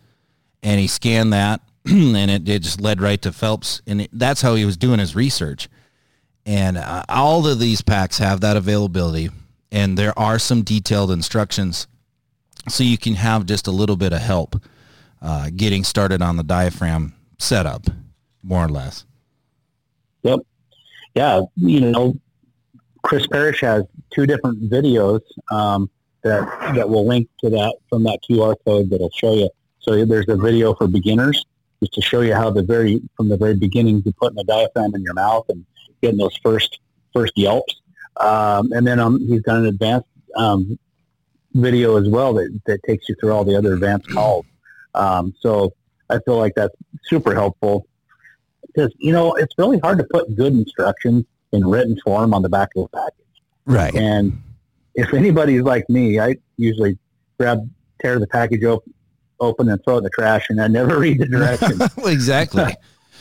and 0.61 0.79
he 0.79 0.87
scanned 0.87 1.31
that 1.31 1.61
and 1.85 2.29
it, 2.29 2.47
it 2.49 2.63
just 2.63 2.81
led 2.81 3.01
right 3.01 3.21
to 3.21 3.31
Phelps. 3.31 3.81
And 3.87 4.01
it, 4.01 4.09
that's 4.11 4.41
how 4.41 4.55
he 4.55 4.65
was 4.65 4.75
doing 4.75 4.99
his 4.99 5.15
research. 5.15 5.69
And 6.45 6.77
uh, 6.77 7.03
all 7.07 7.47
of 7.47 7.59
these 7.59 7.81
packs 7.81 8.17
have 8.17 8.41
that 8.41 8.57
availability 8.57 9.29
and 9.71 9.97
there 9.97 10.17
are 10.19 10.37
some 10.37 10.61
detailed 10.61 11.11
instructions 11.11 11.87
so 12.67 12.83
you 12.83 12.97
can 12.97 13.15
have 13.15 13.45
just 13.45 13.67
a 13.67 13.71
little 13.71 13.95
bit 13.95 14.11
of 14.11 14.19
help 14.19 14.61
uh, 15.21 15.49
getting 15.55 15.83
started 15.83 16.21
on 16.21 16.35
the 16.35 16.43
diaphragm 16.43 17.13
setup, 17.39 17.87
more 18.43 18.65
or 18.65 18.69
less. 18.69 19.05
Yep. 20.23 20.39
Yeah, 21.17 21.41
you 21.55 21.79
know, 21.81 22.13
Chris 23.01 23.25
Parrish 23.25 23.61
has 23.61 23.85
two 24.13 24.27
different 24.27 24.69
videos 24.69 25.21
um, 25.49 25.89
that 26.21 26.45
that 26.75 26.87
will 26.87 27.07
link 27.07 27.27
to 27.39 27.49
that 27.49 27.75
from 27.89 28.03
that 28.03 28.19
QR 28.29 28.55
code 28.63 28.91
that'll 28.91 29.09
show 29.09 29.33
you. 29.33 29.49
So 29.79 30.05
there's 30.05 30.29
a 30.29 30.35
video 30.35 30.75
for 30.75 30.85
beginners, 30.85 31.43
just 31.79 31.95
to 31.95 32.01
show 32.01 32.21
you 32.21 32.35
how 32.35 32.51
the 32.51 32.61
very 32.61 33.01
from 33.15 33.29
the 33.29 33.37
very 33.37 33.55
beginning 33.55 34.03
you 34.05 34.13
putting 34.21 34.35
the 34.35 34.43
diaphragm 34.43 34.93
in 34.93 35.01
your 35.01 35.15
mouth 35.15 35.45
and 35.49 35.65
getting 36.03 36.19
those 36.19 36.37
first 36.43 36.77
first 37.15 37.33
yelps. 37.35 37.81
Um, 38.17 38.71
and 38.71 38.85
then 38.85 38.99
um, 38.99 39.19
he's 39.19 39.41
done 39.41 39.61
an 39.61 39.65
advanced 39.65 40.09
um, 40.35 40.77
video 41.55 41.97
as 41.97 42.07
well 42.07 42.31
that, 42.35 42.61
that 42.67 42.83
takes 42.83 43.09
you 43.09 43.15
through 43.19 43.31
all 43.31 43.43
the 43.43 43.55
other 43.55 43.73
advanced 43.73 44.07
calls. 44.11 44.45
Um, 44.93 45.33
so 45.39 45.73
I 46.11 46.19
feel 46.19 46.37
like 46.37 46.53
that's 46.55 46.75
super 47.05 47.33
helpful 47.33 47.87
because 48.77 48.93
you 48.99 49.11
know 49.11 49.33
it's 49.35 49.53
really 49.57 49.79
hard 49.79 49.97
to 49.97 50.03
put 50.05 50.35
good 50.35 50.53
instructions 50.53 51.25
in 51.51 51.67
written 51.67 51.99
form 52.03 52.33
on 52.33 52.41
the 52.41 52.49
back 52.49 52.69
of 52.75 52.83
the 52.83 52.97
package. 52.97 53.43
Right. 53.65 53.95
And 53.95 54.41
if 54.95 55.13
anybody's 55.13 55.63
like 55.63 55.89
me, 55.89 56.19
I 56.19 56.35
usually 56.57 56.97
grab, 57.39 57.69
tear 58.01 58.19
the 58.19 58.27
package 58.27 58.63
open, 58.63 58.93
open 59.39 59.69
and 59.69 59.83
throw 59.83 59.95
it 59.95 59.97
in 59.99 60.03
the 60.03 60.09
trash, 60.11 60.47
and 60.49 60.61
I 60.61 60.67
never 60.67 60.99
read 60.99 61.19
the 61.19 61.25
directions. 61.25 61.81
exactly. 62.05 62.75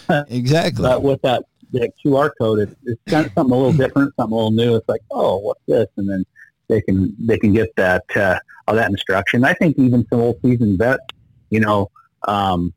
exactly. 0.28 0.82
But 0.82 1.02
with 1.02 1.22
that, 1.22 1.44
that 1.72 1.92
QR 2.04 2.30
code, 2.38 2.60
it's, 2.60 2.74
it's 2.84 3.00
kind 3.08 3.26
of 3.26 3.32
something 3.32 3.52
a 3.52 3.56
little 3.56 3.72
different, 3.72 4.14
something 4.16 4.32
a 4.32 4.36
little 4.36 4.50
new. 4.50 4.76
It's 4.76 4.88
like, 4.88 5.02
oh, 5.10 5.38
what's 5.38 5.62
this? 5.66 5.88
And 5.96 6.08
then 6.08 6.24
they 6.68 6.80
can 6.80 7.14
they 7.18 7.38
can 7.38 7.52
get 7.52 7.74
that 7.76 8.04
uh, 8.16 8.38
all 8.66 8.74
that 8.74 8.90
instruction. 8.90 9.44
I 9.44 9.54
think 9.54 9.78
even 9.78 10.06
some 10.08 10.20
old 10.20 10.40
seasoned 10.42 10.78
vets, 10.78 11.02
you 11.50 11.60
know, 11.60 11.90
um, 12.26 12.72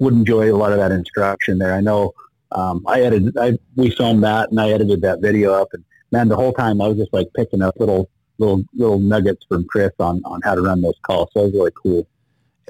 would 0.00 0.14
enjoy 0.14 0.52
a 0.52 0.56
lot 0.56 0.72
of 0.72 0.78
that 0.78 0.92
instruction 0.92 1.58
there. 1.58 1.74
I 1.74 1.80
know 1.80 2.12
um, 2.52 2.84
I 2.86 3.02
edited, 3.02 3.36
I, 3.38 3.58
we 3.74 3.90
filmed 3.90 4.22
that 4.24 4.50
and 4.50 4.60
I 4.60 4.70
edited 4.70 5.00
that 5.02 5.20
video 5.20 5.52
up 5.52 5.68
and 5.72 5.84
man, 6.12 6.28
the 6.28 6.36
whole 6.36 6.52
time 6.52 6.80
I 6.80 6.88
was 6.88 6.96
just 6.96 7.12
like 7.12 7.28
picking 7.34 7.62
up 7.62 7.74
little, 7.78 8.08
little, 8.38 8.62
little 8.74 8.98
nuggets 8.98 9.44
from 9.48 9.64
Chris 9.66 9.92
on, 9.98 10.22
on 10.24 10.40
how 10.42 10.54
to 10.54 10.62
run 10.62 10.80
those 10.80 10.98
calls. 11.02 11.28
So 11.32 11.40
it 11.40 11.44
was 11.44 11.52
really 11.54 11.72
cool. 11.82 12.06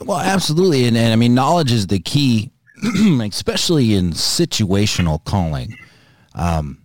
Well, 0.05 0.18
absolutely. 0.18 0.87
And, 0.87 0.97
and 0.97 1.12
I 1.12 1.16
mean, 1.16 1.35
knowledge 1.35 1.72
is 1.72 1.87
the 1.87 1.99
key, 1.99 2.51
especially 3.22 3.95
in 3.95 4.11
situational 4.12 5.24
calling. 5.24 5.77
Um, 6.35 6.83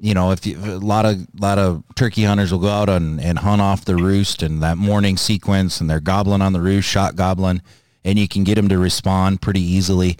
you 0.00 0.14
know, 0.14 0.32
if 0.32 0.46
you, 0.46 0.58
a 0.58 0.78
lot 0.78 1.06
of 1.06 1.26
lot 1.38 1.58
of 1.58 1.82
turkey 1.94 2.24
hunters 2.24 2.52
will 2.52 2.58
go 2.58 2.68
out 2.68 2.88
and, 2.88 3.20
and 3.20 3.38
hunt 3.38 3.62
off 3.62 3.84
the 3.84 3.96
roost 3.96 4.42
and 4.42 4.62
that 4.62 4.76
morning 4.76 5.16
sequence, 5.16 5.80
and 5.80 5.88
they're 5.88 6.00
gobbling 6.00 6.42
on 6.42 6.52
the 6.52 6.60
roost, 6.60 6.88
shot 6.88 7.16
gobbling, 7.16 7.62
and 8.04 8.18
you 8.18 8.28
can 8.28 8.44
get 8.44 8.56
them 8.56 8.68
to 8.68 8.78
respond 8.78 9.40
pretty 9.40 9.62
easily 9.62 10.16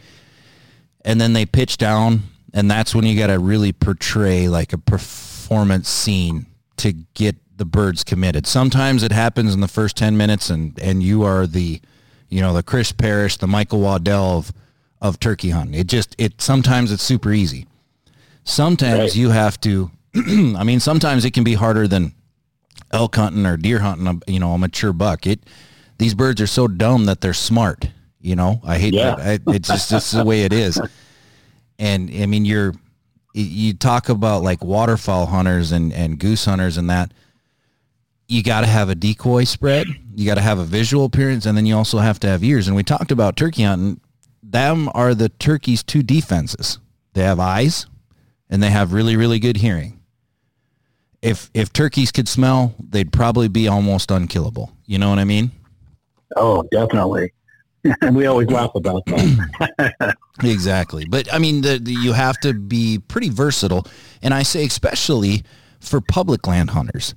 and 1.05 1.21
then 1.21 1.33
they 1.33 1.45
pitch 1.45 1.77
down 1.77 2.23
and 2.53 2.71
that's 2.71 2.95
when 2.95 3.05
you 3.05 3.19
got 3.19 3.27
to 3.27 3.39
really 3.39 3.73
portray 3.73 4.49
like 4.49 4.73
a 4.73 4.79
performance 4.79 5.89
scene 5.89 6.47
to 6.77 6.93
get 6.93 7.37
the 7.57 7.65
birds 7.65 8.05
committed. 8.05 8.47
Sometimes 8.47 9.03
it 9.03 9.13
happens 9.13 9.55
in 9.55 9.61
the 9.61 9.69
first 9.69 9.97
10 9.97 10.17
minutes 10.17 10.51
and, 10.51 10.79
and 10.81 11.03
you 11.03 11.25
are 11.25 11.47
the, 11.47 11.81
you 12.29 12.41
know, 12.41 12.53
the 12.53 12.63
Chris 12.63 12.93
Parrish, 12.93 13.37
the 13.37 13.47
Michael 13.47 13.81
Waddell 13.81 14.39
of, 14.39 14.53
of 15.01 15.21
turkey 15.21 15.51
hunting. 15.51 15.75
It 15.75 15.89
just, 15.89 16.15
it, 16.17 16.41
sometimes 16.41 16.93
it's 16.93 17.03
super 17.03 17.33
easy. 17.33 17.67
Sometimes 18.45 19.01
right. 19.01 19.17
you 19.17 19.31
have 19.31 19.61
to, 19.63 19.91
I 20.15 20.65
mean, 20.65 20.81
sometimes 20.81 21.25
it 21.25 21.33
can 21.33 21.45
be 21.45 21.55
harder 21.55 21.89
than 21.89 22.15
elk 22.93 23.17
hunting 23.17 23.47
or 23.47 23.57
deer 23.57 23.81
hunting, 23.81 24.23
you 24.27 24.39
know, 24.39 24.53
a 24.53 24.59
mature 24.59 24.93
buck. 24.93 25.27
It, 25.27 25.41
these 25.99 26.15
birds 26.15 26.41
are 26.41 26.47
so 26.47 26.69
dumb 26.69 27.07
that 27.07 27.21
they're 27.21 27.33
smart 27.33 27.89
you 28.25 28.37
know, 28.37 28.59
I 28.65 28.79
hate 28.79 28.95
yeah. 28.95 29.17
that. 29.17 29.43
I, 29.47 29.55
it's 29.55 29.69
just 29.91 30.13
the 30.13 30.25
way 30.25 30.45
it 30.45 30.53
is. 30.55 30.81
And 31.79 32.11
I 32.11 32.25
mean, 32.25 32.47
you're 32.47 32.73
you 33.35 33.75
talk 33.75 34.09
about 34.09 34.43
like 34.43 34.65
waterfowl 34.65 35.27
hunters 35.27 35.73
and 35.73 35.93
and 35.93 36.19
goose 36.19 36.47
hunters 36.47 36.79
and 36.79 36.89
that. 36.89 37.13
You 38.27 38.43
got 38.43 38.63
to 38.63 38.67
have 38.67 38.89
a 38.89 38.95
decoy 38.95 39.45
spread. 39.45 39.89
You 40.15 40.25
got 40.25 40.37
to 40.37 40.41
have 40.41 40.59
a 40.59 40.65
visual 40.65 41.05
appearance, 41.05 41.45
and 41.45 41.55
then 41.55 41.67
you 41.67 41.77
also 41.77 41.99
have 41.99 42.19
to 42.21 42.27
have 42.27 42.43
ears. 42.43 42.67
And 42.67 42.75
we 42.75 42.83
talked 42.83 43.13
about 43.13 43.37
turkey 43.37 43.65
hunting. 43.65 44.01
Them 44.43 44.89
are 44.95 45.15
the 45.15 45.29
turkey's 45.29 45.83
two 45.83 46.03
defenses. 46.03 46.79
They 47.13 47.25
have 47.25 47.39
eyes, 47.39 47.87
and 48.49 48.63
they 48.63 48.71
have 48.71 48.95
really 48.95 49.17
really 49.17 49.39
good 49.39 49.59
hearing. 49.59 50.01
If 51.21 51.51
if 51.53 51.75
turkeys 51.75 52.11
could 52.11 52.27
smell, 52.27 52.75
they'd 52.79 53.13
probably 53.13 53.49
be 53.49 53.69
almost 53.69 54.11
unkillable. 54.11 54.73
You 54.87 54.97
know 54.97 55.11
what 55.11 55.19
I 55.19 55.25
mean? 55.25 55.51
Oh, 56.37 56.63
definitely. 56.71 57.33
And 58.01 58.17
we 58.17 58.25
always 58.25 58.49
laugh 58.49 58.75
about 58.75 59.05
that. 59.05 60.17
exactly. 60.43 61.05
But 61.05 61.31
I 61.31 61.39
mean, 61.39 61.61
the, 61.61 61.79
the, 61.79 61.93
you 61.93 62.15
have 62.15 62.41
to 62.41 62.55
be 62.55 62.99
pretty 62.99 63.29
versatile. 63.29 63.87
And 64.23 64.33
I 64.33 64.43
say, 64.43 64.65
especially 64.65 65.43
for 65.81 66.01
public 66.01 66.47
land 66.47 66.71
hunters, 66.71 67.15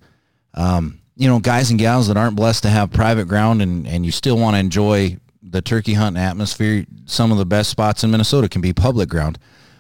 um, 0.56 1.00
you 1.16 1.28
know, 1.30 1.40
guys 1.40 1.70
and 1.70 1.80
gals 1.80 2.10
that 2.10 2.18
aren't 2.18 2.36
blessed 2.36 2.64
to 2.64 2.70
have 2.70 2.92
private 2.92 3.30
ground 3.30 3.62
and, 3.62 3.88
and 3.88 4.06
you 4.06 4.12
still 4.12 4.38
want 4.38 4.56
to 4.56 4.60
enjoy 4.60 5.18
the 5.42 5.62
turkey 5.62 5.94
hunting 5.94 6.22
atmosphere. 6.22 6.86
Some 7.06 7.32
of 7.32 7.38
the 7.38 7.46
best 7.46 7.70
spots 7.70 8.04
in 8.04 8.12
Minnesota 8.12 8.50
can 8.50 8.62
be 8.62 8.74
public 8.74 9.10
ground, 9.10 9.40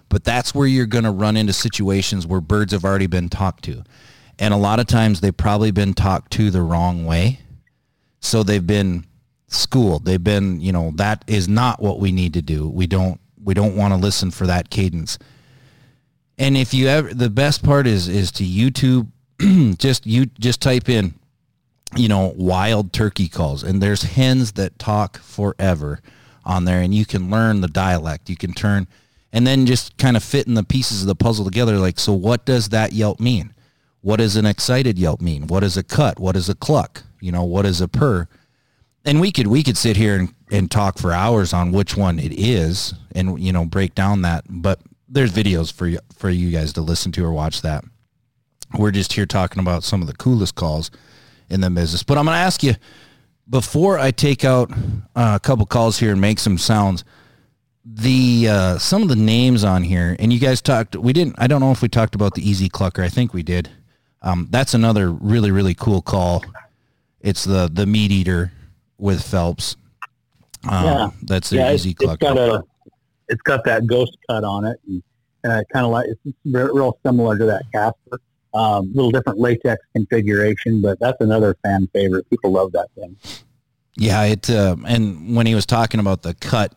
but 0.10 0.24
that's 0.24 0.56
where 0.56 0.68
you're 0.68 0.86
going 0.86 1.04
to 1.04 1.12
run 1.12 1.38
into 1.38 1.54
situations 1.54 2.26
where 2.26 2.42
birds 2.42 2.72
have 2.72 2.86
already 2.86 3.08
been 3.08 3.30
talked 3.30 3.64
to. 3.66 3.84
And 4.40 4.54
a 4.54 4.58
lot 4.58 4.80
of 4.80 4.88
times 4.88 5.20
they've 5.20 5.36
probably 5.36 5.72
been 5.72 5.94
talked 5.94 6.32
to 6.34 6.50
the 6.50 6.62
wrong 6.62 7.06
way. 7.06 7.40
So 8.20 8.44
they've 8.44 8.66
been 8.66 9.06
schooled. 9.48 10.06
They've 10.06 10.24
been, 10.24 10.60
you 10.60 10.72
know, 10.72 10.92
that 10.96 11.24
is 11.28 11.48
not 11.48 11.82
what 11.82 12.00
we 12.00 12.12
need 12.12 12.34
to 12.34 12.42
do. 12.42 12.68
We 12.68 12.88
don't 12.88 13.20
we 13.44 13.54
don't 13.54 13.76
want 13.76 13.94
to 13.94 14.00
listen 14.00 14.32
for 14.32 14.48
that 14.48 14.70
cadence. 14.70 15.18
And 16.38 16.58
if 16.58 16.74
you 16.74 16.88
ever 16.88 17.14
the 17.14 17.30
best 17.30 17.64
part 17.64 17.88
is 17.88 18.08
is 18.08 18.32
to 18.34 18.44
YouTube 18.44 19.08
just 19.78 20.06
you 20.06 20.26
just 20.26 20.62
type 20.62 20.90
in 20.90 21.14
you 21.96 22.08
know 22.08 22.34
wild 22.36 22.92
turkey 22.92 23.30
calls 23.30 23.64
and 23.64 23.82
there's 23.82 24.04
hens 24.04 24.54
that 24.54 24.78
talk 24.78 25.20
forever 25.20 26.02
on 26.44 26.66
there 26.66 26.82
and 26.82 26.94
you 26.94 27.06
can 27.06 27.30
learn 27.30 27.62
the 27.62 27.68
dialect. 27.68 28.30
You 28.30 28.36
can 28.36 28.54
turn 28.54 28.88
and 29.32 29.46
then 29.46 29.66
just 29.66 29.98
kind 29.98 30.18
of 30.18 30.24
fitting 30.24 30.54
the 30.54 30.64
pieces 30.64 31.02
of 31.02 31.08
the 31.08 31.16
puzzle 31.16 31.46
together 31.46 31.78
like 31.78 32.00
so 32.00 32.14
what 32.14 32.46
does 32.46 32.70
that 32.70 32.94
yelp 32.94 33.20
mean? 33.20 33.54
What 34.02 34.18
does 34.18 34.36
an 34.36 34.46
excited 34.46 34.98
yelp 35.00 35.22
mean? 35.22 35.48
What 35.48 35.64
is 35.64 35.76
a 35.76 35.84
cut? 35.84 36.20
What 36.20 36.36
is 36.36 36.50
a 36.50 36.56
cluck? 36.56 37.04
You 37.20 37.32
know, 37.32 37.44
what 37.44 37.66
is 37.66 37.82
a 37.82 37.88
purr? 37.88 38.28
And 39.08 39.22
we 39.22 39.32
could 39.32 39.48
we 39.48 39.64
could 39.64 39.78
sit 39.78 39.98
here 39.98 40.18
and 40.18 40.34
and 40.52 40.70
talk 40.70 41.00
for 41.00 41.12
hours 41.12 41.54
on 41.54 41.72
which 41.72 41.98
one 41.98 42.20
it 42.20 42.34
is 42.34 42.94
and 43.16 43.40
you 43.42 43.52
know 43.52 43.66
break 43.66 43.96
down 43.96 44.22
that. 44.22 44.44
But 44.48 44.80
there's 45.08 45.32
videos 45.32 45.72
for 45.72 45.88
you 45.88 46.00
for 46.16 46.30
you 46.30 46.52
guys 46.52 46.74
to 46.74 46.82
listen 46.82 47.12
to 47.14 47.26
or 47.26 47.32
watch 47.32 47.62
that. 47.62 47.84
We're 48.78 48.92
just 48.92 49.14
here 49.14 49.26
talking 49.26 49.60
about 49.60 49.84
some 49.84 50.02
of 50.02 50.08
the 50.08 50.14
coolest 50.14 50.56
calls 50.56 50.92
in 51.50 51.62
the 51.62 51.70
business. 51.70 52.04
But 52.04 52.18
i'm 52.18 52.26
going 52.26 52.36
to 52.36 52.40
ask 52.40 52.62
you 52.62 52.76
before 53.50 53.98
i 53.98 54.12
take 54.12 54.44
out 54.44 54.70
uh, 55.16 55.34
a 55.36 55.40
couple 55.40 55.66
calls 55.66 55.98
here 56.00 56.12
and 56.12 56.20
make 56.20 56.38
some 56.38 56.58
sounds 56.58 57.06
the 57.86 58.50
uh, 58.50 58.78
some 58.78 59.02
of 59.02 59.08
the 59.08 59.16
names 59.16 59.64
on 59.64 59.84
here 59.84 60.18
and 60.20 60.34
you 60.34 60.40
guys 60.40 60.62
talked 60.62 60.98
we 60.98 61.14
didn't 61.14 61.34
i 61.38 61.48
don't 61.48 61.62
know 61.62 61.72
if 61.72 61.82
we 61.82 61.88
talked 61.88 62.14
about 62.14 62.36
the 62.36 62.48
easy 62.48 62.68
clucker. 62.68 63.02
I 63.02 63.10
think 63.10 63.34
we 63.34 63.44
did. 63.44 63.70
Um, 64.22 64.48
that's 64.50 64.74
another 64.74 65.10
really 65.10 65.52
really 65.52 65.74
cool 65.74 66.02
call. 66.02 66.44
It's 67.22 67.46
the 67.46 67.70
the 67.72 67.86
meat 67.86 68.12
eater 68.12 68.52
with 68.98 69.22
phelps 69.22 69.76
um, 70.70 70.86
yeah. 70.86 71.10
That's 71.24 71.50
the 71.50 71.58
yeah, 71.58 71.74
easy 71.74 71.92
it's, 71.92 72.04
it's 72.04 72.16
got 72.18 72.38
a, 72.38 72.64
it's 73.30 73.42
got 73.42 73.64
that 73.66 73.88
ghost 73.88 74.18
cut 74.30 74.44
on 74.44 74.66
it, 74.66 74.80
and, 74.88 75.04
and 75.44 75.66
kind 75.70 75.86
of 75.86 75.92
like 75.92 76.08
it's 76.08 76.36
real 76.46 76.98
similar 77.06 77.38
to 77.38 77.46
that 77.46 77.64
Casper. 77.72 78.20
Um, 78.54 78.92
little 78.94 79.12
different 79.12 79.40
latex 79.40 79.84
configuration, 79.94 80.82
but 80.82 81.00
that's 81.00 81.20
another 81.22 81.56
fan 81.64 81.88
favorite. 81.94 82.28
People 82.30 82.52
love 82.52 82.72
that 82.72 82.88
thing. 82.96 83.16
Yeah, 83.96 84.24
it 84.24 84.50
uh, 84.50 84.78
and 84.86 85.36
when 85.36 85.46
he 85.46 85.54
was 85.54 85.66
talking 85.66 86.00
about 86.00 86.24
the 86.24 86.34
cut, 86.34 86.74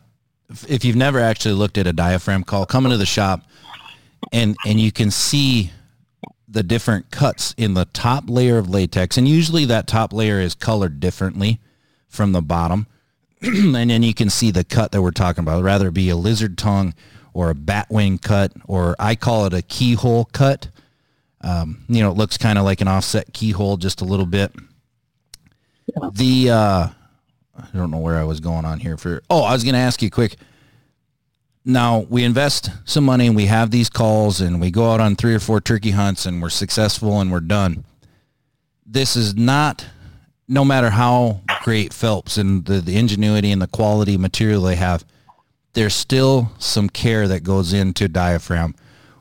if 0.67 0.85
you've 0.85 0.95
never 0.95 1.19
actually 1.19 1.55
looked 1.55 1.77
at 1.77 1.87
a 1.87 1.93
diaphragm 1.93 2.43
call, 2.43 2.65
come 2.65 2.85
into 2.85 2.97
the 2.97 3.05
shop, 3.05 3.41
and 4.31 4.55
and 4.65 4.79
you 4.79 4.91
can 4.91 5.11
see 5.11 5.71
the 6.47 6.63
different 6.63 7.09
cuts 7.11 7.55
in 7.57 7.73
the 7.73 7.85
top 7.85 8.25
layer 8.29 8.57
of 8.57 8.69
latex, 8.69 9.17
and 9.17 9.27
usually 9.27 9.65
that 9.65 9.87
top 9.87 10.13
layer 10.13 10.39
is 10.39 10.53
colored 10.53 10.99
differently 10.99 11.59
from 12.11 12.33
the 12.33 12.41
bottom. 12.41 12.85
and 13.41 13.89
then 13.89 14.03
you 14.03 14.13
can 14.13 14.29
see 14.29 14.51
the 14.51 14.63
cut 14.63 14.91
that 14.91 15.01
we're 15.01 15.09
talking 15.09 15.43
about, 15.43 15.63
rather 15.63 15.89
be 15.89 16.09
a 16.09 16.15
lizard 16.15 16.57
tongue 16.57 16.93
or 17.33 17.49
a 17.49 17.55
bat 17.55 17.87
wing 17.89 18.19
cut, 18.19 18.51
or 18.67 18.95
I 18.99 19.15
call 19.15 19.45
it 19.45 19.53
a 19.53 19.63
keyhole 19.63 20.25
cut. 20.25 20.67
Um, 21.39 21.83
you 21.87 22.03
know, 22.03 22.11
it 22.11 22.17
looks 22.17 22.37
kind 22.37 22.59
of 22.59 22.65
like 22.65 22.81
an 22.81 22.87
offset 22.87 23.33
keyhole 23.33 23.77
just 23.77 24.01
a 24.01 24.05
little 24.05 24.27
bit. 24.27 24.53
Yeah. 25.87 26.09
The, 26.13 26.49
uh, 26.51 26.87
I 27.57 27.67
don't 27.73 27.89
know 27.89 27.97
where 27.97 28.17
I 28.17 28.25
was 28.25 28.39
going 28.39 28.65
on 28.65 28.79
here 28.79 28.97
for, 28.97 29.23
oh, 29.29 29.41
I 29.43 29.53
was 29.53 29.63
going 29.63 29.73
to 29.73 29.79
ask 29.79 30.01
you 30.03 30.11
quick. 30.11 30.35
Now 31.63 32.05
we 32.09 32.23
invest 32.23 32.69
some 32.85 33.05
money 33.05 33.27
and 33.27 33.35
we 33.35 33.45
have 33.45 33.71
these 33.71 33.89
calls 33.89 34.41
and 34.41 34.59
we 34.59 34.71
go 34.71 34.91
out 34.91 34.99
on 34.99 35.15
three 35.15 35.33
or 35.33 35.39
four 35.39 35.61
turkey 35.61 35.91
hunts 35.91 36.25
and 36.25 36.41
we're 36.41 36.49
successful 36.49 37.21
and 37.21 37.31
we're 37.31 37.39
done. 37.39 37.85
This 38.85 39.15
is 39.15 39.35
not 39.35 39.85
no 40.47 40.65
matter 40.65 40.89
how 40.89 41.41
great 41.63 41.93
Phelps 41.93 42.37
and 42.37 42.65
the, 42.65 42.81
the 42.81 42.97
ingenuity 42.97 43.51
and 43.51 43.61
the 43.61 43.67
quality 43.67 44.17
material 44.17 44.61
they 44.61 44.75
have, 44.75 45.05
there's 45.73 45.95
still 45.95 46.51
some 46.59 46.89
care 46.89 47.27
that 47.27 47.43
goes 47.43 47.73
into 47.73 48.07
diaphragm. 48.07 48.75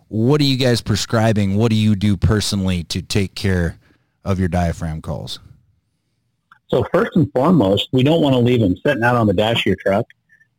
What 0.09 0.41
are 0.41 0.45
you 0.45 0.57
guys 0.57 0.81
prescribing? 0.81 1.57
What 1.57 1.71
do 1.71 1.77
you 1.77 1.95
do 1.95 2.17
personally 2.17 2.83
to 2.85 3.01
take 3.01 3.35
care 3.35 3.79
of 4.25 4.41
your 4.41 4.49
diaphragm 4.49 5.03
calls? 5.03 5.39
So 6.69 6.85
first 6.93 7.17
and 7.17 7.31
foremost, 7.33 7.89
we 7.93 8.03
don't 8.03 8.23
want 8.23 8.35
to 8.35 8.39
leave 8.39 8.61
them 8.61 8.77
sitting 8.85 9.03
out 9.03 9.17
on 9.17 9.27
the 9.27 9.33
dash 9.33 9.61
of 9.61 9.67
your 9.67 9.77
truck 9.77 10.07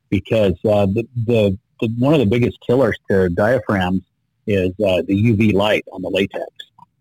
because 0.09 0.53
uh, 0.65 0.85
the, 0.85 1.07
the, 1.25 1.57
the, 1.79 1.87
one 1.97 2.13
of 2.13 2.19
the 2.19 2.25
biggest 2.25 2.59
killers 2.65 2.97
to 3.09 3.29
diaphragms 3.29 4.03
is 4.47 4.69
uh, 4.71 5.01
the 5.07 5.15
UV 5.15 5.53
light 5.53 5.85
on 5.91 6.01
the 6.01 6.09
latex. 6.09 6.45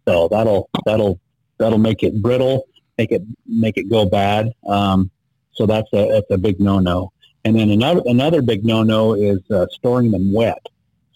So 0.07 0.29
that'll 0.29 0.69
that'll 0.87 1.21
that'll 1.59 1.79
make 1.79 2.03
it 2.03 2.21
brittle 2.23 2.67
make 3.01 3.13
it 3.13 3.23
make 3.47 3.79
it 3.79 3.89
go 3.89 4.05
bad. 4.05 4.53
Um, 4.67 5.11
so 5.53 5.65
that's 5.65 5.89
a 5.95 6.09
that's 6.13 6.31
a 6.31 6.39
big 6.39 6.61
no 6.61 6.81
no. 6.81 7.13
And 7.45 7.57
then 7.57 7.71
another 7.71 8.03
another 8.05 8.43
big 8.43 8.65
no 8.65 8.83
no 8.83 9.15
is 9.15 9.41
uh, 9.51 9.67
storing 9.73 10.11
them 10.11 10.33
wet. 10.33 10.65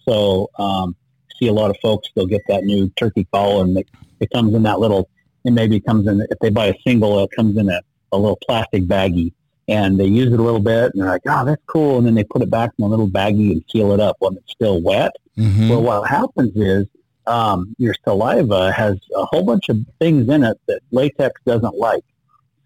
So 0.07 0.51
um, 0.59 0.97
see 1.39 1.49
a 1.49 1.53
lot 1.53 1.70
of 1.70 1.76
folks 1.82 2.09
they'll 2.14 2.26
get 2.26 2.43
that 2.49 2.64
new 2.64 2.89
turkey 2.97 3.24
call 3.32 3.62
and 3.62 3.76
it, 3.76 3.89
it 4.20 4.30
comes 4.30 4.55
in 4.55 4.62
that 4.62 4.80
little 4.80 5.09
it 5.45 5.53
maybe 5.53 5.78
comes 5.78 6.07
in 6.07 6.20
if 6.30 6.39
they 6.41 6.51
buy 6.51 6.66
a 6.66 6.74
single 6.87 7.22
it 7.22 7.30
comes 7.37 7.57
in 7.59 7.68
a, 7.68 7.80
a 8.12 8.16
little 8.16 8.39
plastic 8.47 8.85
baggie 8.85 9.32
and 9.68 9.99
they 9.99 10.07
use 10.07 10.32
it 10.32 10.39
a 10.39 10.43
little 10.43 10.61
bit 10.61 10.93
and 10.93 11.03
they're 11.03 11.11
like 11.11 11.22
oh 11.26 11.45
that's 11.45 11.62
cool 11.66 11.99
and 11.99 12.07
then 12.07 12.14
they 12.14 12.24
put 12.24 12.41
it 12.41 12.51
back 12.51 12.70
in 12.78 12.85
a 12.85 12.89
little 12.89 13.09
baggie 13.09 13.53
and 13.53 13.64
seal 13.70 13.93
it 13.93 14.01
up 14.01 14.16
when 14.20 14.37
it's 14.37 14.53
still 14.53 14.80
wet. 14.80 15.12
Mm-hmm. 15.37 15.68
Well, 15.68 15.82
what 15.82 16.09
happens 16.09 16.53
is 16.55 16.87
um, 17.26 17.74
your 17.78 17.94
saliva 18.04 18.72
has 18.72 18.96
a 19.16 19.24
whole 19.26 19.44
bunch 19.44 19.68
of 19.68 19.78
things 19.98 20.28
in 20.28 20.44
it 20.44 20.60
that 20.68 20.80
latex 20.90 21.40
doesn't 21.46 21.76
like. 21.76 22.04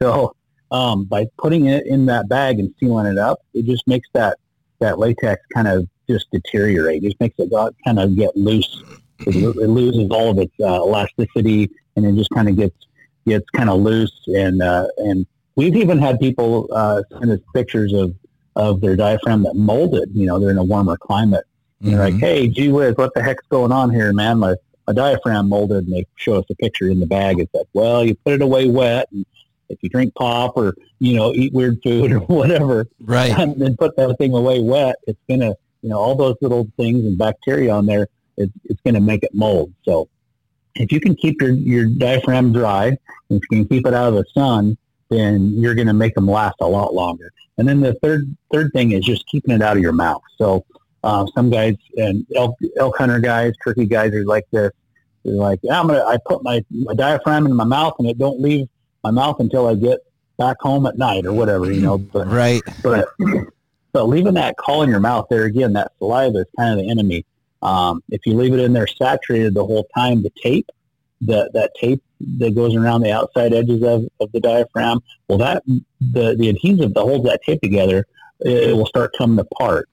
So 0.01 0.35
um, 0.71 1.05
by 1.05 1.27
putting 1.39 1.67
it 1.67 1.87
in 1.87 2.07
that 2.07 2.29
bag 2.29 2.59
and 2.59 2.75
sealing 2.79 3.07
it 3.07 3.19
up, 3.19 3.41
it 3.55 3.65
just 3.65 3.87
makes 3.87 4.09
that 4.15 4.39
that 4.81 4.99
latex 4.99 5.43
kind 5.55 5.67
of 5.67 5.89
just 6.09 6.31
deteriorate. 6.31 7.03
It 7.03 7.09
just 7.09 7.21
makes 7.21 7.35
it 7.39 7.51
kind 7.85 7.99
of 7.99 8.17
get 8.17 8.37
loose. 8.37 8.83
It, 9.21 9.35
it 9.37 9.69
loses 9.69 10.11
all 10.11 10.31
of 10.31 10.39
its 10.39 10.55
uh, 10.61 10.83
elasticity, 10.85 11.71
and 11.97 12.07
it 12.07 12.15
just 12.15 12.31
kind 12.31 12.49
of 12.49 12.57
gets 12.57 12.77
gets 13.27 13.49
kind 13.51 13.69
of 13.71 13.81
loose. 13.81 14.13
And 14.29 14.63
uh, 14.63 14.87
and 14.99 15.27
we've 15.57 15.77
even 15.77 15.99
had 15.99 16.21
people 16.21 16.69
uh, 16.73 17.03
send 17.19 17.31
us 17.31 17.41
pictures 17.55 17.93
of 17.93 18.15
of 18.57 18.81
their 18.81 18.97
diaphragm 18.97 19.43
that 19.45 19.55
molded. 19.55 20.11
You 20.15 20.27
know, 20.27 20.39
they're 20.39 20.51
in 20.51 20.59
a 20.59 20.65
warmer 20.65 20.97
climate, 20.97 21.45
Mm-hmm. 21.83 21.91
You're 21.91 22.01
like, 22.01 22.15
hey, 22.15 22.49
gee 22.49 22.71
whiz, 22.71 22.95
what 22.97 23.15
the 23.15 23.23
heck's 23.23 23.47
going 23.49 23.73
on 23.73 23.91
here, 23.91 24.13
man? 24.13 24.39
My, 24.39 24.55
my 24.87 24.93
diaphragm 24.93 25.49
molded, 25.49 25.85
and 25.85 25.93
they 25.93 26.07
show 26.17 26.35
us 26.35 26.45
a 26.51 26.55
picture 26.57 26.89
in 26.89 27.01
the 27.01 27.07
bag. 27.07 27.39
It's 27.39 27.53
like, 27.55 27.67
well, 27.73 28.05
you 28.05 28.15
put 28.15 28.35
it 28.35 28.43
away 28.43 28.69
wet, 28.69 29.09
and 29.13 29.25
if 29.69 29.79
you 29.83 29.89
drink 29.89 30.15
pop 30.15 30.57
or 30.57 30.75
you 30.99 31.15
know 31.15 31.33
eat 31.35 31.53
weird 31.53 31.79
food 31.83 32.13
or 32.13 32.21
whatever, 32.21 32.87
right, 33.01 33.31
and 33.39 33.61
then 33.61 33.77
put 33.77 33.97
that 33.97 34.17
thing 34.19 34.35
away 34.35 34.61
wet, 34.61 34.97
it's 35.07 35.21
gonna, 35.29 35.55
you 35.83 35.91
know, 35.91 35.99
all 35.99 36.15
those 36.15 36.37
little 36.41 36.69
things 36.77 37.05
and 37.05 37.19
bacteria 37.19 37.73
on 37.73 37.87
there, 37.87 38.09
it's, 38.37 38.53
it's 38.65 38.81
gonna 38.81 39.01
make 39.01 39.23
it 39.23 39.35
mold. 39.35 39.73
So 39.85 40.09
if 40.79 40.93
you 40.93 41.01
can 41.01 41.15
keep 41.15 41.41
your, 41.41 41.51
your 41.51 41.87
diaphragm 41.87 42.53
dry, 42.53 42.87
and 42.87 42.99
if 43.31 43.43
you 43.51 43.59
can 43.59 43.69
keep 43.69 43.87
it 43.87 43.95
out 43.95 44.09
of 44.09 44.15
the 44.15 44.25
sun, 44.33 44.77
then 45.11 45.53
you're 45.55 45.75
going 45.75 45.87
to 45.87 45.95
make 45.95 46.15
them 46.15 46.29
last 46.29 46.57
a 46.61 46.67
lot 46.67 46.95
longer. 46.95 47.33
And 47.57 47.69
then 47.69 47.81
the 47.81 47.95
third 47.95 48.37
third 48.53 48.73
thing 48.73 48.93
is 48.93 49.05
just 49.05 49.27
keeping 49.27 49.55
it 49.55 49.63
out 49.63 49.77
of 49.77 49.83
your 49.83 49.93
mouth. 49.93 50.23
So 50.37 50.65
uh, 51.09 51.27
some 51.35 51.49
guys 51.49 51.75
and 51.97 52.27
elk, 52.37 52.55
elk 52.77 52.99
hunter 52.99 53.19
guys, 53.19 53.55
turkey 53.65 53.87
guys 53.87 54.13
are 54.13 54.27
like 54.27 54.45
this. 54.51 54.71
They're 55.25 55.35
like, 55.35 55.59
yeah, 55.63 55.81
I'm 55.81 55.87
gonna. 55.87 56.05
I 56.05 56.19
put 56.19 56.43
my, 56.43 56.63
my 56.71 56.93
diaphragm 56.93 57.47
in 57.47 57.55
my 57.55 57.65
mouth 57.65 57.95
and 57.99 58.07
it 58.07 58.19
don't 58.19 58.41
leave 58.41 58.69
my 59.03 59.11
mouth 59.11 59.41
until 59.41 59.67
I 59.67 59.75
get 59.75 60.01
back 60.37 60.59
home 60.61 60.85
at 60.85 60.99
night 60.99 61.25
or 61.25 61.33
whatever, 61.33 61.73
you 61.73 61.81
know. 61.81 61.97
But, 61.97 62.27
right. 62.29 62.63
But 62.83 63.09
but 63.93 64.05
leaving 64.05 64.35
that 64.35 64.59
call 64.59 64.83
in 64.83 64.91
your 64.91 65.01
mouth 65.01 65.27
there 65.31 65.45
again, 65.45 65.73
that 65.73 65.93
saliva 65.99 66.41
is 66.41 66.47
kind 66.59 66.79
of 66.79 66.85
the 66.85 66.91
enemy. 66.91 67.25
Um, 67.63 68.03
if 68.11 68.27
you 68.27 68.35
leave 68.35 68.53
it 68.53 68.61
in 68.61 68.75
there 68.75 68.87
saturated 68.87 69.55
the 69.55 69.65
whole 69.65 69.89
time, 69.97 70.23
the 70.23 70.33
tape, 70.43 70.69
that 71.23 71.55
that 71.55 71.73
tape 71.81 72.03
that 72.37 72.55
goes 72.55 72.77
around 72.77 73.01
the 73.01 73.13
outside 73.13 73.55
edges 73.55 73.83
of, 73.83 74.05
of 74.21 74.31
the 74.33 74.41
diaphragm, 74.41 75.01
well, 75.27 75.39
that 75.39 75.63
the, 75.67 76.37
the 76.39 76.51
adhesive 76.51 76.93
that 76.93 77.01
holds 77.01 77.25
that 77.25 77.41
tape 77.45 77.63
together, 77.63 78.07
it, 78.41 78.71
it 78.71 78.73
will 78.75 78.87
start 78.87 79.15
coming 79.17 79.39
apart. 79.39 79.89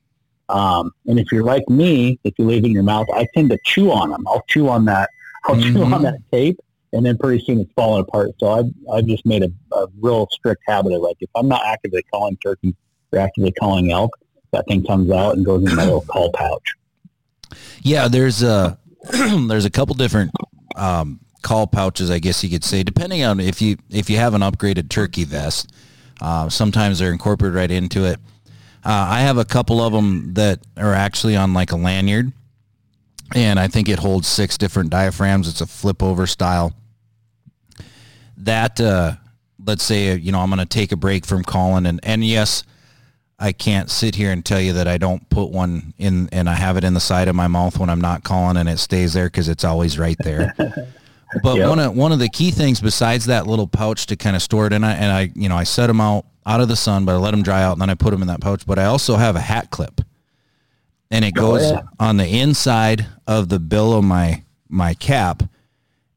Um, 0.50 0.92
and 1.08 1.20
if 1.20 1.32
you're 1.32 1.44
like 1.44 1.68
me, 1.70 2.20
if 2.24 2.34
you 2.38 2.46
leave 2.46 2.64
it 2.64 2.68
in 2.68 2.74
your 2.74 2.84
mouth, 2.84 3.08
I 3.14 3.28
tend 3.34 3.50
to 3.50 3.58
chew 3.64 3.92
on 3.92 4.10
them. 4.10 4.26
I'll 4.28 4.44
chew 4.48 4.70
on 4.70 4.86
that. 4.86 5.10
I'll 5.46 5.56
mm-hmm. 5.56 5.74
chew 5.74 5.84
on 5.84 6.02
that 6.04 6.20
tape, 6.32 6.60
and 6.92 7.06
then 7.06 7.18
pretty 7.18 7.44
soon 7.46 7.60
it's 7.60 7.72
falling 7.74 8.02
apart. 8.02 8.32
So 8.40 8.50
I've 8.50 8.72
I've 8.92 9.06
just 9.06 9.26
made 9.26 9.44
a, 9.44 9.52
a 9.76 9.88
real 10.02 10.28
strict 10.32 10.64
habit 10.68 10.94
of 10.94 11.02
like 11.02 11.18
if 11.20 11.30
I'm 11.36 11.48
not 11.48 11.62
actively 11.66 12.04
calling 12.12 12.36
turkey 12.38 12.76
or 13.12 13.20
actively 13.20 13.52
calling 13.52 13.92
elk, 13.92 14.18
that 14.52 14.66
thing 14.68 14.84
comes 14.84 15.12
out 15.12 15.36
and 15.36 15.46
goes 15.46 15.70
in 15.70 15.76
my 15.76 15.84
little 15.84 16.02
call 16.02 16.32
pouch. 16.32 16.74
Yeah, 17.82 18.08
there's 18.08 18.42
a 18.42 18.80
there's 19.12 19.66
a 19.66 19.70
couple 19.70 19.94
different 19.94 20.32
um, 20.76 21.20
call 21.44 21.68
pouches, 21.68 22.10
I 22.10 22.18
guess 22.18 22.44
you 22.44 22.50
could 22.50 22.64
say, 22.64 22.82
depending 22.82 23.24
on 23.24 23.40
if 23.40 23.62
you 23.62 23.78
if 23.92 24.10
you 24.10 24.18
have 24.18 24.34
an 24.34 24.42
upgraded 24.42 24.90
turkey 24.90 25.24
vest. 25.24 25.72
Uh, 26.22 26.50
sometimes 26.50 27.00
they're 27.00 27.12
incorporated 27.12 27.56
right 27.56 27.70
into 27.70 28.06
it. 28.06 28.20
Uh, 28.86 29.08
I 29.10 29.22
have 29.22 29.40
a 29.40 29.46
couple 29.46 29.82
of 29.82 29.94
them 29.94 30.36
that 30.36 30.60
are 30.78 30.94
actually 30.94 31.36
on 31.36 31.56
like 31.56 31.72
a 31.72 31.76
lanyard, 31.76 32.32
and 33.34 33.60
I 33.60 33.68
think 33.68 33.90
it 33.90 33.98
holds 33.98 34.28
six 34.28 34.60
different 34.60 34.92
diaphragms. 34.92 35.48
It's 35.50 35.62
a 35.62 35.66
flip 35.66 36.04
over 36.04 36.28
style. 36.28 36.76
That 38.38 38.80
uh, 38.80 39.14
let's 39.66 39.84
say 39.84 40.16
you 40.16 40.32
know 40.32 40.40
I'm 40.40 40.50
going 40.50 40.60
to 40.60 40.68
take 40.68 40.92
a 40.92 40.96
break 40.96 41.26
from 41.26 41.44
calling, 41.44 41.88
and 41.88 42.00
and 42.04 42.24
yes, 42.24 42.64
I 43.40 43.54
can't 43.54 43.90
sit 43.90 44.14
here 44.14 44.32
and 44.32 44.46
tell 44.46 44.62
you 44.62 44.74
that 44.74 44.88
I 44.88 45.00
don't 45.00 45.28
put 45.32 45.50
one 45.50 45.96
in 45.98 46.30
and 46.32 46.48
I 46.48 46.54
have 46.54 46.78
it 46.78 46.84
in 46.84 46.94
the 46.94 47.00
side 47.00 47.28
of 47.28 47.36
my 47.36 47.48
mouth 47.48 47.80
when 47.80 47.90
I'm 47.90 48.02
not 48.02 48.24
calling, 48.24 48.56
and 48.56 48.70
it 48.70 48.78
stays 48.78 49.14
there 49.14 49.26
because 49.26 49.50
it's 49.50 49.64
always 49.64 49.98
right 49.98 50.18
there. 50.20 50.54
But 51.42 51.58
yep. 51.58 51.70
one 51.70 51.80
of 51.80 51.96
one 51.96 52.12
of 52.12 52.20
the 52.20 52.30
key 52.30 52.52
things 52.52 52.80
besides 52.80 53.26
that 53.26 53.48
little 53.48 53.68
pouch 53.68 54.06
to 54.08 54.16
kind 54.16 54.36
of 54.36 54.42
store 54.42 54.68
it 54.68 54.74
in, 54.74 54.84
I, 54.84 54.94
and 54.94 55.12
I 55.12 55.32
you 55.36 55.50
know 55.50 55.58
I 55.58 55.64
set 55.64 55.88
them 55.88 56.00
out 56.00 56.26
out 56.46 56.62
of 56.62 56.68
the 56.68 56.76
sun, 56.76 57.06
but 57.06 57.16
I 57.16 57.18
let 57.18 57.32
them 57.32 57.44
dry 57.44 57.64
out 57.64 57.74
and 57.74 57.82
then 57.82 57.90
I 57.90 57.96
put 57.96 58.12
them 58.12 58.22
in 58.22 58.28
that 58.28 58.42
pouch. 58.42 58.66
But 58.66 58.80
I 58.80 58.86
also 58.86 59.16
have 59.16 59.36
a 59.36 59.42
hat 59.42 59.72
clip, 59.72 60.02
and 61.12 61.26
it 61.26 61.34
oh, 61.38 61.42
goes 61.42 61.64
oh, 61.64 61.76
yeah. 61.76 61.82
on 62.00 62.18
the 62.18 62.28
inside 62.28 63.08
of 63.28 63.50
the 63.50 63.60
bill 63.60 63.94
of 63.94 64.04
my 64.04 64.44
my 64.70 64.94
cap. 64.94 65.44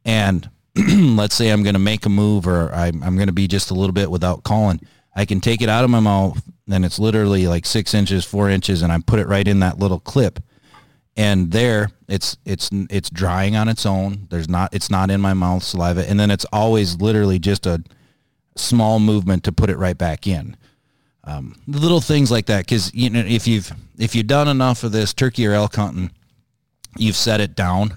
And 0.05 0.49
let's 0.77 1.35
say 1.35 1.51
I'm 1.51 1.63
going 1.63 1.75
to 1.75 1.81
make 1.81 2.07
a 2.07 2.09
move 2.09 2.47
or 2.47 2.73
I'm, 2.73 3.03
I'm 3.03 3.17
going 3.17 3.27
to 3.29 3.33
be 3.33 3.49
just 3.49 3.71
a 3.71 3.75
little 3.75 3.93
bit 3.93 4.11
without 4.11 4.43
calling. 4.43 4.81
I 5.15 5.25
can 5.25 5.41
take 5.41 5.61
it 5.61 5.69
out 5.69 5.85
of 5.85 5.91
my 5.91 6.01
mouth, 6.01 6.41
and 6.71 6.85
it's 6.85 6.99
literally 6.99 7.49
like 7.49 7.67
six 7.67 7.93
inches, 7.93 8.25
four 8.25 8.49
inches, 8.49 8.83
and 8.83 8.93
I 8.93 8.99
put 9.01 9.19
it 9.19 9.27
right 9.27 9.47
in 9.47 9.61
that 9.61 9.79
little 9.79 9.99
clip. 9.99 10.39
And 11.19 11.51
there, 11.51 11.91
it's 12.07 12.37
it's 12.45 12.71
it's 12.73 13.11
drying 13.11 13.57
on 13.57 13.69
its 13.69 13.85
own. 13.85 14.29
There's 14.31 14.49
not 14.49 14.73
it's 14.73 14.89
not 14.89 15.11
in 15.11 15.21
my 15.21 15.35
mouth 15.35 15.64
saliva, 15.64 16.09
and 16.09 16.19
then 16.19 16.31
it's 16.31 16.47
always 16.53 17.01
literally 17.01 17.41
just 17.41 17.66
a 17.66 17.83
small 18.55 19.01
movement 19.01 19.43
to 19.45 19.53
put 19.53 19.69
it 19.69 19.77
right 19.79 19.99
back 19.99 20.29
in. 20.29 20.57
Um, 21.25 21.57
little 21.66 22.01
things 22.01 22.31
like 22.31 22.47
that, 22.47 22.61
because 22.66 22.95
you 22.95 23.11
know 23.11 23.19
if 23.19 23.49
you've 23.49 23.73
if 23.99 24.14
you've 24.14 24.29
done 24.29 24.47
enough 24.47 24.85
of 24.85 24.93
this 24.93 25.12
turkey 25.12 25.45
or 25.45 25.55
elk 25.55 25.75
hunting, 25.75 26.12
you've 26.97 27.16
set 27.16 27.41
it 27.41 27.57
down, 27.57 27.97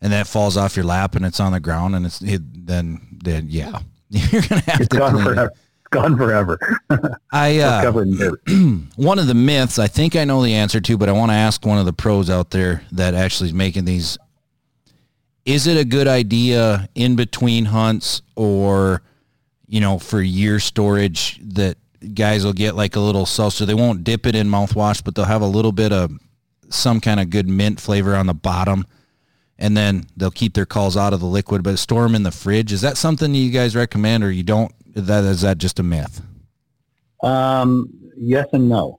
and 0.00 0.12
then 0.12 0.20
it 0.20 0.28
falls 0.28 0.56
off 0.56 0.76
your 0.76 0.84
lap 0.84 1.16
and 1.16 1.26
it's 1.26 1.40
on 1.40 1.50
the 1.50 1.60
ground, 1.60 1.96
and 1.96 2.06
it's 2.06 2.22
it, 2.22 2.66
then 2.66 3.00
then 3.24 3.46
yeah, 3.48 3.80
you're 4.10 4.42
gonna 4.42 4.62
have 4.62 4.80
it's 4.80 4.88
to 4.90 4.98
clean 5.00 5.24
forever. 5.24 5.50
It's 5.52 5.65
gone 5.90 6.16
forever. 6.16 6.58
I 7.32 7.58
uh, 7.58 7.82
covered 7.82 8.08
in 8.08 8.16
dirt. 8.16 8.40
one 8.96 9.18
of 9.18 9.26
the 9.26 9.34
myths 9.34 9.78
I 9.78 9.86
think 9.86 10.16
I 10.16 10.24
know 10.24 10.42
the 10.42 10.54
answer 10.54 10.80
to, 10.80 10.96
but 10.96 11.08
I 11.08 11.12
want 11.12 11.30
to 11.30 11.36
ask 11.36 11.64
one 11.64 11.78
of 11.78 11.86
the 11.86 11.92
pros 11.92 12.30
out 12.30 12.50
there 12.50 12.82
that 12.92 13.14
actually 13.14 13.48
is 13.48 13.54
making 13.54 13.84
these. 13.84 14.18
Is 15.44 15.66
it 15.66 15.76
a 15.76 15.84
good 15.84 16.08
idea 16.08 16.88
in 16.94 17.14
between 17.14 17.66
hunts 17.66 18.22
or, 18.34 19.02
you 19.68 19.80
know, 19.80 19.98
for 19.98 20.20
year 20.20 20.58
storage 20.58 21.38
that 21.40 21.76
guys 22.14 22.44
will 22.44 22.52
get 22.52 22.74
like 22.74 22.96
a 22.96 23.00
little 23.00 23.26
seltzer? 23.26 23.64
They 23.64 23.74
won't 23.74 24.02
dip 24.02 24.26
it 24.26 24.34
in 24.34 24.48
mouthwash, 24.48 25.04
but 25.04 25.14
they'll 25.14 25.24
have 25.24 25.42
a 25.42 25.46
little 25.46 25.70
bit 25.70 25.92
of 25.92 26.10
some 26.68 27.00
kind 27.00 27.20
of 27.20 27.30
good 27.30 27.48
mint 27.48 27.80
flavor 27.80 28.16
on 28.16 28.26
the 28.26 28.34
bottom. 28.34 28.86
And 29.58 29.76
then 29.76 30.06
they'll 30.16 30.32
keep 30.32 30.54
their 30.54 30.66
calls 30.66 30.96
out 30.96 31.12
of 31.12 31.20
the 31.20 31.26
liquid, 31.26 31.62
but 31.62 31.78
store 31.78 32.02
them 32.02 32.16
in 32.16 32.24
the 32.24 32.32
fridge. 32.32 32.72
Is 32.72 32.82
that 32.82 32.98
something 32.98 33.34
you 33.34 33.50
guys 33.50 33.74
recommend, 33.74 34.22
or 34.22 34.30
you 34.30 34.42
don't? 34.42 34.72
That 34.96 35.24
is 35.24 35.42
that 35.42 35.58
just 35.58 35.78
a 35.78 35.82
myth? 35.82 36.22
Um, 37.22 37.90
yes 38.16 38.46
and 38.54 38.68
no. 38.70 38.98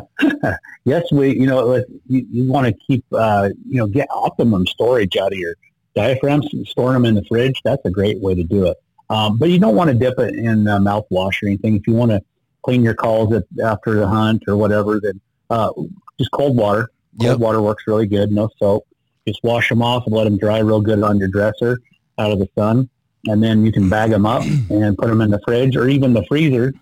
yes, 0.84 1.10
we, 1.10 1.30
you 1.38 1.46
know, 1.46 1.74
you, 2.06 2.26
you 2.30 2.44
want 2.50 2.66
to 2.66 2.72
keep, 2.86 3.02
uh, 3.12 3.48
you 3.66 3.78
know, 3.78 3.86
get 3.86 4.08
optimum 4.10 4.66
storage 4.66 5.16
out 5.16 5.32
of 5.32 5.38
your 5.38 5.54
diaphragms, 5.94 6.48
store 6.68 6.92
them 6.92 7.06
in 7.06 7.14
the 7.14 7.24
fridge. 7.24 7.58
That's 7.64 7.82
a 7.86 7.90
great 7.90 8.20
way 8.20 8.34
to 8.34 8.42
do 8.44 8.66
it. 8.66 8.76
Um, 9.08 9.38
but 9.38 9.48
you 9.48 9.58
don't 9.58 9.74
want 9.74 9.88
to 9.88 9.94
dip 9.94 10.18
it 10.18 10.34
in 10.34 10.68
uh, 10.68 10.78
mouthwash 10.78 11.42
or 11.42 11.46
anything. 11.46 11.76
If 11.76 11.86
you 11.86 11.94
want 11.94 12.10
to 12.10 12.20
clean 12.62 12.82
your 12.82 12.94
calls 12.94 13.32
at, 13.32 13.44
after 13.64 13.94
the 13.94 14.06
hunt 14.06 14.42
or 14.48 14.56
whatever, 14.58 15.00
then 15.00 15.18
uh, 15.48 15.72
just 16.18 16.30
cold 16.32 16.56
water. 16.58 16.90
Cold 17.20 17.30
Yep. 17.30 17.38
water 17.38 17.62
works 17.62 17.84
really 17.86 18.06
good. 18.06 18.30
No 18.30 18.50
soap. 18.58 18.86
Just 19.26 19.40
wash 19.44 19.68
them 19.70 19.80
off 19.82 20.04
and 20.06 20.14
let 20.14 20.24
them 20.24 20.36
dry 20.36 20.58
real 20.58 20.80
good 20.80 21.02
on 21.02 21.18
your 21.18 21.28
dresser 21.28 21.78
out 22.18 22.32
of 22.32 22.38
the 22.38 22.48
sun. 22.54 22.88
And 23.28 23.42
then 23.42 23.64
you 23.64 23.72
can 23.72 23.88
bag 23.88 24.10
them 24.10 24.26
up 24.26 24.42
and 24.70 24.96
put 24.96 25.08
them 25.08 25.20
in 25.20 25.30
the 25.30 25.40
fridge 25.46 25.76
or 25.76 25.88
even 25.88 26.12
the 26.12 26.24
freezer. 26.28 26.74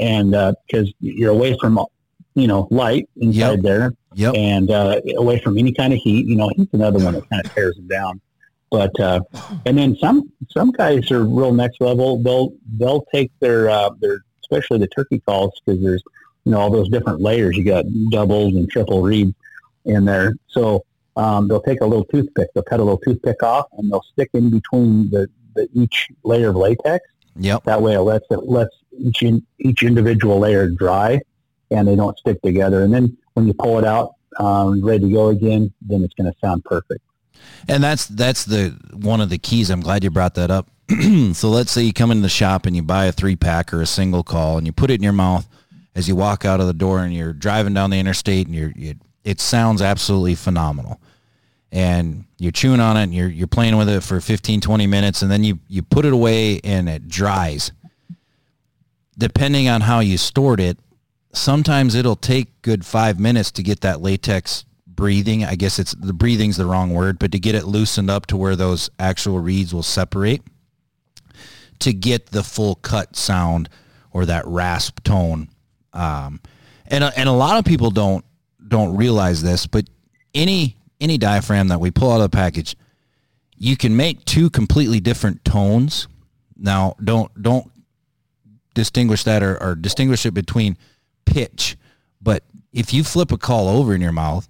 And 0.00 0.30
because 0.66 0.92
you're 1.00 1.32
away 1.32 1.56
from, 1.60 1.78
you 2.34 2.46
know, 2.46 2.68
light 2.70 3.08
inside 3.16 3.34
Yep. 3.58 3.60
there 3.62 3.92
Yep. 4.14 4.34
and 4.36 4.70
uh, 4.70 5.00
away 5.16 5.38
from 5.40 5.58
any 5.58 5.72
kind 5.72 5.92
of 5.92 5.98
heat. 6.00 6.26
You 6.26 6.36
know, 6.36 6.48
heat's 6.56 6.72
another 6.74 6.98
one 6.98 7.14
that 7.14 7.28
kind 7.30 7.40
of 7.44 7.54
tears 7.54 7.76
them 7.76 7.86
down. 7.88 8.20
But 8.70 8.98
uh, 9.00 9.20
and 9.64 9.78
then 9.78 9.96
some 9.96 10.30
some 10.50 10.72
guys 10.72 11.10
are 11.10 11.24
real 11.24 11.52
next 11.54 11.80
level. 11.80 12.20
They'll 12.22 12.52
they'll 12.76 13.04
take 13.14 13.30
their 13.40 13.70
uh, 13.70 13.90
their 14.00 14.18
especially 14.42 14.78
the 14.78 14.88
turkey 14.88 15.20
calls 15.20 15.52
because 15.64 15.82
there's 15.82 16.02
you 16.44 16.52
know 16.52 16.58
all 16.60 16.70
those 16.70 16.88
different 16.90 17.20
layers. 17.20 17.56
You 17.56 17.64
got 17.64 17.84
doubles 18.10 18.54
and 18.54 18.68
triple 18.70 19.02
reeds 19.02 19.32
in 19.84 20.04
there. 20.04 20.34
So 20.48 20.84
um, 21.16 21.48
they'll 21.48 21.62
take 21.62 21.80
a 21.80 21.86
little 21.86 22.04
toothpick. 22.04 22.48
They'll 22.54 22.64
cut 22.64 22.80
a 22.80 22.82
little 22.84 22.98
toothpick 22.98 23.42
off 23.42 23.66
and 23.78 23.90
they'll 23.90 24.04
stick 24.12 24.28
in 24.34 24.50
between 24.50 25.08
the, 25.10 25.28
the 25.54 25.68
each 25.72 26.08
layer 26.24 26.50
of 26.50 26.56
latex. 26.56 27.04
Yep. 27.36 27.64
That 27.64 27.82
way, 27.82 27.94
it 27.94 28.00
lets 28.00 28.26
it 28.30 28.44
lets 28.44 28.74
each 28.98 29.22
in, 29.22 29.44
each 29.58 29.82
individual 29.82 30.38
layer 30.38 30.68
dry, 30.68 31.20
and 31.70 31.86
they 31.86 31.96
don't 31.96 32.18
stick 32.18 32.40
together. 32.42 32.82
And 32.82 32.92
then 32.92 33.16
when 33.34 33.46
you 33.46 33.54
pull 33.54 33.78
it 33.78 33.84
out, 33.84 34.14
um, 34.38 34.84
ready 34.84 35.04
to 35.04 35.12
go 35.12 35.28
again, 35.28 35.72
then 35.82 36.02
it's 36.02 36.14
going 36.14 36.30
to 36.30 36.38
sound 36.40 36.64
perfect. 36.64 37.00
And 37.68 37.82
that's 37.82 38.06
that's 38.06 38.44
the 38.44 38.76
one 38.92 39.20
of 39.20 39.30
the 39.30 39.38
keys. 39.38 39.70
I'm 39.70 39.80
glad 39.80 40.04
you 40.04 40.10
brought 40.10 40.34
that 40.34 40.50
up. 40.50 40.68
so 41.32 41.50
let's 41.50 41.70
say 41.70 41.82
you 41.82 41.92
come 41.92 42.10
into 42.10 42.22
the 42.22 42.28
shop 42.28 42.66
and 42.66 42.74
you 42.74 42.82
buy 42.82 43.06
a 43.06 43.12
three 43.12 43.36
pack 43.36 43.72
or 43.74 43.82
a 43.82 43.86
single 43.86 44.22
call 44.22 44.56
and 44.56 44.66
you 44.66 44.72
put 44.72 44.90
it 44.90 44.94
in 44.94 45.02
your 45.02 45.12
mouth 45.12 45.46
as 45.94 46.08
you 46.08 46.16
walk 46.16 46.44
out 46.44 46.60
of 46.60 46.66
the 46.66 46.72
door 46.72 47.00
and 47.00 47.12
you're 47.14 47.32
driving 47.32 47.74
down 47.74 47.90
the 47.90 47.98
interstate 47.98 48.46
and 48.46 48.56
you're 48.56 48.72
you, 48.74 48.94
it 49.24 49.40
sounds 49.40 49.82
absolutely 49.82 50.34
phenomenal. 50.34 51.00
And 51.70 52.24
you're 52.38 52.52
chewing 52.52 52.80
on 52.80 52.96
it 52.96 53.04
and 53.04 53.14
you're 53.14 53.28
you're 53.28 53.46
playing 53.46 53.76
with 53.76 53.88
it 53.88 54.02
for 54.02 54.20
15 54.20 54.60
20 54.60 54.86
minutes 54.86 55.22
and 55.22 55.30
then 55.30 55.44
you 55.44 55.58
you 55.68 55.82
put 55.82 56.04
it 56.04 56.12
away 56.12 56.60
and 56.64 56.88
it 56.88 57.08
dries. 57.08 57.72
Depending 59.18 59.68
on 59.68 59.82
how 59.82 60.00
you 60.00 60.16
stored 60.16 60.60
it, 60.60 60.78
sometimes 61.32 61.94
it'll 61.94 62.16
take 62.16 62.62
good 62.62 62.86
5 62.86 63.18
minutes 63.18 63.50
to 63.52 63.62
get 63.62 63.80
that 63.80 64.00
latex 64.00 64.64
breathing. 64.86 65.44
I 65.44 65.56
guess 65.56 65.78
it's 65.78 65.92
the 65.92 66.12
breathing's 66.12 66.56
the 66.56 66.66
wrong 66.66 66.94
word, 66.94 67.18
but 67.18 67.32
to 67.32 67.38
get 67.38 67.54
it 67.54 67.64
loosened 67.64 68.10
up 68.10 68.26
to 68.26 68.36
where 68.36 68.56
those 68.56 68.90
actual 68.98 69.38
reeds 69.38 69.74
will 69.74 69.82
separate 69.82 70.42
to 71.80 71.92
get 71.92 72.26
the 72.26 72.42
full 72.42 72.74
cut 72.76 73.14
sound 73.14 73.68
or 74.10 74.26
that 74.26 74.46
rasp 74.46 75.02
tone. 75.04 75.48
Um, 75.92 76.40
and 76.86 77.04
and 77.04 77.28
a 77.28 77.32
lot 77.32 77.58
of 77.58 77.64
people 77.64 77.90
don't 77.90 78.24
don't 78.66 78.96
realize 78.96 79.42
this, 79.42 79.66
but 79.66 79.88
any 80.34 80.77
any 81.00 81.18
diaphragm 81.18 81.68
that 81.68 81.80
we 81.80 81.90
pull 81.90 82.12
out 82.12 82.20
of 82.20 82.30
the 82.30 82.36
package, 82.36 82.76
you 83.56 83.76
can 83.76 83.96
make 83.96 84.24
two 84.24 84.50
completely 84.50 85.00
different 85.00 85.44
tones. 85.44 86.08
Now, 86.56 86.94
don't 87.02 87.30
don't 87.40 87.70
distinguish 88.74 89.24
that 89.24 89.42
or, 89.42 89.60
or 89.62 89.74
distinguish 89.74 90.24
it 90.24 90.32
between 90.32 90.76
pitch. 91.24 91.76
But 92.20 92.44
if 92.72 92.92
you 92.92 93.04
flip 93.04 93.32
a 93.32 93.38
call 93.38 93.68
over 93.68 93.94
in 93.94 94.00
your 94.00 94.12
mouth, 94.12 94.48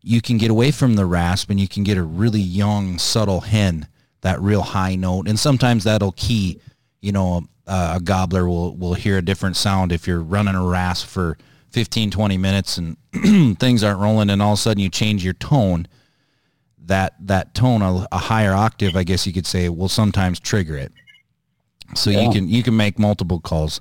you 0.00 0.20
can 0.20 0.38
get 0.38 0.50
away 0.50 0.70
from 0.70 0.94
the 0.94 1.06
rasp 1.06 1.50
and 1.50 1.58
you 1.58 1.66
can 1.66 1.82
get 1.82 1.98
a 1.98 2.02
really 2.02 2.40
young, 2.40 2.98
subtle 2.98 3.40
hen, 3.40 3.88
that 4.20 4.40
real 4.40 4.62
high 4.62 4.94
note. 4.94 5.26
And 5.26 5.38
sometimes 5.38 5.84
that'll 5.84 6.12
key, 6.12 6.60
you 7.00 7.10
know, 7.10 7.46
a, 7.66 7.94
a 7.96 8.00
gobbler 8.02 8.46
will, 8.46 8.76
will 8.76 8.94
hear 8.94 9.18
a 9.18 9.22
different 9.22 9.56
sound 9.56 9.92
if 9.92 10.06
you're 10.06 10.20
running 10.20 10.54
a 10.54 10.64
rasp 10.64 11.06
for 11.06 11.38
15, 11.74 12.10
20 12.10 12.38
minutes 12.38 12.78
and 12.78 12.96
things 13.58 13.82
aren't 13.82 14.00
rolling 14.00 14.30
and 14.30 14.40
all 14.40 14.52
of 14.52 14.58
a 14.58 14.62
sudden 14.62 14.82
you 14.82 14.88
change 14.88 15.24
your 15.24 15.34
tone. 15.34 15.86
That, 16.86 17.14
that 17.26 17.54
tone, 17.54 17.82
a, 17.82 18.06
a 18.12 18.18
higher 18.18 18.52
octave, 18.52 18.94
I 18.94 19.04
guess 19.04 19.26
you 19.26 19.32
could 19.32 19.46
say, 19.46 19.68
will 19.70 19.88
sometimes 19.88 20.38
trigger 20.38 20.76
it. 20.76 20.92
So 21.94 22.10
you 22.10 22.30
can, 22.30 22.48
you 22.48 22.62
can 22.62 22.76
make 22.76 22.98
multiple 22.98 23.40
calls. 23.40 23.80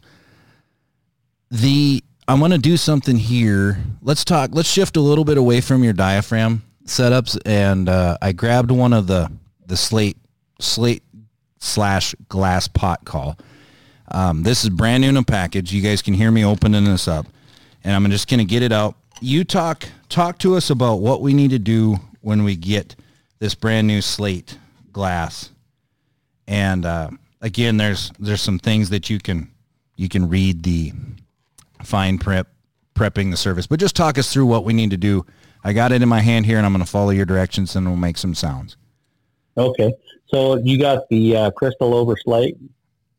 The 1.51 2.03
I'm 2.27 2.39
going 2.39 2.51
to 2.51 2.57
do 2.57 2.77
something 2.77 3.17
here. 3.17 3.77
Let's 4.01 4.23
talk. 4.23 4.51
Let's 4.53 4.69
shift 4.69 4.95
a 4.95 5.01
little 5.01 5.25
bit 5.25 5.37
away 5.37 5.59
from 5.61 5.83
your 5.83 5.93
diaphragm 5.93 6.63
setups, 6.85 7.37
and 7.45 7.89
uh, 7.89 8.17
I 8.21 8.31
grabbed 8.31 8.71
one 8.71 8.93
of 8.93 9.07
the 9.07 9.29
the 9.65 9.75
slate 9.75 10.17
slate 10.59 11.03
slash 11.59 12.15
glass 12.29 12.67
pot 12.67 13.03
call. 13.05 13.37
Um, 14.09 14.43
this 14.43 14.63
is 14.63 14.69
brand 14.69 15.01
new 15.01 15.09
in 15.09 15.17
a 15.17 15.23
package. 15.23 15.73
You 15.73 15.81
guys 15.81 16.01
can 16.01 16.13
hear 16.13 16.31
me 16.31 16.45
opening 16.45 16.85
this 16.85 17.07
up, 17.07 17.25
and 17.84 17.95
I'm 17.95 18.09
just 18.11 18.29
going 18.29 18.39
to 18.39 18.45
get 18.45 18.63
it 18.63 18.71
out. 18.71 18.95
You 19.21 19.43
talk 19.43 19.86
talk 20.09 20.38
to 20.39 20.55
us 20.55 20.69
about 20.69 20.95
what 20.95 21.21
we 21.21 21.34
need 21.34 21.51
to 21.51 21.59
do 21.59 21.97
when 22.21 22.43
we 22.43 22.55
get 22.55 22.95
this 23.39 23.55
brand 23.55 23.88
new 23.88 24.01
slate 24.01 24.57
glass. 24.91 25.49
And 26.47 26.86
uh, 26.86 27.09
again, 27.41 27.77
there's 27.77 28.11
there's 28.19 28.41
some 28.41 28.59
things 28.59 28.89
that 28.89 29.09
you 29.09 29.19
can 29.19 29.51
you 29.95 30.09
can 30.09 30.27
read 30.29 30.63
the 30.63 30.91
fine 31.84 32.17
prep 32.17 32.47
prepping 32.95 33.31
the 33.31 33.38
service. 33.38 33.67
But 33.67 33.79
just 33.79 33.95
talk 33.95 34.17
us 34.17 34.31
through 34.31 34.45
what 34.45 34.63
we 34.65 34.73
need 34.73 34.91
to 34.91 34.97
do. 34.97 35.25
I 35.63 35.73
got 35.73 35.91
it 35.91 36.01
in 36.01 36.09
my 36.09 36.19
hand 36.19 36.45
here, 36.45 36.57
and 36.57 36.65
I'm 36.65 36.73
going 36.73 36.84
to 36.84 36.89
follow 36.89 37.11
your 37.11 37.25
directions, 37.25 37.75
and 37.75 37.88
we'll 37.88 37.95
make 37.95 38.17
some 38.17 38.36
sounds. 38.36 38.75
Okay. 39.57 39.93
So 40.27 40.57
you 40.57 40.77
got 40.77 41.07
the 41.09 41.38
uh, 41.38 41.51
crystal 41.51 41.93
over 41.93 42.15
slate, 42.17 42.57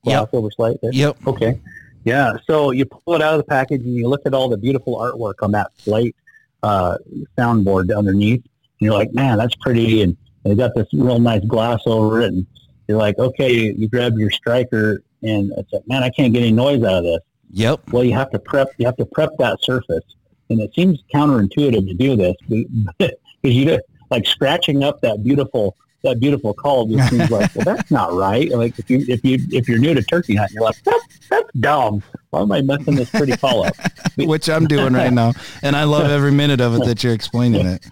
glass 0.02 0.22
Yep. 0.22 0.34
over 0.34 0.50
slate 0.50 0.76
there? 0.82 0.92
Yep. 0.92 1.26
Okay. 1.26 1.60
Yeah. 2.05 2.36
So 2.46 2.70
you 2.70 2.84
pull 2.84 3.14
it 3.14 3.22
out 3.22 3.34
of 3.34 3.38
the 3.38 3.44
package 3.44 3.82
and 3.82 3.94
you 3.94 4.09
look 4.09 4.22
at 4.26 4.34
all 4.34 4.48
the 4.48 4.57
beautiful 4.57 4.96
artwork 4.96 5.34
on 5.42 5.52
that 5.52 5.72
slate 5.78 6.14
uh, 6.62 6.98
soundboard 7.36 7.96
underneath. 7.96 8.42
And 8.44 8.80
you're 8.80 8.94
like, 8.94 9.12
man, 9.12 9.38
that's 9.38 9.55
pretty. 9.57 10.02
And 10.02 10.16
they 10.44 10.55
got 10.55 10.74
this 10.74 10.86
real 10.92 11.18
nice 11.18 11.44
glass 11.44 11.80
over 11.86 12.20
it. 12.20 12.28
And 12.28 12.46
you're 12.86 12.98
like, 12.98 13.18
okay, 13.18 13.52
you, 13.52 13.74
you 13.76 13.88
grab 13.88 14.18
your 14.18 14.30
striker 14.30 15.02
and 15.22 15.52
it's 15.57 15.72
like, 15.72 15.88
man, 15.88 16.02
I 16.02 16.11
can't 16.11 16.32
get 16.32 16.40
any 16.40 16.52
noise 16.52 16.82
out 16.82 16.98
of 16.98 17.05
this. 17.05 17.20
Yep. 17.55 17.92
Well, 17.92 18.05
you 18.05 18.12
have 18.12 18.30
to 18.30 18.38
prep. 18.38 18.68
You 18.78 18.86
have 18.86 18.96
to 18.96 19.07
prep 19.07 19.30
that 19.38 19.62
surface, 19.62 20.05
and 20.50 20.61
it 20.61 20.74
seems 20.74 21.02
counterintuitive 21.14 21.86
to 21.86 21.94
do 21.94 22.16
this 22.16 22.34
because 22.98 23.14
you 23.42 23.78
like 24.11 24.26
scratching 24.26 24.82
up 24.82 25.00
that 25.02 25.22
beautiful 25.22 25.76
that 26.05 26.20
beautiful 26.20 26.55
call 26.55 26.86
just 26.86 27.11
seems 27.11 27.30
like 27.30 27.55
well 27.55 27.64
that's 27.64 27.90
not 27.90 28.12
right. 28.12 28.50
Like 28.50 28.78
if 28.78 28.88
you 28.88 29.05
if 29.09 29.24
you 29.24 29.38
if 29.50 29.68
you're 29.68 29.78
new 29.78 29.94
to 29.94 30.02
turkey 30.02 30.36
hunting, 30.36 30.55
you're 30.55 30.64
like 30.64 30.82
that's 30.84 31.05
that's 31.28 31.50
dumb. 31.59 32.02
Why 32.30 32.42
am 32.42 32.52
I 32.52 32.62
messing 32.62 32.94
this 32.94 33.11
pretty 33.11 33.36
call 33.36 33.66
up? 33.66 33.74
Which 34.18 34.48
I'm 34.48 34.66
doing 34.66 34.92
right 34.92 35.12
now, 35.12 35.32
and 35.62 35.76
I 35.76 35.84
love 35.84 36.11
every 36.11 36.32
minute 36.32 36.61
of 36.61 36.74
it 36.76 36.84
that 36.84 37.02
you're 37.02 37.14
explaining 37.14 37.66
it. 37.66 37.86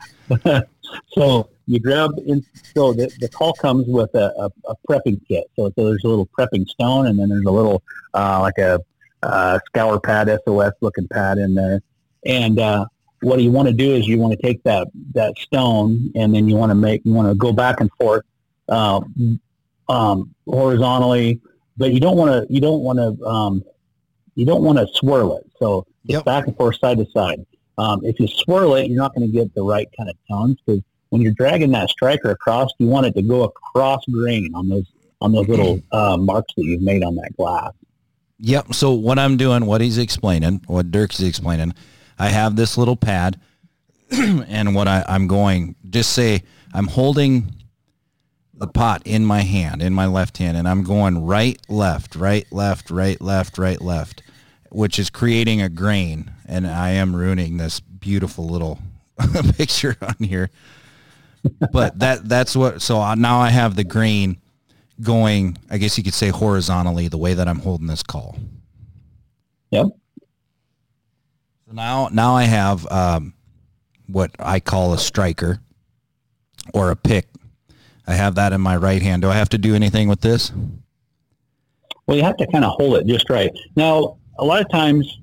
so 1.09 1.49
you 1.67 1.81
grab 1.81 2.11
in, 2.27 2.45
so 2.75 2.93
the, 2.93 3.11
the 3.21 3.29
call 3.29 3.53
comes 3.55 3.87
with 3.87 4.15
a, 4.15 4.33
a, 4.39 4.51
a 4.71 4.75
prepping 4.89 5.21
kit. 5.27 5.45
So, 5.57 5.73
so 5.77 5.87
there's 5.87 6.05
a 6.05 6.09
little 6.09 6.27
prepping 6.27 6.69
stone, 6.69 7.07
and 7.07 7.19
then 7.19 7.29
there's 7.29 7.45
a 7.45 7.51
little 7.51 7.83
uh, 8.15 8.41
like 8.41 8.59
a 8.59 8.81
uh, 9.23 9.59
scour 9.67 10.01
pad, 10.01 10.29
SOS 10.45 10.73
looking 10.81 11.09
pad 11.09 11.39
in 11.39 11.55
there. 11.55 11.81
And 12.25 12.59
uh, 12.59 12.87
what 13.23 13.41
you 13.41 13.51
want 13.51 13.69
to 13.69 13.75
do 13.75 13.95
is 13.95 14.07
you 14.07 14.19
want 14.19 14.33
to 14.33 14.43
take 14.43 14.63
that 14.65 14.89
that 15.15 15.33
stone 15.39 16.11
and 16.15 16.35
then 16.35 16.49
you 16.49 16.57
want 16.57 16.71
to 16.71 16.75
make 16.75 17.03
you 17.05 17.13
want 17.13 17.29
to 17.29 17.35
go 17.35 17.53
back 17.53 17.81
and 17.81 17.91
forth 17.99 18.25
um, 18.69 19.41
um, 19.89 20.35
horizontally, 20.47 21.41
but 21.77 21.93
you 21.93 22.01
don't 22.01 22.17
want 22.17 22.31
to 22.31 22.53
you 22.53 22.61
don't 22.61 22.83
want 22.83 22.99
to 22.99 23.27
um, 23.27 23.65
you 24.35 24.47
don't 24.47 24.63
want 24.63 24.79
to 24.79 24.87
swirl 24.95 25.37
it. 25.39 25.51
So 25.59 25.87
it's 26.05 26.15
yep. 26.15 26.25
back 26.25 26.47
and 26.47 26.57
forth, 26.57 26.79
side 26.79 26.99
to 26.99 27.07
side. 27.11 27.45
Um, 27.79 28.01
if 28.05 28.19
you 28.21 28.29
swirl 28.29 28.75
it, 28.75 28.89
you're 28.89 29.01
not 29.01 29.15
going 29.15 29.27
to 29.27 29.33
get 29.33 29.55
the 29.55 29.63
right 29.63 29.89
kind 29.97 30.11
of 30.11 30.17
tones 30.29 30.59
because 30.65 30.83
when 31.11 31.21
you're 31.23 31.33
dragging 31.33 31.71
that 31.73 31.91
striker 31.91 32.31
across, 32.31 32.71
you 32.79 32.87
want 32.87 33.07
it 33.07 33.15
to 33.15 33.23
go 33.23 33.45
across 33.45 34.05
grain 34.07 34.53
on 34.55 34.69
those 34.69 34.91
on 35.21 35.33
those 35.33 35.49
little 35.49 35.81
uh, 35.93 36.17
marks 36.17 36.53
that 36.57 36.65
you've 36.65 36.83
made 36.83 37.05
on 37.05 37.15
that 37.17 37.37
glass. 37.37 37.73
Yep. 38.39 38.75
So 38.75 38.93
what 38.93 39.19
I'm 39.19 39.37
doing, 39.37 39.67
what 39.67 39.81
he's 39.81 39.99
explaining, 39.99 40.63
what 40.67 40.91
Dirk's 40.91 41.21
explaining, 41.21 41.75
I 42.23 42.29
have 42.29 42.55
this 42.55 42.79
little 42.79 42.95
pad, 42.95 43.41
and 44.13 44.77
what 44.77 44.87
I, 44.87 45.05
I'm 45.09 45.27
going, 45.27 45.75
just 45.91 46.13
say 46.13 46.45
I'm 46.73 46.87
holding 46.87 47.53
the 48.55 48.69
pot 48.69 49.03
in 49.05 49.25
my 49.25 49.41
hand, 49.41 49.83
in 49.83 49.93
my 49.93 50.07
left 50.07 50.39
hand, 50.39 50.57
and 50.57 50.69
I'm 50.69 50.85
going 50.85 51.27
right, 51.27 51.61
left, 51.69 52.15
right, 52.15 52.47
left, 52.53 52.93
right, 52.93 53.21
left, 53.21 53.59
right, 53.59 53.81
left, 53.81 54.23
which 54.71 55.01
is 55.01 55.11
creating 55.11 55.63
a 55.63 55.69
grain, 55.69 56.31
and 56.47 56.65
I 56.65 56.91
am 56.91 57.17
ruining 57.17 57.57
this 57.57 57.81
beautiful 57.81 58.47
little 58.47 58.79
picture 59.57 59.97
on 60.01 60.15
here. 60.21 60.49
But 61.73 61.99
that 61.99 62.29
that's 62.29 62.55
what. 62.55 62.83
So 62.83 63.15
now 63.15 63.41
I 63.41 63.51
have 63.51 63.75
the 63.75 63.83
grain 63.83 64.37
going, 65.01 65.59
I 65.69 65.79
guess 65.79 65.99
you 65.99 66.05
could 66.05 66.15
say 66.15 66.29
horizontally, 66.29 67.09
the 67.09 67.19
way 67.19 67.35
that 67.35 67.49
I'm 67.49 67.59
holding 67.59 67.89
this 67.89 68.05
call. 68.05 68.39
Yep. 69.73 69.87
So 71.73 71.77
now, 71.77 72.09
now 72.13 72.35
I 72.35 72.45
have 72.45 72.87
um, 72.93 73.33
what 74.07 74.31
I 74.39 74.61
call 74.61 74.93
a 74.93 74.99
striker 74.99 75.59
or 76.75 76.91
a 76.91 76.97
pick. 76.97 77.29
I 78.07 78.13
have 78.13 78.35
that 78.35 78.53
in 78.53 78.61
my 78.61 78.77
right 78.77 79.01
hand. 79.01 79.23
Do 79.23 79.31
I 79.31 79.37
have 79.37 79.49
to 79.51 79.59
do 79.59 79.75
anything 79.75 80.07
with 80.07 80.21
this? 80.21 80.53
Well, 82.07 82.19
you 82.19 82.25
have 82.25 82.37
to 82.37 82.47
kind 82.49 82.67
of 82.67 82.73
hold 82.73 82.97
it 82.97 83.07
just 83.07 83.31
right. 83.31 83.51
Now, 83.75 84.19
a 84.39 84.45
lot 84.45 84.61
of 84.61 84.71
times, 84.71 85.19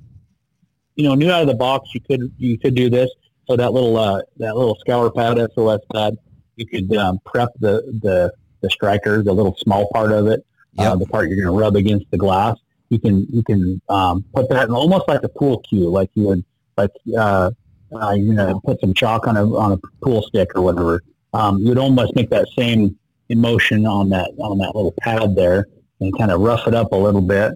you 0.96 1.04
know, 1.04 1.14
new 1.14 1.30
out 1.30 1.44
of 1.44 1.48
the 1.48 1.54
box, 1.54 1.94
you 1.94 2.02
could 2.02 2.34
you 2.40 2.58
could 2.58 2.74
do 2.74 2.90
this. 2.90 3.12
So 3.48 3.56
that 3.56 3.72
little 3.72 3.98
uh, 3.98 4.22
that 4.38 4.56
little 4.56 4.76
scour 4.80 5.12
pad, 5.12 5.38
SOS 5.54 5.82
pad, 5.94 6.18
you 6.56 6.66
could 6.66 6.96
um, 6.98 7.20
prep 7.26 7.50
the 7.60 7.84
the 8.02 8.34
the 8.62 8.72
striker, 8.72 9.22
the 9.22 9.34
little 9.34 9.56
small 9.58 9.88
part 9.94 10.12
of 10.12 10.26
it, 10.26 10.44
uh, 10.80 10.84
yep. 10.84 10.94
uh, 10.94 10.96
the 10.96 11.06
part 11.06 11.30
you're 11.30 11.40
going 11.40 11.56
to 11.56 11.64
rub 11.64 11.76
against 11.76 12.10
the 12.10 12.18
glass. 12.18 12.58
You 12.90 13.00
can 13.00 13.28
you 13.32 13.44
can 13.44 13.82
um, 13.90 14.24
put 14.34 14.50
that 14.50 14.68
in 14.68 14.74
almost 14.74 15.08
like 15.08 15.24
a 15.24 15.30
pool 15.30 15.60
cue, 15.60 15.90
like 15.90 16.10
you 16.16 16.28
would 16.28 16.46
like 16.78 16.92
uh, 17.18 17.52
uh, 17.94 18.12
you 18.12 18.34
know 18.34 18.60
put 18.66 18.80
some 18.82 18.94
chalk 18.94 19.28
on 19.28 19.38
a 19.38 19.56
on 19.56 19.74
a 19.74 19.78
pool 20.04 20.24
stick 20.24 20.56
or 20.56 20.62
whatever. 20.62 21.04
Um, 21.34 21.60
you'd 21.60 21.78
almost 21.78 22.16
make 22.16 22.30
that 22.32 22.48
same 22.58 22.98
emotion 23.30 23.86
on 23.86 24.10
that 24.10 24.32
on 24.40 24.58
that 24.58 24.76
little 24.76 24.94
pad 25.02 25.36
there 25.36 25.68
and 26.00 26.18
kind 26.18 26.32
of 26.32 26.42
rough 26.42 26.68
it 26.68 26.74
up 26.74 26.92
a 26.92 26.96
little 26.96 27.22
bit, 27.22 27.54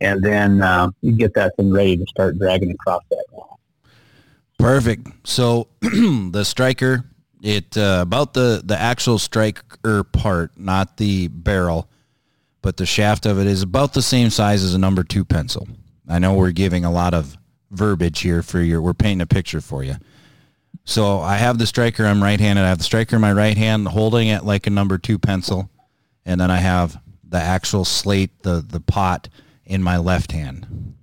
and 0.00 0.22
then 0.22 0.62
uh, 0.62 0.90
you 1.00 1.12
get 1.12 1.34
that 1.34 1.56
thing 1.56 1.70
ready 1.70 1.96
to 1.96 2.04
start 2.08 2.38
dragging 2.38 2.72
across 2.72 3.02
that 3.10 3.24
wall. 3.30 3.60
Perfect. 4.58 5.08
So 5.24 5.68
the 5.80 6.44
striker 6.44 7.04
it 7.42 7.76
uh, 7.76 7.98
about 8.02 8.34
the 8.34 8.62
the 8.64 8.78
actual 8.78 9.18
striker 9.18 10.04
part, 10.04 10.52
not 10.56 10.96
the 10.96 11.28
barrel, 11.28 11.88
but 12.62 12.76
the 12.76 12.86
shaft 12.86 13.26
of 13.26 13.38
it 13.38 13.46
is 13.46 13.62
about 13.62 13.92
the 13.92 14.02
same 14.02 14.30
size 14.30 14.64
as 14.64 14.74
a 14.74 14.78
number 14.78 15.02
two 15.04 15.24
pencil. 15.24 15.68
I 16.08 16.18
know 16.18 16.34
we're 16.34 16.52
giving 16.52 16.84
a 16.84 16.90
lot 16.90 17.12
of 17.12 17.36
verbiage 17.70 18.20
here 18.20 18.42
for 18.42 18.60
your. 18.60 18.80
We're 18.80 18.94
painting 18.94 19.20
a 19.20 19.26
picture 19.26 19.60
for 19.60 19.82
you. 19.82 19.96
So 20.84 21.20
I 21.20 21.36
have 21.36 21.58
the 21.58 21.66
striker. 21.66 22.04
I'm 22.04 22.22
right-handed. 22.22 22.62
I 22.62 22.68
have 22.68 22.78
the 22.78 22.84
striker 22.84 23.16
in 23.16 23.22
my 23.22 23.32
right 23.32 23.56
hand, 23.56 23.88
holding 23.88 24.28
it 24.28 24.44
like 24.44 24.66
a 24.66 24.70
number 24.70 24.98
two 24.98 25.18
pencil, 25.18 25.70
and 26.24 26.40
then 26.40 26.50
I 26.50 26.58
have 26.58 27.00
the 27.28 27.38
actual 27.38 27.84
slate, 27.84 28.42
the 28.42 28.64
the 28.66 28.80
pot, 28.80 29.28
in 29.64 29.82
my 29.82 29.98
left 29.98 30.32
hand. 30.32 30.94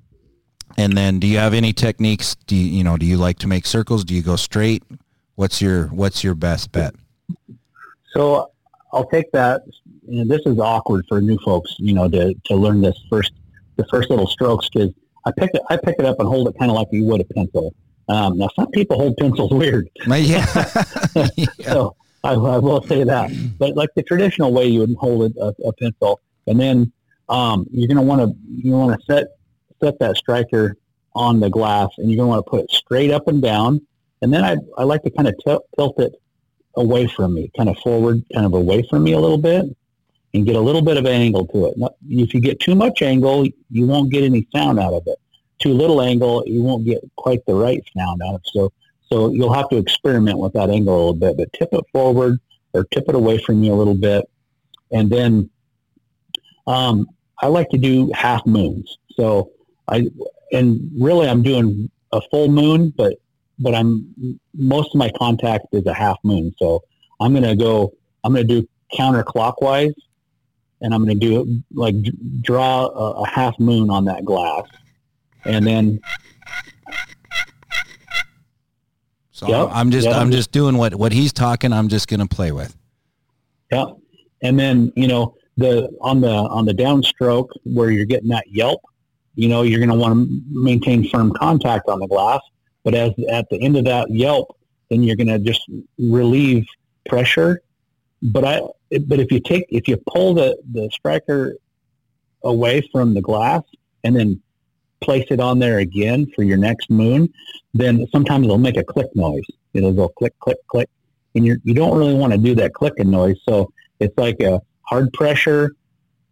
And 0.78 0.98
then, 0.98 1.20
do 1.20 1.28
you 1.28 1.40
have 1.40 1.54
any 1.54 1.74
techniques? 1.74 2.36
Do 2.48 2.56
you, 2.56 2.78
you 2.78 2.84
know? 2.84 2.98
Do 2.98 3.06
you 3.06 3.18
like 3.18 3.40
to 3.40 3.48
make 3.48 3.66
circles? 3.66 4.06
Do 4.06 4.14
you 4.14 4.22
go 4.22 4.36
straight? 4.36 4.84
What's 5.36 5.62
your 5.62 5.88
What's 5.88 6.24
your 6.24 6.36
best 6.36 6.72
bet? 6.72 6.96
So 8.14 8.52
I'll 8.94 9.08
take 9.08 9.32
that. 9.32 9.62
You 10.10 10.26
know, 10.26 10.36
this 10.36 10.46
is 10.46 10.60
awkward 10.60 11.06
for 11.08 11.22
new 11.22 11.38
folks, 11.40 11.76
you 11.80 11.94
know, 11.94 12.10
to, 12.10 12.34
to 12.46 12.56
learn 12.56 12.82
this 12.82 12.98
first 13.10 13.34
the 13.78 13.86
first 13.86 14.10
little 14.10 14.28
strokes 14.28 14.68
because 14.70 14.92
I 15.26 15.32
pick 15.32 15.52
it 15.54 15.62
I 15.70 15.78
pick 15.78 15.96
it 16.00 16.06
up 16.06 16.20
and 16.20 16.28
hold 16.28 16.48
it 16.48 16.56
kind 16.60 16.70
of 16.72 16.76
like 16.76 16.88
you 16.92 17.06
would 17.06 17.22
a 17.22 17.26
pencil. 17.26 17.74
Um, 18.08 18.38
now 18.38 18.50
some 18.56 18.70
people 18.72 18.98
hold 18.98 19.18
pencils 19.18 19.52
weird. 19.54 19.90
Yeah. 20.08 20.46
yeah. 21.36 21.46
so 21.62 21.96
I, 22.24 22.34
I, 22.34 22.58
will 22.58 22.82
say 22.84 23.04
that, 23.04 23.32
but 23.58 23.76
like 23.76 23.90
the 23.96 24.04
traditional 24.04 24.52
way 24.52 24.68
you 24.68 24.80
would 24.80 24.96
hold 25.00 25.24
it, 25.24 25.38
a, 25.40 25.54
a 25.66 25.74
pencil, 25.74 26.20
and 26.48 26.60
then 26.60 26.92
um, 27.30 27.66
you're 27.72 27.88
going 27.88 27.98
to 27.98 28.04
want 28.04 28.22
to 28.22 28.36
you 28.50 28.72
want 28.72 29.00
to 29.00 29.06
set 29.06 29.28
set 29.82 30.00
that 30.00 30.18
striker 30.18 30.76
on 31.16 31.40
the 31.40 31.50
glass, 31.50 31.90
and 31.98 32.10
you're 32.10 32.18
going 32.18 32.28
to 32.28 32.36
want 32.36 32.46
to 32.46 32.50
put 32.50 32.64
it 32.64 32.72
straight 32.72 33.12
up 33.12 33.28
and 33.28 33.42
down 33.42 33.80
and 34.22 34.34
then 34.34 34.44
I, 34.44 34.58
I 34.78 34.84
like 34.84 35.04
to 35.04 35.10
kind 35.10 35.28
of 35.28 35.36
tilt, 35.44 35.66
tilt 35.76 36.00
it 36.00 36.14
away 36.76 37.08
from 37.08 37.34
me, 37.34 37.52
kind 37.56 37.70
of 37.70 37.78
forward, 37.80 38.24
kind 38.34 38.46
of 38.46 38.54
away 38.54 38.86
from 38.90 39.04
me 39.04 39.14
a 39.14 39.20
little 39.20 39.38
bit 39.38 39.66
and 40.34 40.46
get 40.46 40.56
a 40.56 40.60
little 40.60 40.82
bit 40.82 40.98
of 40.98 41.06
angle 41.06 41.46
to 41.48 41.68
it. 41.68 41.76
If 42.08 42.34
you 42.34 42.40
get 42.42 42.60
too 42.60 42.76
much 42.76 43.02
angle, 43.02 43.46
you 43.72 43.88
won't 43.88 44.12
get 44.12 44.24
any 44.24 44.48
sound 44.56 44.80
out 44.80 44.94
of 44.94 45.04
it. 45.08 45.18
Too 45.60 45.74
little 45.74 46.02
angle, 46.02 46.44
you 46.46 46.64
won't 46.64 46.86
get 46.86 47.02
quite 47.16 47.46
the 47.46 47.56
right 47.56 47.84
sound 47.98 48.22
out 48.22 48.36
of 48.36 48.42
it. 48.42 48.50
So, 48.54 48.72
so 49.12 49.32
you'll 49.32 49.54
have 49.54 49.70
to 49.70 49.78
experiment 49.78 50.38
with 50.38 50.54
that 50.54 50.70
angle 50.70 50.96
a 50.96 50.98
little 50.98 51.14
bit, 51.14 51.38
but 51.38 51.52
tip 51.54 51.70
it 51.72 51.84
forward 51.92 52.40
or 52.74 52.86
tip 52.86 53.06
it 53.10 53.16
away 53.16 53.40
from 53.40 53.64
you 53.64 53.74
a 53.74 53.76
little 53.76 53.96
bit. 53.96 54.30
And 54.92 55.10
then 55.10 55.50
um, 56.68 57.08
I 57.40 57.48
like 57.48 57.70
to 57.70 57.78
do 57.78 58.12
half 58.14 58.46
moons. 58.46 58.98
So 59.12 59.52
I, 59.88 60.08
and 60.52 60.92
really 60.98 61.28
I'm 61.28 61.42
doing 61.42 61.90
a 62.12 62.22
full 62.30 62.50
moon, 62.50 62.94
but 62.96 63.16
but 63.62 63.76
I'm 63.76 64.40
most 64.54 64.96
of 64.96 65.00
my 65.00 65.12
contact 65.18 65.68
is 65.74 65.86
a 65.86 65.94
half 65.94 66.18
moon. 66.24 66.54
So 66.58 66.84
I'm 67.20 67.34
going 67.34 67.44
to 67.44 67.56
go, 67.56 67.94
I'm 68.24 68.34
going 68.34 68.48
to 68.48 68.62
do 68.62 68.68
counterclockwise 68.98 69.94
and 70.82 70.94
I'm 70.94 71.06
going 71.06 71.20
to 71.20 71.28
do 71.28 71.42
it 71.42 71.64
like 71.74 71.96
draw 72.42 72.86
a, 72.86 73.22
a, 73.22 73.28
half 73.28 73.60
moon 73.60 73.90
on 73.90 74.06
that 74.06 74.26
glass. 74.26 74.66
And 75.46 75.66
then. 75.66 76.00
So 79.32 79.48
yep, 79.48 79.70
I'm 79.72 79.92
just, 79.92 80.08
yep. 80.08 80.16
I'm 80.16 80.32
just 80.32 80.52
doing 80.52 80.78
what, 80.78 80.96
what 80.96 81.12
he's 81.12 81.32
talking. 81.32 81.72
I'm 81.72 81.88
just 81.88 82.08
going 82.08 82.20
to 82.20 82.28
play 82.28 82.52
with. 82.52 82.76
Yeah. 83.72 83.86
And 84.42 84.60
then, 84.60 84.92
you 84.96 85.08
know, 85.08 85.36
the, 85.58 85.90
on 86.02 86.22
the, 86.22 86.30
on 86.30 86.66
the 86.66 86.74
downstroke 86.74 87.50
where 87.64 87.90
you're 87.90 88.06
getting 88.06 88.30
that 88.30 88.46
yelp, 88.50 88.82
you 89.36 89.48
know, 89.48 89.62
you're 89.62 89.80
going 89.80 89.90
to 89.90 89.96
want 89.96 90.28
to 90.28 90.42
maintain 90.50 91.08
firm 91.08 91.32
contact 91.34 91.88
on 91.88 92.00
the 92.00 92.08
glass 92.08 92.42
but 92.84 92.94
as 92.94 93.12
at 93.30 93.48
the 93.50 93.62
end 93.62 93.78
of 93.78 93.86
that 93.86 94.10
yelp, 94.10 94.58
then 94.90 95.04
you're 95.04 95.16
going 95.16 95.28
to 95.28 95.40
just 95.40 95.62
relieve 95.98 96.66
pressure. 97.08 97.62
But 98.22 98.46
I, 98.46 98.62
but 99.08 99.20
if 99.20 99.32
you 99.32 99.40
take, 99.40 99.66
if 99.70 99.88
you 99.88 99.98
pull 100.08 100.34
the, 100.34 100.58
the 100.72 100.90
striker 100.92 101.56
away 102.44 102.82
from 102.92 103.14
the 103.14 103.22
glass 103.22 103.62
and 104.04 104.16
then 104.16 104.42
place 105.02 105.26
it 105.30 105.40
on 105.40 105.60
there 105.60 105.80
again 105.80 106.28
for 106.36 106.44
your 106.44 106.58
next 106.58 106.90
moon, 106.90 107.32
then 107.74 108.06
sometimes 108.12 108.46
it'll 108.46 108.58
make 108.58 108.78
a 108.78 108.84
click 108.84 109.08
noise. 109.16 109.44
It'll 109.74 109.94
go 109.94 110.10
click, 110.10 110.38
click, 110.40 110.58
click. 110.68 110.90
And 111.36 111.46
you 111.46 111.58
you 111.64 111.74
don't 111.74 111.98
really 111.98 112.16
want 112.16 112.34
to 112.34 112.40
do 112.40 112.56
that 112.56 112.74
clicking 112.74 113.12
noise. 113.12 113.38
So 113.48 113.72
it's 114.00 114.18
like 114.18 114.40
a 114.42 114.62
hard 114.82 115.14
pressure 115.14 115.76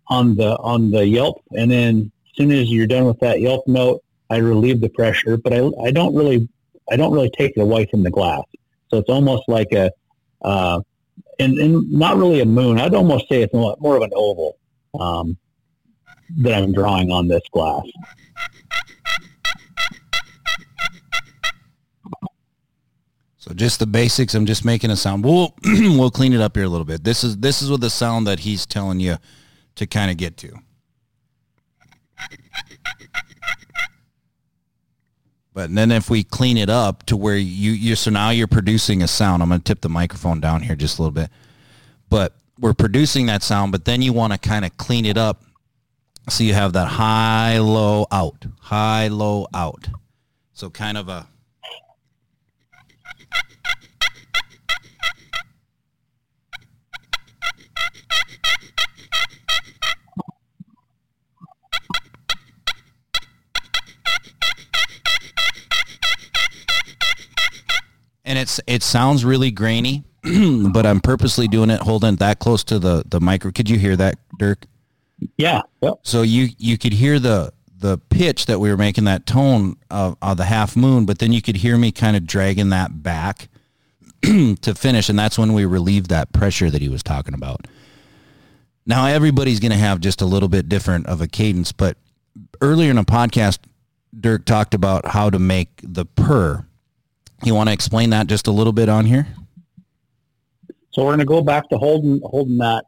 on 0.08 0.36
the, 0.36 0.58
on 0.58 0.90
the 0.90 1.06
yelp. 1.06 1.44
And 1.56 1.70
then 1.70 2.12
as 2.26 2.36
soon 2.36 2.52
as 2.52 2.72
you're 2.72 2.88
done 2.88 3.06
with 3.06 3.20
that 3.20 3.40
yelp 3.40 3.68
note, 3.68 4.04
I 4.30 4.38
relieve 4.38 4.82
the 4.82 4.90
pressure, 4.90 5.38
but 5.38 5.54
I, 5.54 5.70
I 5.82 5.92
don't 5.92 6.16
really 6.16 6.50
I 6.90 6.96
don't 6.96 7.12
really 7.12 7.30
take 7.30 7.54
it 7.58 7.62
away 7.62 7.86
from 7.86 8.04
the 8.04 8.10
glass. 8.10 8.44
So 8.90 8.98
it's 8.98 9.10
almost 9.10 9.44
like 9.48 9.72
a 9.74 9.92
uh, 10.42 10.82
and, 11.40 11.58
and 11.58 11.92
not 11.92 12.18
really 12.18 12.42
a 12.42 12.46
moon. 12.46 12.80
I'd 12.80 12.94
almost 12.94 13.30
say 13.30 13.42
it's 13.42 13.54
more 13.54 13.96
of 13.96 14.02
an 14.02 14.12
oval 14.16 14.58
um, 15.00 15.38
that 16.40 16.62
I'm 16.62 16.74
drawing 16.74 17.12
on 17.12 17.28
this 17.28 17.44
glass. 17.52 17.86
So 23.38 23.54
just 23.54 23.80
the 23.80 23.88
basics. 23.88 24.36
I'm 24.36 24.46
just 24.46 24.66
making 24.66 24.92
a 24.92 24.98
sound. 24.98 25.24
We'll 25.24 25.56
we'll 25.64 26.12
clean 26.12 26.34
it 26.34 26.42
up 26.42 26.56
here 26.56 26.66
a 26.66 26.70
little 26.70 26.86
bit. 26.86 27.06
This 27.06 27.24
is 27.24 27.38
this 27.38 27.62
is 27.62 27.72
what 27.72 27.80
the 27.80 27.90
sound 27.90 28.28
that 28.28 28.40
he's 28.40 28.66
telling 28.66 29.00
you 29.00 29.18
to 29.76 29.88
kind 29.88 30.12
of 30.12 30.18
get 30.18 30.36
to. 30.38 30.54
But 35.58 35.74
then 35.74 35.92
if 35.92 36.08
we 36.08 36.24
clean 36.24 36.56
it 36.56 36.70
up 36.70 37.04
to 37.08 37.18
where 37.18 37.36
you, 37.36 37.72
you 37.72 37.96
so 37.96 38.12
now 38.12 38.30
you're 38.30 38.46
producing 38.46 39.02
a 39.02 39.08
sound. 39.08 39.42
I'm 39.42 39.50
going 39.50 39.60
to 39.60 39.64
tip 39.64 39.82
the 39.82 39.90
microphone 39.90 40.40
down 40.40 40.62
here 40.62 40.76
just 40.76 41.00
a 41.00 41.02
little 41.02 41.12
bit. 41.12 41.32
But 42.12 42.36
we're 42.60 42.76
producing 42.76 43.26
that 43.26 43.42
sound, 43.42 43.72
but 43.72 43.84
then 43.84 44.04
you 44.04 44.14
want 44.14 44.34
to 44.34 44.38
kind 44.38 44.66
of 44.66 44.78
clean 44.78 45.04
it 45.04 45.18
up 45.18 45.42
So 46.30 46.44
you 46.44 46.54
have 46.54 46.74
that 46.74 46.88
high, 46.88 47.58
low, 47.58 48.06
out, 48.12 48.46
high, 48.60 49.08
low, 49.08 49.48
out. 49.52 49.88
So 50.54 50.70
kind 50.70 50.96
of 50.96 51.10
a 51.10 51.26
and 68.28 68.38
it's 68.38 68.60
it 68.68 68.84
sounds 68.84 69.26
really 69.26 69.50
grainy, 69.50 70.04
but 70.72 70.86
I'm 70.86 71.00
purposely 71.00 71.48
doing 71.48 71.72
it 71.72 71.82
holding 71.82 72.18
that 72.18 72.38
close 72.38 72.64
to 72.66 72.78
the 72.78 73.04
the 73.08 73.20
micro. 73.20 73.52
Could 73.52 73.70
you 73.70 73.80
hear 73.80 73.96
that, 73.96 74.16
Dirk? 74.38 74.68
Yeah. 75.38 75.64
Yep. 75.82 76.00
So 76.04 76.22
you 76.22 76.50
you 76.60 76.78
could 76.78 76.94
hear 76.94 77.18
the 77.18 77.52
the 77.80 77.98
pitch 77.98 78.46
that 78.48 78.60
we 78.60 78.70
were 78.70 78.78
making 78.78 79.06
that 79.06 79.26
tone 79.26 79.78
of, 79.92 80.18
of 80.22 80.38
the 80.38 80.46
half 80.46 80.76
moon, 80.76 81.06
but 81.06 81.20
then 81.20 81.32
you 81.32 81.42
could 81.42 81.58
hear 81.58 81.78
me 81.78 81.92
kind 81.92 82.18
of 82.18 82.26
dragging 82.26 82.70
that 82.70 83.04
back 83.04 83.50
to 84.24 84.76
finish, 84.76 85.10
and 85.10 85.18
that's 85.18 85.38
when 85.38 85.54
we 85.54 85.64
relieved 85.64 86.10
that 86.10 86.34
pressure 86.34 86.70
that 86.72 86.82
he 86.82 86.90
was 86.90 87.04
talking 87.04 87.34
about. 87.34 87.68
Now 88.86 89.06
everybody's 89.06 89.60
going 89.60 89.74
to 89.74 89.78
have 89.78 90.00
just 90.00 90.22
a 90.22 90.26
little 90.26 90.50
bit 90.50 90.68
different 90.70 91.08
of 91.08 91.22
a 91.22 91.28
cadence, 91.28 91.72
but 91.72 91.98
earlier 92.62 92.90
in 92.90 92.98
a 92.98 93.06
podcast, 93.06 93.60
Dirk 94.20 94.46
talked 94.46 94.74
about 94.74 95.06
how 95.06 95.30
to 95.30 95.38
make 95.38 95.70
the 95.84 96.06
purr 96.06 96.66
you 97.44 97.54
want 97.54 97.70
to 97.70 97.74
explain 97.74 98.10
that 98.12 98.28
just 98.28 98.48
a 98.48 98.52
little 98.52 98.74
bit 98.74 98.90
on 98.90 99.06
here? 99.06 99.28
So 100.92 101.04
we're 101.04 101.10
going 101.10 101.20
to 101.20 101.26
go 101.26 101.42
back 101.42 101.70
to 101.70 101.78
holding 101.78 102.20
holding 102.24 102.58
that 102.58 102.86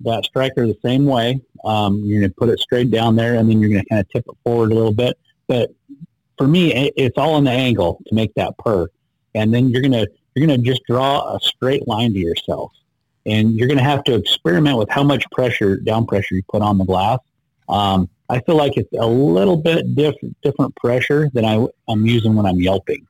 that 0.00 0.24
striker 0.24 0.66
the 0.66 0.78
same 0.84 1.06
way. 1.06 1.40
Um, 1.64 2.02
you're 2.04 2.20
going 2.20 2.30
to 2.30 2.36
put 2.36 2.48
it 2.48 2.58
straight 2.60 2.90
down 2.90 3.16
there, 3.16 3.36
and 3.36 3.48
then 3.48 3.60
you're 3.60 3.70
going 3.70 3.82
to 3.82 3.88
kind 3.88 4.00
of 4.00 4.08
tip 4.10 4.24
it 4.28 4.36
forward 4.44 4.72
a 4.72 4.74
little 4.74 4.92
bit. 4.92 5.16
But 5.46 5.70
for 6.36 6.46
me, 6.46 6.72
it's 6.96 7.16
all 7.16 7.36
in 7.38 7.44
the 7.44 7.50
angle 7.50 8.00
to 8.06 8.14
make 8.14 8.34
that 8.34 8.56
purr. 8.58 8.88
And 9.34 9.52
then 9.52 9.68
you're 9.68 9.82
going 9.82 9.92
to 9.92 10.06
you're 10.34 10.46
going 10.46 10.60
to 10.60 10.66
just 10.66 10.82
draw 10.86 11.34
a 11.34 11.40
straight 11.40 11.86
line 11.86 12.12
to 12.12 12.18
yourself, 12.18 12.72
and 13.26 13.54
you're 13.54 13.68
going 13.68 13.78
to 13.78 13.84
have 13.84 14.04
to 14.04 14.14
experiment 14.14 14.78
with 14.78 14.88
how 14.88 15.02
much 15.02 15.24
pressure, 15.30 15.76
down 15.76 16.06
pressure, 16.06 16.34
you 16.34 16.42
put 16.50 16.62
on 16.62 16.78
the 16.78 16.84
glass. 16.84 17.18
Um, 17.68 18.08
I 18.28 18.40
feel 18.40 18.56
like 18.56 18.76
it's 18.76 18.92
a 18.98 19.06
little 19.06 19.56
bit 19.56 19.94
different 19.94 20.36
different 20.42 20.74
pressure 20.76 21.30
than 21.32 21.44
I, 21.44 21.66
I'm 21.88 22.04
using 22.04 22.34
when 22.34 22.46
I'm 22.46 22.60
yelping 22.60 23.06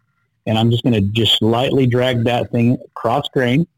and 0.48 0.58
I'm 0.58 0.70
just 0.70 0.82
going 0.82 0.94
to 0.94 1.02
just 1.02 1.42
lightly 1.42 1.86
drag 1.86 2.24
that 2.24 2.50
thing 2.50 2.78
cross 2.94 3.28
grain, 3.34 3.68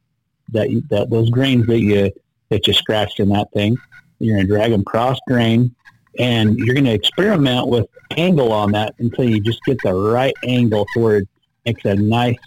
that 0.52 0.68
that 0.88 1.10
those 1.10 1.28
grains 1.28 1.66
that 1.66 1.80
you 1.80 2.12
that 2.48 2.66
you 2.66 2.72
scratched 2.72 3.18
in 3.18 3.28
that 3.30 3.48
thing. 3.52 3.76
You're 4.20 4.36
going 4.36 4.46
to 4.46 4.52
drag 4.52 4.70
them 4.70 4.84
cross 4.84 5.18
grain, 5.26 5.74
and 6.18 6.56
you're 6.58 6.74
going 6.74 6.84
to 6.84 6.92
experiment 6.92 7.66
with 7.66 7.86
angle 8.16 8.52
on 8.52 8.70
that 8.72 8.94
until 9.00 9.28
you 9.28 9.40
just 9.40 9.62
get 9.64 9.78
the 9.82 9.92
right 9.92 10.34
angle 10.44 10.86
where 10.94 11.18
it 11.18 11.28
makes 11.66 11.84
a 11.84 11.96
nice 11.96 12.38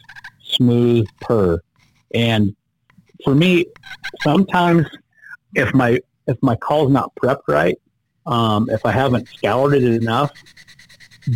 smooth 0.41 1.05
purr. 1.19 1.59
And 2.13 2.55
for 3.25 3.35
me, 3.35 3.65
sometimes 4.21 4.87
if 5.53 5.73
my 5.73 5.99
if 6.27 6.37
my 6.41 6.55
call's 6.55 6.91
not 6.91 7.13
prepped 7.15 7.49
right, 7.49 7.77
um, 8.25 8.69
if 8.69 8.85
I 8.85 8.91
haven't 8.93 9.27
scoured 9.27 9.73
it 9.73 9.83
enough, 9.83 10.31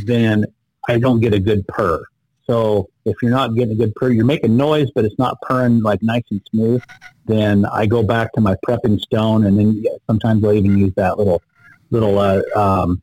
then 0.06 0.46
I 0.88 1.00
don't 1.00 1.20
get 1.20 1.34
a 1.34 1.40
good 1.40 1.68
purr. 1.68 2.06
So 2.50 2.90
if 3.04 3.18
you're 3.22 3.32
not 3.32 3.56
getting 3.56 3.74
a 3.74 3.76
good 3.76 3.94
purr, 3.96 4.12
you're 4.12 4.26
making 4.26 4.56
noise, 4.56 4.90
but 4.96 5.04
it's 5.04 5.18
not 5.20 5.40
purring 5.42 5.82
like 5.82 6.02
nice 6.02 6.24
and 6.32 6.42
smooth, 6.50 6.82
then 7.26 7.66
I 7.66 7.86
go 7.86 8.04
back 8.04 8.32
to 8.34 8.42
my 8.42 8.56
prepping 8.66 9.02
stone, 9.02 9.46
and 9.46 9.60
then 9.60 9.84
sometimes 10.08 10.44
I'll 10.44 10.54
even 10.54 10.78
use 10.78 10.94
that 10.96 11.18
little 11.18 11.42
little 11.90 12.18
uh, 12.20 12.42
um, 12.56 13.02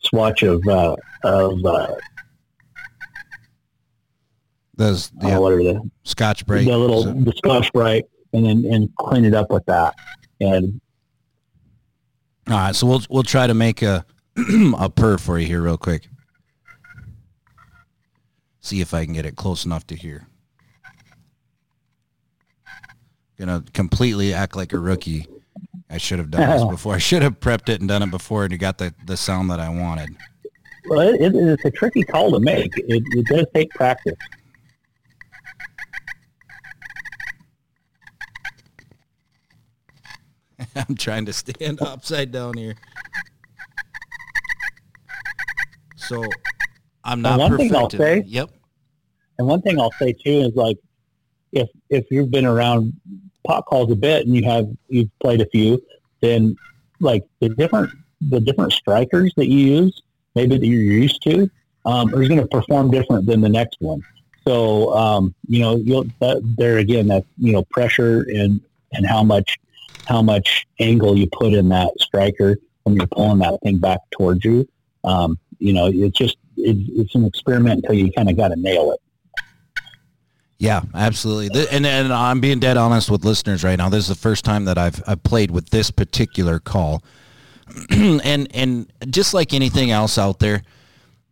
swatch 0.00 0.42
of 0.42 0.62
uh, 0.68 0.94
of 1.24 1.64
uh, 1.64 1.94
those 4.74 5.10
uh, 5.24 5.28
yeah, 5.28 5.38
what 5.38 5.54
are 5.54 5.62
the 5.62 5.90
Scotch-Brite, 6.04 6.66
the 6.66 6.76
little 6.76 7.04
so. 7.04 7.12
the 7.14 7.32
Scotch-Brite, 7.32 8.04
and 8.34 8.44
then 8.44 8.64
and 8.70 8.94
clean 8.96 9.24
it 9.24 9.32
up 9.32 9.50
with 9.50 9.64
that. 9.66 9.94
And 10.40 10.82
all 12.50 12.58
right, 12.58 12.76
so 12.76 12.86
we'll 12.86 13.02
we'll 13.08 13.22
try 13.22 13.46
to 13.46 13.54
make 13.54 13.80
a 13.80 14.04
a 14.78 14.90
purr 14.90 15.16
for 15.16 15.38
you 15.38 15.46
here 15.46 15.62
real 15.62 15.78
quick 15.78 16.08
see 18.66 18.80
if 18.80 18.92
I 18.92 19.04
can 19.04 19.14
get 19.14 19.24
it 19.24 19.36
close 19.36 19.64
enough 19.64 19.86
to 19.86 19.94
hear. 19.94 20.26
Gonna 23.38 23.62
completely 23.72 24.34
act 24.34 24.56
like 24.56 24.72
a 24.72 24.78
rookie. 24.78 25.28
I 25.88 25.98
should 25.98 26.18
have 26.18 26.30
done 26.30 26.50
this 26.50 26.64
before. 26.70 26.94
I 26.94 26.98
should 26.98 27.22
have 27.22 27.38
prepped 27.38 27.68
it 27.68 27.80
and 27.80 27.88
done 27.88 28.02
it 28.02 28.10
before, 28.10 28.44
and 28.44 28.52
you 28.52 28.58
got 28.58 28.78
the, 28.78 28.94
the 29.04 29.16
sound 29.16 29.50
that 29.50 29.60
I 29.60 29.68
wanted. 29.68 30.16
Well, 30.88 31.00
it, 31.00 31.20
it, 31.20 31.34
it's 31.34 31.64
a 31.64 31.70
tricky 31.70 32.02
call 32.02 32.32
to 32.32 32.40
make. 32.40 32.76
It, 32.76 33.02
it 33.06 33.26
does 33.26 33.46
take 33.54 33.70
practice. 33.70 34.14
I'm 40.76 40.94
trying 40.96 41.26
to 41.26 41.32
stand 41.32 41.82
upside 41.82 42.32
down 42.32 42.56
here. 42.56 42.74
So 45.96 46.24
I'm 47.04 47.20
not. 47.20 47.38
one 47.38 47.56
thing 47.56 47.74
I'll 47.74 47.90
say. 47.90 48.22
Yep. 48.26 48.50
And 49.38 49.46
one 49.46 49.62
thing 49.62 49.80
I'll 49.80 49.92
say 49.92 50.12
too 50.12 50.40
is 50.40 50.54
like, 50.54 50.78
if 51.52 51.68
if 51.90 52.04
you've 52.10 52.30
been 52.30 52.46
around 52.46 52.92
pot 53.46 53.64
calls 53.66 53.90
a 53.90 53.96
bit 53.96 54.26
and 54.26 54.34
you 54.34 54.44
have 54.44 54.68
you've 54.88 55.10
played 55.20 55.40
a 55.40 55.46
few, 55.46 55.82
then 56.20 56.56
like 57.00 57.24
the 57.40 57.48
different 57.50 57.90
the 58.20 58.40
different 58.40 58.72
strikers 58.72 59.32
that 59.36 59.46
you 59.46 59.58
use, 59.58 60.02
maybe 60.34 60.58
that 60.58 60.66
you're 60.66 60.80
used 60.80 61.22
to, 61.22 61.50
um, 61.84 62.08
are 62.14 62.26
going 62.26 62.40
to 62.40 62.46
perform 62.46 62.90
different 62.90 63.26
than 63.26 63.40
the 63.40 63.48
next 63.48 63.76
one. 63.80 64.02
So 64.46 64.94
um, 64.94 65.34
you 65.46 65.60
know, 65.60 65.76
you'll 65.76 66.06
that, 66.20 66.42
there 66.58 66.78
again. 66.78 67.08
that 67.08 67.24
you 67.38 67.52
know 67.52 67.62
pressure 67.70 68.26
and 68.28 68.60
and 68.92 69.06
how 69.06 69.22
much 69.22 69.58
how 70.06 70.22
much 70.22 70.66
angle 70.78 71.16
you 71.16 71.28
put 71.32 71.52
in 71.52 71.68
that 71.70 71.90
striker 72.00 72.56
when 72.84 72.96
you're 72.96 73.08
pulling 73.08 73.38
that 73.40 73.58
thing 73.62 73.78
back 73.78 74.00
towards 74.10 74.44
you. 74.44 74.68
Um, 75.04 75.38
you 75.58 75.72
know, 75.72 75.90
it's 75.92 76.16
just 76.16 76.36
it's, 76.56 76.88
it's 76.94 77.14
an 77.14 77.24
experiment 77.24 77.84
until 77.84 77.94
you 77.94 78.12
kind 78.12 78.30
of 78.30 78.36
got 78.36 78.48
to 78.48 78.56
nail 78.56 78.92
it. 78.92 79.00
Yeah, 80.58 80.82
absolutely. 80.94 81.66
And 81.70 81.84
and 81.84 82.12
I'm 82.12 82.40
being 82.40 82.60
dead 82.60 82.76
honest 82.76 83.10
with 83.10 83.24
listeners 83.24 83.62
right 83.62 83.76
now. 83.76 83.88
This 83.88 84.04
is 84.04 84.08
the 84.08 84.14
first 84.14 84.44
time 84.44 84.64
that 84.64 84.78
I've 84.78 85.02
I've 85.06 85.22
played 85.22 85.50
with 85.50 85.70
this 85.70 85.90
particular 85.90 86.58
call. 86.58 87.02
and 87.90 88.48
and 88.54 88.90
just 89.10 89.34
like 89.34 89.52
anything 89.52 89.90
else 89.90 90.16
out 90.16 90.38
there, 90.38 90.62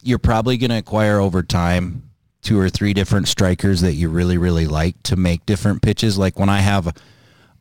you're 0.03 0.19
probably 0.19 0.59
going 0.59 0.71
to 0.71 0.79
acquire 0.79 1.19
over 1.21 1.43
time 1.43 2.11
two 2.43 2.59
or 2.59 2.69
three 2.69 2.93
different 2.93 3.27
strikers 3.27 3.81
that 3.81 3.95
you 3.95 4.11
really 4.11 4.37
really 4.37 4.67
like 4.67 5.03
to 5.05 5.17
make 5.17 5.47
different 5.47 5.81
pitches. 5.81 6.19
Like 6.19 6.39
when 6.39 6.51
I 6.51 6.61
have 6.61 6.95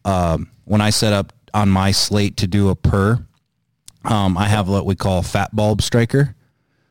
um, 0.03 0.49
when 0.66 0.82
I 0.82 0.89
set 0.89 1.14
up 1.14 1.32
on 1.53 1.70
my 1.70 1.91
slate 1.91 2.36
to 2.38 2.47
do 2.47 2.70
a 2.70 2.76
purr, 2.76 3.26
um, 4.03 4.38
I 4.38 4.47
have 4.47 4.68
what 4.68 4.86
we 4.86 4.95
call 4.95 5.22
fat 5.22 5.55
bulb 5.55 5.82
striker. 5.82 6.36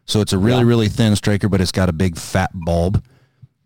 So 0.06 0.20
it's 0.20 0.32
a 0.32 0.38
really, 0.38 0.62
yeah. 0.62 0.68
really 0.68 0.88
thin 0.88 1.14
striker, 1.16 1.48
but 1.48 1.60
it's 1.60 1.72
got 1.72 1.88
a 1.88 1.92
big 1.92 2.16
fat 2.16 2.50
bulb. 2.54 3.04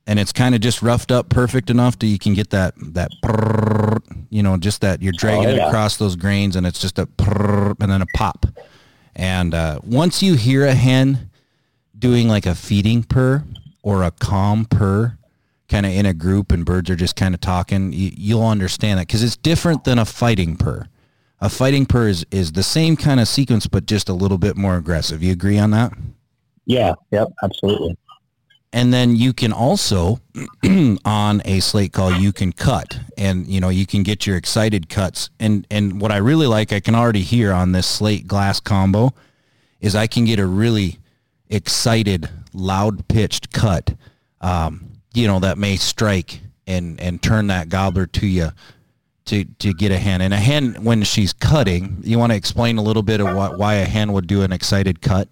And 0.07 0.21
it's 0.21 0.33
kind 0.33 0.55
of 0.55 0.61
just 0.61 0.83
roughed 0.83 1.11
up 1.11 1.29
perfect 1.29 1.69
enough 1.69 1.99
that 1.99 2.07
you 2.07 2.19
can 2.19 2.35
get 2.35 2.51
that, 2.51 2.75
that, 2.95 3.11
you 4.31 4.43
know, 4.43 4.57
just 4.57 4.81
that 4.83 5.03
you're 5.03 5.13
dragging 5.13 5.47
oh, 5.47 5.55
yeah. 5.55 5.65
it 5.65 5.69
across 5.69 5.97
those 5.97 6.15
grains 6.15 6.55
and 6.55 6.67
it's 6.67 6.81
just 6.81 6.99
a 6.99 7.09
and 7.81 7.91
then 7.91 8.03
a 8.03 8.07
pop. 8.15 8.47
And 9.17 9.55
uh, 9.55 9.81
once 9.83 10.23
you 10.23 10.35
hear 10.35 10.65
a 10.65 10.75
hen 10.75 11.31
doing 11.99 12.29
like 12.29 12.47
a 12.47 12.55
feeding 12.55 13.03
purr 13.03 13.43
or 13.83 14.03
a 14.03 14.11
calm 14.11 14.65
purr, 14.67 15.17
kind 15.69 15.87
of 15.87 15.93
in 15.93 16.07
a 16.07 16.15
group 16.15 16.53
and 16.53 16.65
birds 16.65 16.91
are 16.91 16.97
just 16.97 17.17
kind 17.17 17.35
of 17.35 17.41
talking, 17.41 17.93
you, 17.93 18.37
will 18.37 18.47
understand 18.47 18.99
that 18.99 19.07
because 19.07 19.23
it's 19.23 19.37
different 19.37 19.85
than 19.85 19.99
a 19.99 20.05
fighting 20.05 20.57
purr. 20.57 20.87
A 21.41 21.49
fighting 21.49 21.87
purr 21.87 22.09
is, 22.09 22.27
is 22.31 22.53
the 22.53 22.63
same 22.63 22.97
kind 22.97 23.21
of 23.21 23.29
sequence, 23.29 23.67
but 23.67 23.87
just 23.87 24.09
a 24.09 24.15
little 24.15 24.39
bit 24.39 24.57
more 24.57 24.77
aggressive. 24.77 25.23
You 25.23 25.33
agree 25.33 25.59
on 25.59 25.71
that? 25.73 25.93
Yeah, 26.65 26.95
yep, 27.11 27.29
absolutely. 27.43 27.97
And 28.77 28.93
then 28.93 29.17
you 29.17 29.33
can 29.33 29.55
also 29.55 30.21
on 31.07 31.41
a 31.47 31.61
slate 31.61 31.95
call 31.95 32.13
you 32.13 32.31
can 32.31 32.53
cut. 32.53 32.99
And 33.17 33.47
you 33.47 33.59
know 33.59 33.71
you 33.71 33.87
can 33.87 34.03
get 34.03 34.27
your 34.27 34.37
excited 34.37 34.91
cuts. 34.91 35.31
And 35.41 35.67
and 35.71 35.99
what 35.99 36.13
I 36.13 36.19
really 36.19 36.47
like 36.47 36.75
I 36.75 36.81
can 36.81 36.95
already 36.95 37.23
hear 37.23 37.55
on 37.55 37.73
this 37.73 37.87
slate 37.87 38.27
glass 38.27 38.61
combo 38.61 39.15
is 39.81 39.95
I 39.95 40.07
can 40.07 40.27
get 40.27 40.39
a 40.39 40.47
really 40.47 40.99
excited 41.49 42.29
loud 42.53 43.09
pitched 43.09 43.53
cut 43.53 43.95
um, 44.41 44.91
you 45.15 45.27
know 45.27 45.41
that 45.41 45.57
may 45.57 45.77
strike 45.77 46.41
and 46.67 47.01
and 47.01 47.23
turn 47.23 47.47
that 47.47 47.69
gobbler 47.69 48.07
to 48.07 48.27
you 48.27 48.51
to 49.25 49.45
to 49.45 49.73
get 49.73 49.91
a 49.91 49.99
hen 49.99 50.21
and 50.21 50.35
a 50.35 50.37
hen 50.37 50.75
when 50.85 51.03
she's 51.03 51.33
cutting 51.33 51.99
you 52.03 52.19
want 52.19 52.33
to 52.33 52.37
explain 52.37 52.77
a 52.77 52.83
little 52.83 53.03
bit 53.03 53.21
of 53.21 53.35
what 53.35 53.59
why 53.59 53.75
a 53.75 53.85
hen 53.87 54.13
would 54.13 54.27
do 54.27 54.43
an 54.43 54.53
excited 54.53 55.01
cut? 55.01 55.29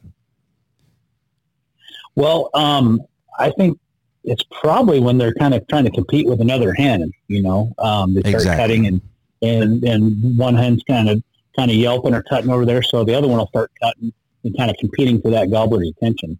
Well, 2.17 2.49
um, 2.55 3.01
I 3.39 3.51
think 3.51 3.79
it's 4.25 4.43
probably 4.51 5.01
when 5.01 5.19
they're 5.19 5.35
kind 5.35 5.55
of 5.55 5.67
trying 5.69 5.85
to 5.85 5.91
compete 5.91 6.27
with 6.27 6.41
another 6.41 6.73
hen. 6.73 7.11
You 7.29 7.43
know, 7.43 7.75
um, 7.79 8.15
they 8.15 8.21
start 8.21 8.35
exactly. 8.35 8.63
cutting 8.63 8.87
and 8.87 9.01
and 9.43 9.85
and 9.85 10.39
one 10.39 10.55
hen's 10.55 10.83
kind 10.85 11.09
of 11.09 11.23
kind 11.57 11.71
of 11.71 11.77
yelping 11.77 12.15
or 12.15 12.23
cutting 12.23 12.51
over 12.51 12.65
there. 12.65 12.83
So 12.83 13.05
the 13.05 13.15
other 13.15 13.29
one 13.29 13.39
will 13.39 13.49
start 13.49 13.71
cutting 13.83 14.13
and 14.45 14.57
kind 14.57 14.71
of 14.71 14.77
competing 14.79 15.21
for 15.21 15.31
that 15.31 15.51
gobbler's 15.51 15.89
attention. 15.89 16.39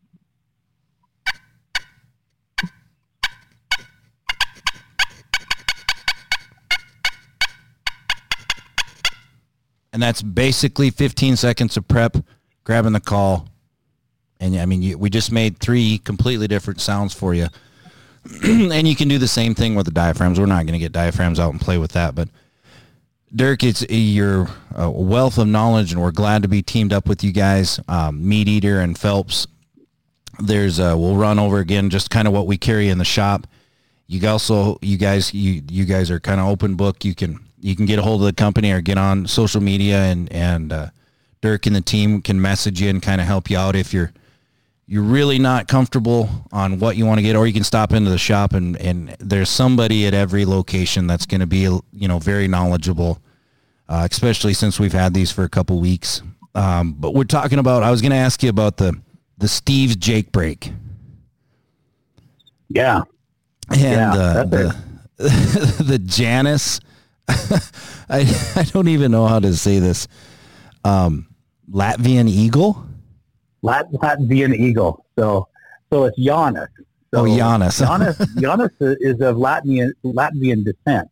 And 9.93 10.03
that's 10.03 10.23
basically 10.23 10.91
15 10.91 11.37
seconds 11.37 11.77
of 11.77 11.87
prep, 11.87 12.17
grabbing 12.65 12.95
the 12.95 13.01
call. 13.01 13.49
And 14.45 14.61
I 14.61 14.67
mean, 14.67 14.83
you, 14.83 14.99
we 14.99 15.09
just 15.09 15.33
made 15.33 15.59
three 15.59 15.99
completely 15.99 16.47
different 16.47 16.81
sounds 16.81 17.15
for 17.15 17.33
you. 17.33 17.49
and 18.45 18.87
you 18.87 18.95
can 18.95 19.09
do 19.09 19.17
the 19.17 19.29
same 19.29 19.55
thing 19.55 19.75
with 19.75 19.87
the 19.87 19.93
diaphragms. 19.93 20.39
We're 20.39 20.47
not 20.47 20.67
going 20.67 20.75
to 20.75 20.79
get 20.79 20.93
diaphragms 20.93 21.41
out 21.41 21.53
and 21.53 21.61
play 21.61 21.79
with 21.79 21.93
that, 21.93 22.15
but 22.15 22.29
Dirk, 23.35 23.65
it's 23.65 23.85
your 23.89 24.49
uh, 24.79 24.89
wealth 24.91 25.39
of 25.39 25.49
knowledge, 25.49 25.93
and 25.93 26.01
we're 26.01 26.13
glad 26.13 26.43
to 26.43 26.49
be 26.49 26.63
teamed 26.63 26.93
up 26.93 27.09
with 27.09 27.25
you 27.25 27.33
guys, 27.33 27.81
um, 27.89 28.29
Meat 28.29 28.47
Eater 28.47 28.81
and 28.81 28.97
Phelps. 28.97 29.49
There's 30.39 30.79
uh, 30.79 30.95
we'll 30.97 31.17
run 31.17 31.41
over 31.41 31.59
again 31.59 31.91
just 31.91 32.11
kind 32.11 32.29
of 32.29 32.35
what 32.35 32.47
we 32.47 32.57
carry 32.57 32.91
in 32.91 32.99
the 32.99 33.05
shop. 33.05 33.49
You 34.07 34.29
also, 34.29 34.79
you 34.83 34.99
guys, 34.99 35.35
you 35.35 35.63
you 35.69 35.85
guys 35.85 36.13
are 36.13 36.21
kind 36.21 36.41
of 36.41 36.47
open 36.47 36.77
book. 36.77 37.05
You 37.05 37.15
can 37.15 37.41
you 37.59 37.75
can 37.75 37.87
get 37.87 37.99
a 37.99 38.03
hold 38.03 38.21
of 38.21 38.27
the 38.27 38.33
company 38.33 38.71
or 38.71 38.81
get 38.81 38.99
on 38.99 39.27
social 39.27 39.61
media, 39.61 39.99
and 40.03 40.31
and 40.31 40.73
uh, 40.73 40.91
Dirk 41.41 41.67
and 41.67 41.75
the 41.75 41.81
team 41.81 42.23
can 42.23 42.41
message 42.41 42.81
you 42.81 42.89
and 42.89 43.03
kind 43.03 43.21
of 43.21 43.27
help 43.27 43.51
you 43.51 43.59
out 43.59 43.75
if 43.75 43.93
you're 43.93 44.13
you're 44.87 45.03
really 45.03 45.39
not 45.39 45.67
comfortable 45.67 46.29
on 46.53 46.79
what 46.79 46.97
you 46.97 47.07
want 47.07 47.19
to 47.19 47.23
get, 47.23 47.37
or 47.37 47.47
you 47.47 47.53
can 47.53 47.65
stop 47.65 47.93
into 47.93 48.11
the 48.11 48.19
shop 48.19 48.53
and, 48.53 48.77
and 48.77 49.17
there's 49.19 49.49
somebody 49.49 50.07
at 50.07 50.13
every 50.13 50.45
location 50.45 51.07
that's 51.07 51.25
going 51.25 51.41
to 51.41 51.47
be, 51.47 51.61
you 51.61 52.09
know, 52.09 52.19
very 52.19 52.47
knowledgeable, 52.49 53.19
uh, 53.89 54.07
especially 54.11 54.53
since 54.53 54.79
we've 54.79 54.93
had 54.93 55.15
these 55.15 55.31
for 55.31 55.45
a 55.45 55.49
couple 55.49 55.81
weeks. 55.81 56.23
Um, 56.55 56.93
but 56.93 57.15
we're 57.15 57.25
talking 57.25 57.59
about, 57.59 57.83
I 57.83 57.91
was 57.91 58.03
going 58.03 58.11
to 58.11 58.17
ask 58.17 58.43
you 58.43 58.51
about 58.51 58.77
the, 58.77 59.01
the 59.39 59.49
Steve's 59.49 59.97
Jake 59.97 60.33
break. 60.33 60.73
Yeah. 62.69 63.03
And 63.71 63.81
yeah, 63.81 64.13
uh, 64.13 64.45
the, 64.45 64.77
the 65.17 65.99
Janus, 65.99 66.81
I, 67.29 68.53
I 68.55 68.65
don't 68.65 68.89
even 68.89 69.11
know 69.11 69.27
how 69.27 69.41
to 69.41 69.55
say 69.55 69.79
this. 69.79 70.09
Um, 70.85 71.27
Latvian 71.71 72.29
Eagle. 72.29 72.85
Lat- 73.65 73.91
Latvian 73.93 74.55
eagle. 74.55 75.05
So, 75.19 75.49
so 75.91 76.05
it's 76.05 76.19
Janis. 76.19 76.69
So 77.13 77.27
oh, 77.27 77.37
Janis. 77.37 77.79
Janis, 77.87 78.19
Janis 78.39 78.73
is 78.81 79.21
of 79.21 79.37
Latvian 79.37 79.93
Latvian 80.05 80.65
descent. 80.65 81.09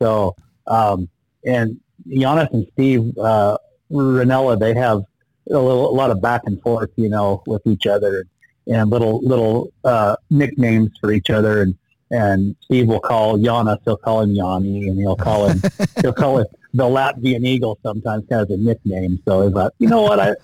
So, 0.00 0.34
um, 0.66 1.08
and 1.44 1.78
Janis 2.08 2.48
and 2.52 2.66
Steve 2.72 3.16
uh, 3.18 3.58
Rinella, 3.92 4.58
they 4.58 4.74
have 4.74 5.02
a, 5.50 5.58
little, 5.58 5.90
a 5.90 5.94
lot 5.94 6.10
of 6.10 6.22
back 6.22 6.42
and 6.46 6.60
forth, 6.62 6.90
you 6.96 7.08
know, 7.08 7.42
with 7.46 7.66
each 7.66 7.86
other, 7.86 8.24
and 8.66 8.88
little 8.88 9.20
little 9.20 9.72
uh, 9.84 10.16
nicknames 10.30 10.90
for 11.00 11.12
each 11.12 11.28
other. 11.28 11.62
And 11.62 11.74
and 12.10 12.56
Steve 12.62 12.88
will 12.88 13.00
call 13.00 13.36
Janis, 13.36 13.78
he'll 13.84 13.98
call 13.98 14.22
him 14.22 14.32
Yanni, 14.32 14.88
and 14.88 14.98
he'll 14.98 15.16
call 15.16 15.48
him 15.48 15.60
he'll 16.00 16.14
call 16.14 16.38
it 16.38 16.48
the 16.72 16.84
Latvian 16.84 17.44
Eagle 17.44 17.78
sometimes 17.82 18.24
kind 18.30 18.42
of 18.42 18.50
a 18.50 18.56
nickname. 18.56 19.20
So 19.26 19.42
he's 19.42 19.52
like, 19.52 19.72
you 19.78 19.88
know 19.88 20.02
what, 20.02 20.18
I 20.18 20.34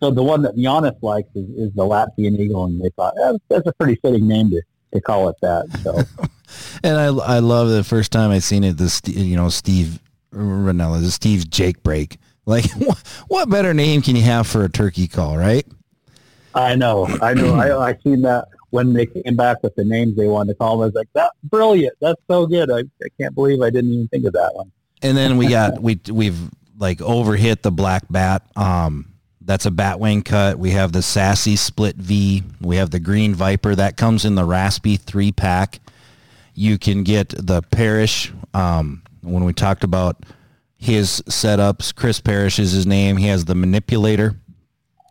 so 0.00 0.10
the 0.10 0.22
one 0.22 0.42
that 0.42 0.56
Janis 0.56 0.94
likes 1.02 1.28
is, 1.34 1.48
is 1.50 1.72
the 1.74 1.84
Latvian 1.84 2.38
Eagle, 2.38 2.66
and 2.66 2.80
they 2.80 2.90
thought 2.90 3.14
eh, 3.22 3.38
that's 3.48 3.66
a 3.66 3.72
pretty 3.72 3.96
fitting 3.96 4.26
name 4.26 4.50
to, 4.50 4.62
to 4.92 5.00
call 5.00 5.28
it 5.28 5.36
that. 5.42 5.66
So, 5.82 6.02
and 6.82 6.96
I 6.96 7.06
I 7.06 7.38
love 7.38 7.68
the 7.68 7.84
first 7.84 8.12
time 8.12 8.30
I 8.30 8.38
seen 8.38 8.64
it. 8.64 8.76
This 8.76 9.00
you 9.06 9.36
know 9.36 9.48
Steve 9.48 10.00
Rinella, 10.32 11.00
the 11.00 11.10
Steve 11.10 11.50
Jake 11.50 11.82
break. 11.82 12.18
Like 12.48 12.70
what, 12.74 12.98
what 13.26 13.50
better 13.50 13.74
name 13.74 14.02
can 14.02 14.14
you 14.14 14.22
have 14.22 14.46
for 14.46 14.62
a 14.62 14.68
turkey 14.68 15.08
call, 15.08 15.36
right? 15.36 15.66
I 16.54 16.76
know, 16.76 17.06
I 17.20 17.34
know. 17.34 17.56
I 17.56 17.88
I 17.88 17.96
seen 18.04 18.22
that 18.22 18.46
when 18.70 18.92
they 18.92 19.06
came 19.06 19.34
back 19.34 19.64
with 19.64 19.74
the 19.74 19.84
names 19.84 20.16
they 20.16 20.28
wanted 20.28 20.52
to 20.52 20.58
call 20.58 20.76
them. 20.76 20.82
I 20.82 20.86
was 20.86 20.94
like, 20.94 21.08
that's 21.12 21.36
brilliant. 21.42 21.94
That's 22.00 22.20
so 22.28 22.46
good. 22.46 22.70
I, 22.70 22.80
I 22.80 23.08
can't 23.20 23.34
believe 23.34 23.62
I 23.62 23.70
didn't 23.70 23.92
even 23.92 24.06
think 24.06 24.26
of 24.26 24.32
that 24.34 24.54
one. 24.54 24.70
And 25.02 25.16
then 25.16 25.38
we 25.38 25.48
got 25.48 25.82
we 25.82 25.98
we've 26.08 26.38
like 26.78 26.98
overhit 26.98 27.62
the 27.62 27.72
black 27.72 28.04
bat. 28.10 28.42
Um, 28.54 29.15
that's 29.46 29.64
a 29.64 29.70
batwing 29.70 30.24
cut. 30.24 30.58
We 30.58 30.72
have 30.72 30.92
the 30.92 31.02
Sassy 31.02 31.56
Split 31.56 31.96
V. 31.96 32.42
We 32.60 32.76
have 32.76 32.90
the 32.90 32.98
Green 33.00 33.34
Viper. 33.34 33.74
That 33.76 33.96
comes 33.96 34.24
in 34.24 34.34
the 34.34 34.44
Raspy 34.44 34.96
three 34.96 35.32
pack. 35.32 35.78
You 36.52 36.78
can 36.78 37.04
get 37.04 37.28
the 37.28 37.62
Parrish. 37.62 38.32
Um, 38.52 39.02
when 39.22 39.44
we 39.44 39.52
talked 39.52 39.84
about 39.84 40.24
his 40.76 41.22
setups, 41.28 41.94
Chris 41.94 42.20
Parrish 42.20 42.58
is 42.58 42.72
his 42.72 42.86
name. 42.86 43.16
He 43.16 43.28
has 43.28 43.44
the 43.44 43.54
Manipulator, 43.54 44.36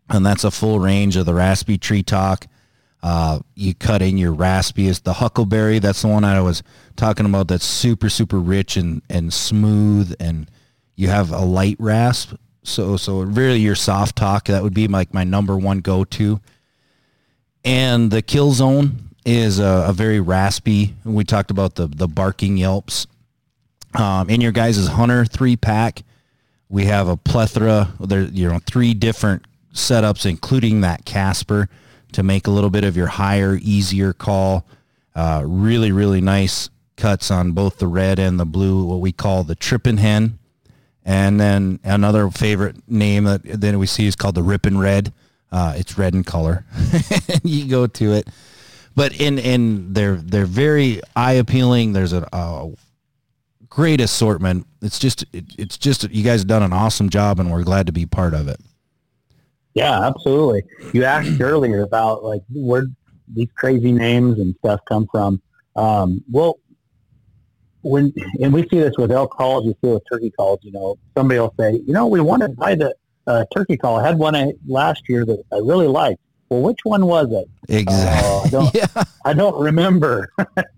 and 0.09 0.25
that's 0.25 0.43
a 0.43 0.51
full 0.51 0.79
range 0.79 1.15
of 1.15 1.25
the 1.25 1.33
Raspy 1.33 1.77
Tree 1.77 2.03
Talk. 2.03 2.45
Uh, 3.01 3.39
you 3.53 3.73
cut 3.73 4.01
in 4.01 4.17
your 4.17 4.33
raspiest, 4.33 5.03
the 5.03 5.13
Huckleberry. 5.13 5.79
That's 5.79 6.01
the 6.01 6.07
one 6.07 6.23
I 6.23 6.41
was 6.41 6.63
talking 6.95 7.25
about. 7.25 7.47
That's 7.47 7.65
super, 7.65 8.09
super 8.09 8.39
rich 8.39 8.77
and, 8.77 9.01
and 9.09 9.31
smooth. 9.31 10.15
And 10.19 10.49
you 10.95 11.07
have 11.09 11.31
a 11.31 11.45
light 11.45 11.77
rasp 11.79 12.33
so 12.65 12.97
so 12.97 13.19
really 13.21 13.59
your 13.59 13.75
soft 13.75 14.15
talk 14.15 14.45
that 14.45 14.63
would 14.63 14.73
be 14.73 14.87
like 14.87 15.13
my, 15.13 15.23
number 15.23 15.57
one 15.57 15.79
go 15.79 16.03
to. 16.03 16.39
And 17.63 18.11
the 18.11 18.21
kill 18.21 18.51
zone 18.51 19.09
is 19.25 19.59
a, 19.59 19.85
a, 19.87 19.93
very 19.93 20.19
raspy. 20.19 20.95
We 21.03 21.23
talked 21.23 21.51
about 21.51 21.75
the 21.75 21.87
the 21.87 22.07
barking 22.07 22.57
yelps. 22.57 23.07
Um, 23.95 24.29
in 24.29 24.41
your 24.41 24.51
guys' 24.51 24.87
hunter 24.87 25.25
three 25.25 25.55
pack, 25.55 26.03
we 26.69 26.85
have 26.85 27.07
a 27.07 27.17
plethora. 27.17 27.93
There 27.99 28.23
you 28.23 28.49
know 28.49 28.59
three 28.65 28.93
different 28.93 29.45
setups, 29.73 30.25
including 30.25 30.81
that 30.81 31.05
Casper, 31.05 31.69
to 32.11 32.23
make 32.23 32.47
a 32.47 32.51
little 32.51 32.69
bit 32.69 32.83
of 32.83 32.97
your 32.97 33.07
higher, 33.07 33.57
easier 33.61 34.13
call. 34.13 34.67
Uh, 35.15 35.43
really 35.45 35.91
really 35.91 36.21
nice 36.21 36.69
cuts 36.97 37.31
on 37.31 37.53
both 37.53 37.77
the 37.77 37.87
red 37.87 38.19
and 38.19 38.39
the 38.39 38.45
blue. 38.45 38.85
What 38.85 38.99
we 38.99 39.11
call 39.11 39.43
the 39.43 39.55
tripping 39.55 39.97
hen 39.97 40.39
and 41.05 41.39
then 41.39 41.79
another 41.83 42.29
favorite 42.31 42.77
name 42.89 43.25
that 43.25 43.41
then 43.43 43.77
we 43.77 43.85
see 43.85 44.07
is 44.07 44.15
called 44.15 44.35
the 44.35 44.43
Rippin' 44.43 44.79
Red. 44.79 45.13
Uh, 45.51 45.75
it's 45.77 45.97
red 45.97 46.15
in 46.15 46.23
color. 46.23 46.65
you 47.43 47.69
go 47.69 47.85
to 47.85 48.13
it, 48.13 48.27
but 48.95 49.13
in 49.21 49.37
in 49.37 49.93
they're 49.93 50.15
they're 50.15 50.47
very 50.47 50.99
eye 51.15 51.33
appealing. 51.33 51.93
There's 51.93 52.11
a, 52.11 52.27
a 52.33 52.71
great 53.69 54.01
assortment. 54.01 54.65
It's 54.81 54.97
just 54.97 55.23
it, 55.31 55.45
it's 55.57 55.77
just 55.77 56.09
you 56.09 56.23
guys 56.23 56.41
have 56.41 56.47
done 56.47 56.63
an 56.63 56.73
awesome 56.73 57.09
job, 57.09 57.39
and 57.39 57.51
we're 57.51 57.63
glad 57.63 57.85
to 57.85 57.93
be 57.93 58.07
part 58.07 58.33
of 58.33 58.47
it. 58.47 58.59
Yeah, 59.75 60.07
absolutely. 60.07 60.63
You 60.93 61.03
asked 61.03 61.39
earlier 61.39 61.83
about 61.83 62.23
like 62.23 62.41
where 62.49 62.87
these 63.27 63.49
crazy 63.55 63.91
names 63.91 64.39
and 64.39 64.55
stuff 64.55 64.79
come 64.87 65.07
from. 65.11 65.41
Um, 65.75 66.23
well, 66.31 66.59
when 67.85 68.11
and 68.41 68.51
we 68.51 68.67
see 68.67 68.79
this 68.79 68.97
with 68.97 69.11
elk 69.11 69.31
calls, 69.31 69.65
we 69.65 69.73
see 69.73 69.91
it 69.91 69.93
with 69.93 70.03
turkey 70.11 70.31
calls. 70.31 70.59
You 70.63 70.71
know, 70.71 70.97
somebody 71.15 71.39
will 71.39 71.53
say, 71.59 71.73
you 71.85 71.93
know, 71.93 72.07
we 72.07 72.19
want 72.19 72.41
to 72.41 72.49
buy 72.49 72.73
the 72.73 72.95
uh, 73.27 73.45
turkey 73.55 73.77
call. 73.77 73.97
I 73.97 74.07
had 74.07 74.17
one 74.17 74.35
I, 74.35 74.53
last 74.67 75.03
year 75.07 75.23
that 75.25 75.43
I 75.53 75.57
really 75.57 75.87
liked. 75.87 76.19
Well, 76.49 76.61
which 76.61 76.79
one 76.83 77.05
was 77.05 77.31
it? 77.31 77.47
Exactly. 77.69 78.29
Uh, 78.29 78.41
I, 78.41 78.49
don't, 78.49 78.75
yeah. 78.75 79.03
I 79.25 79.33
don't 79.33 79.59
remember. 79.61 80.29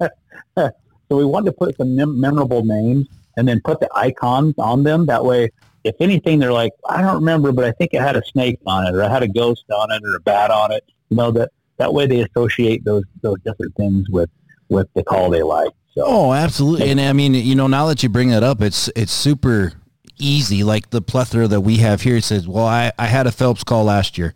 so 0.58 0.72
we 1.10 1.26
wanted 1.26 1.48
to 1.48 1.52
put 1.54 1.78
some 1.78 1.96
mem- 1.96 2.20
memorable 2.20 2.64
names 2.64 3.08
and 3.38 3.48
then 3.48 3.62
put 3.64 3.80
the 3.80 3.90
icons 3.96 4.56
on 4.58 4.84
them. 4.84 5.06
That 5.06 5.24
way, 5.24 5.50
if 5.86 5.96
anything, 6.02 6.40
they're 6.40 6.54
like, 6.54 6.74
I 6.90 7.02
don't 7.02 7.16
remember, 7.16 7.54
but 7.54 7.64
I 7.64 7.72
think 7.72 7.94
it 7.94 8.02
had 8.02 8.18
a 8.18 8.26
snake 8.26 8.60
on 8.66 8.86
it, 8.86 8.96
or 8.96 9.04
I 9.04 9.10
had 9.10 9.24
a 9.24 9.28
ghost 9.28 9.66
on 9.72 9.92
it, 9.92 10.02
or 10.04 10.18
a 10.18 10.20
bat 10.20 10.52
on 10.52 10.74
it. 10.74 10.84
You 11.10 11.16
know 11.16 11.32
that 11.32 11.52
that 11.78 11.94
way 11.94 12.06
they 12.06 12.22
associate 12.22 12.84
those 12.84 13.04
those 13.22 13.40
different 13.46 13.76
things 13.76 14.10
with 14.10 14.30
with 14.68 14.88
the 14.94 15.04
call 15.04 15.30
they 15.30 15.44
like. 15.44 15.72
So. 15.98 16.04
Oh, 16.06 16.34
absolutely. 16.34 16.92
And 16.92 17.02
I 17.02 17.12
mean, 17.12 17.34
you 17.34 17.56
know, 17.56 17.66
now 17.66 17.88
that 17.88 18.04
you 18.04 18.10
bring 18.10 18.30
that 18.30 18.44
up, 18.44 18.62
it's 18.62 18.88
it's 18.96 19.12
super 19.12 19.74
easy. 20.20 20.64
Like 20.64 20.92
the 20.92 21.02
plethora 21.02 21.48
that 21.48 21.62
we 21.62 21.78
have 21.78 22.02
here 22.02 22.22
says, 22.22 22.48
well, 22.48 22.68
I, 22.68 22.92
I 23.00 23.08
had 23.08 23.26
a 23.26 23.32
Phelps 23.32 23.64
call 23.64 23.86
last 23.86 24.16
year. 24.16 24.36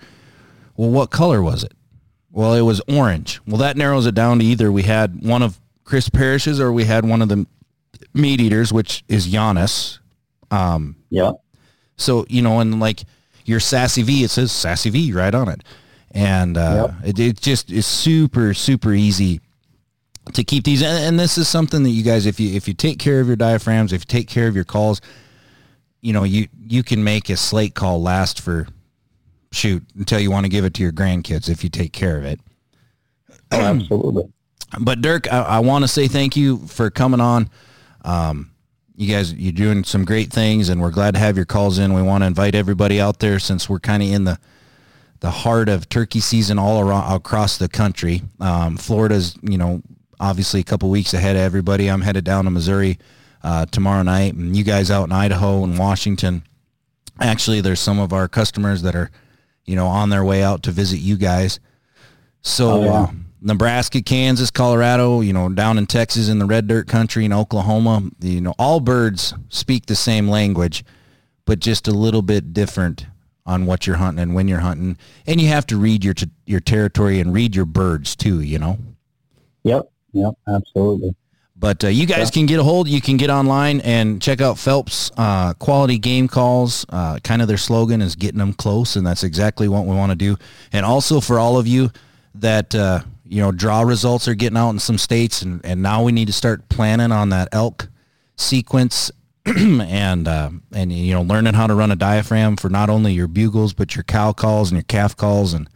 Well, 0.76 0.90
what 0.90 1.12
color 1.12 1.40
was 1.40 1.64
it? 1.64 1.74
Well, 2.32 2.56
it 2.56 2.62
was 2.62 2.82
orange. 2.88 3.40
Well, 3.46 3.58
that 3.58 3.78
narrows 3.78 4.08
it 4.08 4.16
down 4.16 4.40
to 4.40 4.46
either 4.46 4.72
we 4.72 4.84
had 4.84 5.24
one 5.24 5.44
of 5.44 5.60
Chris 5.84 6.10
Parrish's 6.10 6.60
or 6.60 6.72
we 6.72 6.86
had 6.86 7.06
one 7.06 7.22
of 7.22 7.30
the 7.30 7.46
meat 8.16 8.42
eaters, 8.42 8.74
which 8.74 9.04
is 9.08 9.28
Janis. 9.28 10.00
Um, 10.50 10.96
yeah. 11.12 11.34
So, 11.96 12.26
you 12.28 12.42
know, 12.42 12.60
and 12.60 12.80
like 12.80 13.04
your 13.46 13.60
Sassy 13.60 14.02
V, 14.02 14.24
it 14.24 14.32
says 14.32 14.52
Sassy 14.52 14.90
V 14.90 15.14
right 15.14 15.36
on 15.36 15.48
it. 15.48 15.64
And 16.10 16.58
uh, 16.58 16.94
yep. 17.04 17.10
it, 17.10 17.20
it 17.20 17.42
just 17.42 17.70
is 17.70 17.86
super, 17.86 18.56
super 18.56 18.94
easy 18.94 19.42
to 20.36 20.44
keep 20.44 20.64
these 20.64 20.84
and 20.84 21.20
this 21.20 21.38
is 21.38 21.48
something 21.48 21.84
that 21.84 21.90
you 21.90 22.04
guys 22.04 22.26
if 22.26 22.40
you 22.40 22.56
if 22.56 22.68
you 22.68 22.74
take 22.74 23.00
care 23.00 23.20
of 23.20 23.28
your 23.28 23.36
diaphragms 23.36 23.94
if 23.94 24.02
you 24.02 24.06
take 24.06 24.28
care 24.28 24.48
of 24.48 24.56
your 24.56 24.64
calls 24.64 25.02
you 26.02 26.14
know 26.14 26.24
you 26.24 26.48
you 26.68 26.84
can 26.84 27.04
make 27.04 27.30
a 27.30 27.38
slate 27.38 27.76
call 27.76 28.02
last 28.02 28.42
for 28.42 28.68
shoot 29.52 29.84
until 29.98 30.20
you 30.20 30.32
want 30.32 30.46
to 30.46 30.50
give 30.50 30.66
it 30.66 30.74
to 30.74 30.82
your 30.82 30.92
grandkids 30.92 31.50
if 31.50 31.64
you 31.64 31.70
take 31.70 31.94
care 31.94 32.18
of 32.18 32.26
it 32.26 32.40
oh, 33.52 33.62
absolutely 33.62 34.32
but 34.80 35.02
dirk 35.02 35.32
i, 35.32 35.42
I 35.42 35.60
want 35.60 35.84
to 35.84 35.88
say 35.88 36.08
thank 36.08 36.36
you 36.36 36.58
for 36.68 36.90
coming 36.90 37.22
on 37.22 37.50
um, 38.04 38.52
you 39.02 39.12
guys 39.12 39.34
you're 39.34 39.52
doing 39.52 39.84
some 39.84 40.06
great 40.06 40.32
things, 40.32 40.70
and 40.70 40.80
we're 40.80 40.92
glad 40.92 41.16
to 41.16 41.20
have 41.20 41.36
your 41.36 41.46
calls 41.46 41.80
in. 41.80 41.94
We 41.94 42.04
want 42.04 42.22
to 42.22 42.28
invite 42.28 42.54
everybody 42.54 43.02
out 43.02 43.20
there 43.20 43.40
since 43.40 43.68
we're 43.68 43.80
kind 43.80 44.04
of 44.04 44.10
in 44.10 44.24
the 44.26 44.40
the 45.22 45.32
heart 45.32 45.70
of 45.70 45.90
turkey 45.90 46.20
season 46.20 46.60
all 46.60 46.80
around 46.80 47.12
across 47.12 47.58
the 47.58 47.68
country. 47.68 48.22
Um, 48.40 48.78
Florida's 48.78 49.36
you 49.42 49.58
know 49.58 49.82
obviously 50.22 50.62
a 50.62 50.64
couple 50.64 50.90
weeks 50.90 51.14
ahead 51.14 51.36
of 51.36 51.42
everybody. 51.42 51.90
I'm 51.90 52.02
headed 52.02 52.24
down 52.24 52.46
to 52.46 52.52
Missouri 52.52 53.00
uh, 53.44 53.66
tomorrow 53.66 54.04
night, 54.04 54.36
and 54.36 54.56
you 54.56 54.64
guys 54.64 54.90
out 54.92 55.06
in 55.06 55.12
Idaho 55.12 55.64
and 55.64 55.78
Washington. 55.78 56.44
Actually, 57.20 57.60
there's 57.60 57.80
some 57.80 58.00
of 58.00 58.14
our 58.14 58.28
customers 58.28 58.84
that 58.84 58.96
are 58.96 59.12
you 59.66 59.76
know 59.76 59.88
on 59.88 60.10
their 60.10 60.24
way 60.24 60.44
out 60.44 60.64
to 60.64 60.72
visit 60.72 61.00
you 61.00 61.18
guys. 61.18 61.60
So. 62.42 62.72
Oh, 62.72 62.84
yeah. 62.84 62.92
uh, 62.92 63.08
Nebraska, 63.44 64.04
Kansas, 64.04 64.52
Colorado, 64.52 65.22
you 65.22 65.34
know, 65.34 65.50
down 65.50 65.80
in 65.80 65.88
Texas 65.88 66.30
in 66.30 66.38
the 66.38 66.46
red 66.46 66.68
dirt 66.68 66.88
country 66.88 67.26
in 67.26 67.34
Oklahoma, 67.34 68.04
you 68.22 68.40
know, 68.40 68.54
all 68.60 68.80
birds 68.80 69.34
speak 69.50 69.88
the 69.88 69.96
same 69.96 70.28
language, 70.28 70.86
but 71.46 71.60
just 71.60 71.88
a 71.88 71.92
little 71.92 72.22
bit 72.22 72.54
different 72.54 73.08
on 73.44 73.66
what 73.66 73.88
you're 73.88 73.96
hunting 73.96 74.22
and 74.22 74.36
when 74.36 74.48
you're 74.48 74.60
hunting. 74.60 74.96
And 75.26 75.42
you 75.42 75.48
have 75.48 75.66
to 75.68 75.78
read 75.78 76.04
your 76.04 76.14
t- 76.14 76.30
your 76.46 76.60
territory 76.60 77.20
and 77.20 77.34
read 77.34 77.56
your 77.56 77.66
birds 77.66 78.16
too, 78.16 78.42
you 78.42 78.60
know. 78.60 78.78
Yep. 79.64 79.91
Yep. 80.14 80.34
Absolutely. 80.48 81.16
But 81.56 81.84
uh, 81.84 81.88
you 81.90 82.06
guys 82.08 82.30
Yeah. 82.30 82.32
can 82.32 82.46
get 82.48 82.60
a 82.60 82.64
hold. 82.64 82.88
You 82.88 83.02
can 83.02 83.18
get 83.18 83.30
online 83.30 83.82
and 83.82 84.20
check 84.22 84.42
out 84.42 84.58
Phelps 84.58 85.12
uh, 85.16 85.54
Quality 85.54 86.00
Game 86.00 86.28
Calls. 86.28 86.86
Uh, 86.90 87.20
kind 87.24 87.42
of 87.42 87.48
their 87.48 87.58
slogan 87.58 88.02
is 88.02 88.16
getting 88.16 88.40
them 88.40 88.54
close, 88.54 88.96
and 88.96 89.06
that's 89.06 89.24
exactly 89.24 89.68
what 89.68 89.86
we 89.86 89.96
want 89.96 90.12
to 90.12 90.16
do. 90.16 90.38
And 90.74 90.86
also 90.86 91.22
for 91.22 91.38
all 91.38 91.58
of 91.60 91.68
you 91.68 91.92
that 92.36 92.74
uh, 92.74 93.02
you 93.28 93.42
know 93.42 93.52
draw 93.52 93.82
results 93.82 94.28
are 94.28 94.34
getting 94.34 94.58
out 94.58 94.72
in 94.72 94.80
some 94.80 94.98
states, 94.98 95.44
and, 95.44 95.64
and 95.64 95.84
now 95.84 96.02
we 96.04 96.12
need 96.12 96.26
to 96.28 96.34
start 96.34 96.68
planning 96.70 97.12
on 97.12 97.30
that 97.30 97.48
elk 97.52 97.90
sequence 98.38 99.12
and 99.46 100.28
uh, 100.28 100.50
and 100.74 100.92
you 100.92 101.14
know 101.14 101.22
learning 101.22 101.54
how 101.54 101.68
to 101.68 101.76
run 101.76 101.92
a 101.92 101.96
diaphragm 101.96 102.56
for 102.58 102.70
not 102.70 102.90
only 102.90 103.14
your 103.14 103.28
bugles 103.28 103.74
but 103.74 103.96
your 103.96 104.04
cow 104.04 104.32
calls 104.34 104.72
and 104.72 104.78
your 104.78 104.84
calf 104.84 105.16
calls 105.16 105.54
and 105.54 105.70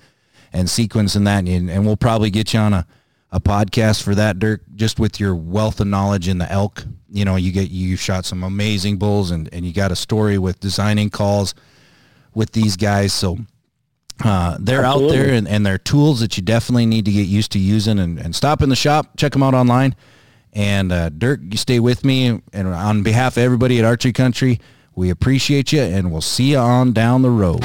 and 0.51 0.67
sequencing 0.67 1.25
that 1.25 1.47
and, 1.47 1.69
and 1.69 1.85
we'll 1.85 1.97
probably 1.97 2.29
get 2.31 2.53
you 2.53 2.59
on 2.59 2.73
a, 2.73 2.87
a 3.35 3.39
podcast 3.39 4.01
for 4.01 4.15
that 4.15 4.39
Dirk 4.39 4.61
just 4.75 4.99
with 4.99 5.19
your 5.19 5.35
wealth 5.35 5.79
of 5.79 5.87
knowledge 5.87 6.27
in 6.27 6.37
the 6.37 6.49
elk 6.51 6.85
you 7.11 7.25
know 7.25 7.35
you 7.35 7.51
get 7.51 7.69
you 7.69 7.95
shot 7.97 8.25
some 8.25 8.43
amazing 8.43 8.97
bulls 8.97 9.31
and, 9.31 9.49
and 9.53 9.65
you 9.65 9.73
got 9.73 9.91
a 9.91 9.95
story 9.95 10.37
with 10.37 10.59
designing 10.59 11.09
calls 11.09 11.53
with 12.33 12.51
these 12.53 12.77
guys 12.77 13.13
so 13.13 13.37
uh, 14.23 14.57
they're 14.61 14.85
out 14.85 15.09
there 15.09 15.33
and, 15.33 15.47
and 15.47 15.65
they're 15.65 15.77
tools 15.77 16.21
that 16.21 16.37
you 16.37 16.43
definitely 16.43 16.85
need 16.85 17.03
to 17.03 17.11
get 17.11 17.27
used 17.27 17.51
to 17.51 17.59
using 17.59 17.99
and, 17.99 18.17
and 18.17 18.33
stop 18.33 18.61
in 18.61 18.69
the 18.69 18.75
shop 18.75 19.17
check 19.17 19.33
them 19.33 19.43
out 19.43 19.53
online 19.53 19.93
and 20.55 20.93
uh, 20.93 21.09
Dirk, 21.09 21.41
you 21.43 21.57
stay 21.57 21.79
with 21.79 22.05
me. 22.05 22.41
And 22.53 22.67
on 22.69 23.03
behalf 23.03 23.35
of 23.35 23.43
everybody 23.43 23.77
at 23.77 23.85
Archery 23.85 24.13
Country, 24.13 24.61
we 24.95 25.09
appreciate 25.09 25.73
you, 25.73 25.81
and 25.81 26.11
we'll 26.11 26.21
see 26.21 26.51
you 26.51 26.57
on 26.57 26.93
down 26.93 27.21
the 27.21 27.29
road. 27.29 27.61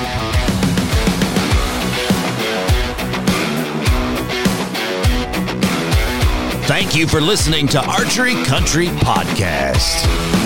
Thank 6.70 6.94
you 6.94 7.08
for 7.08 7.20
listening 7.20 7.66
to 7.70 7.84
Archery 7.84 8.34
Country 8.44 8.86
Podcast. 8.86 10.39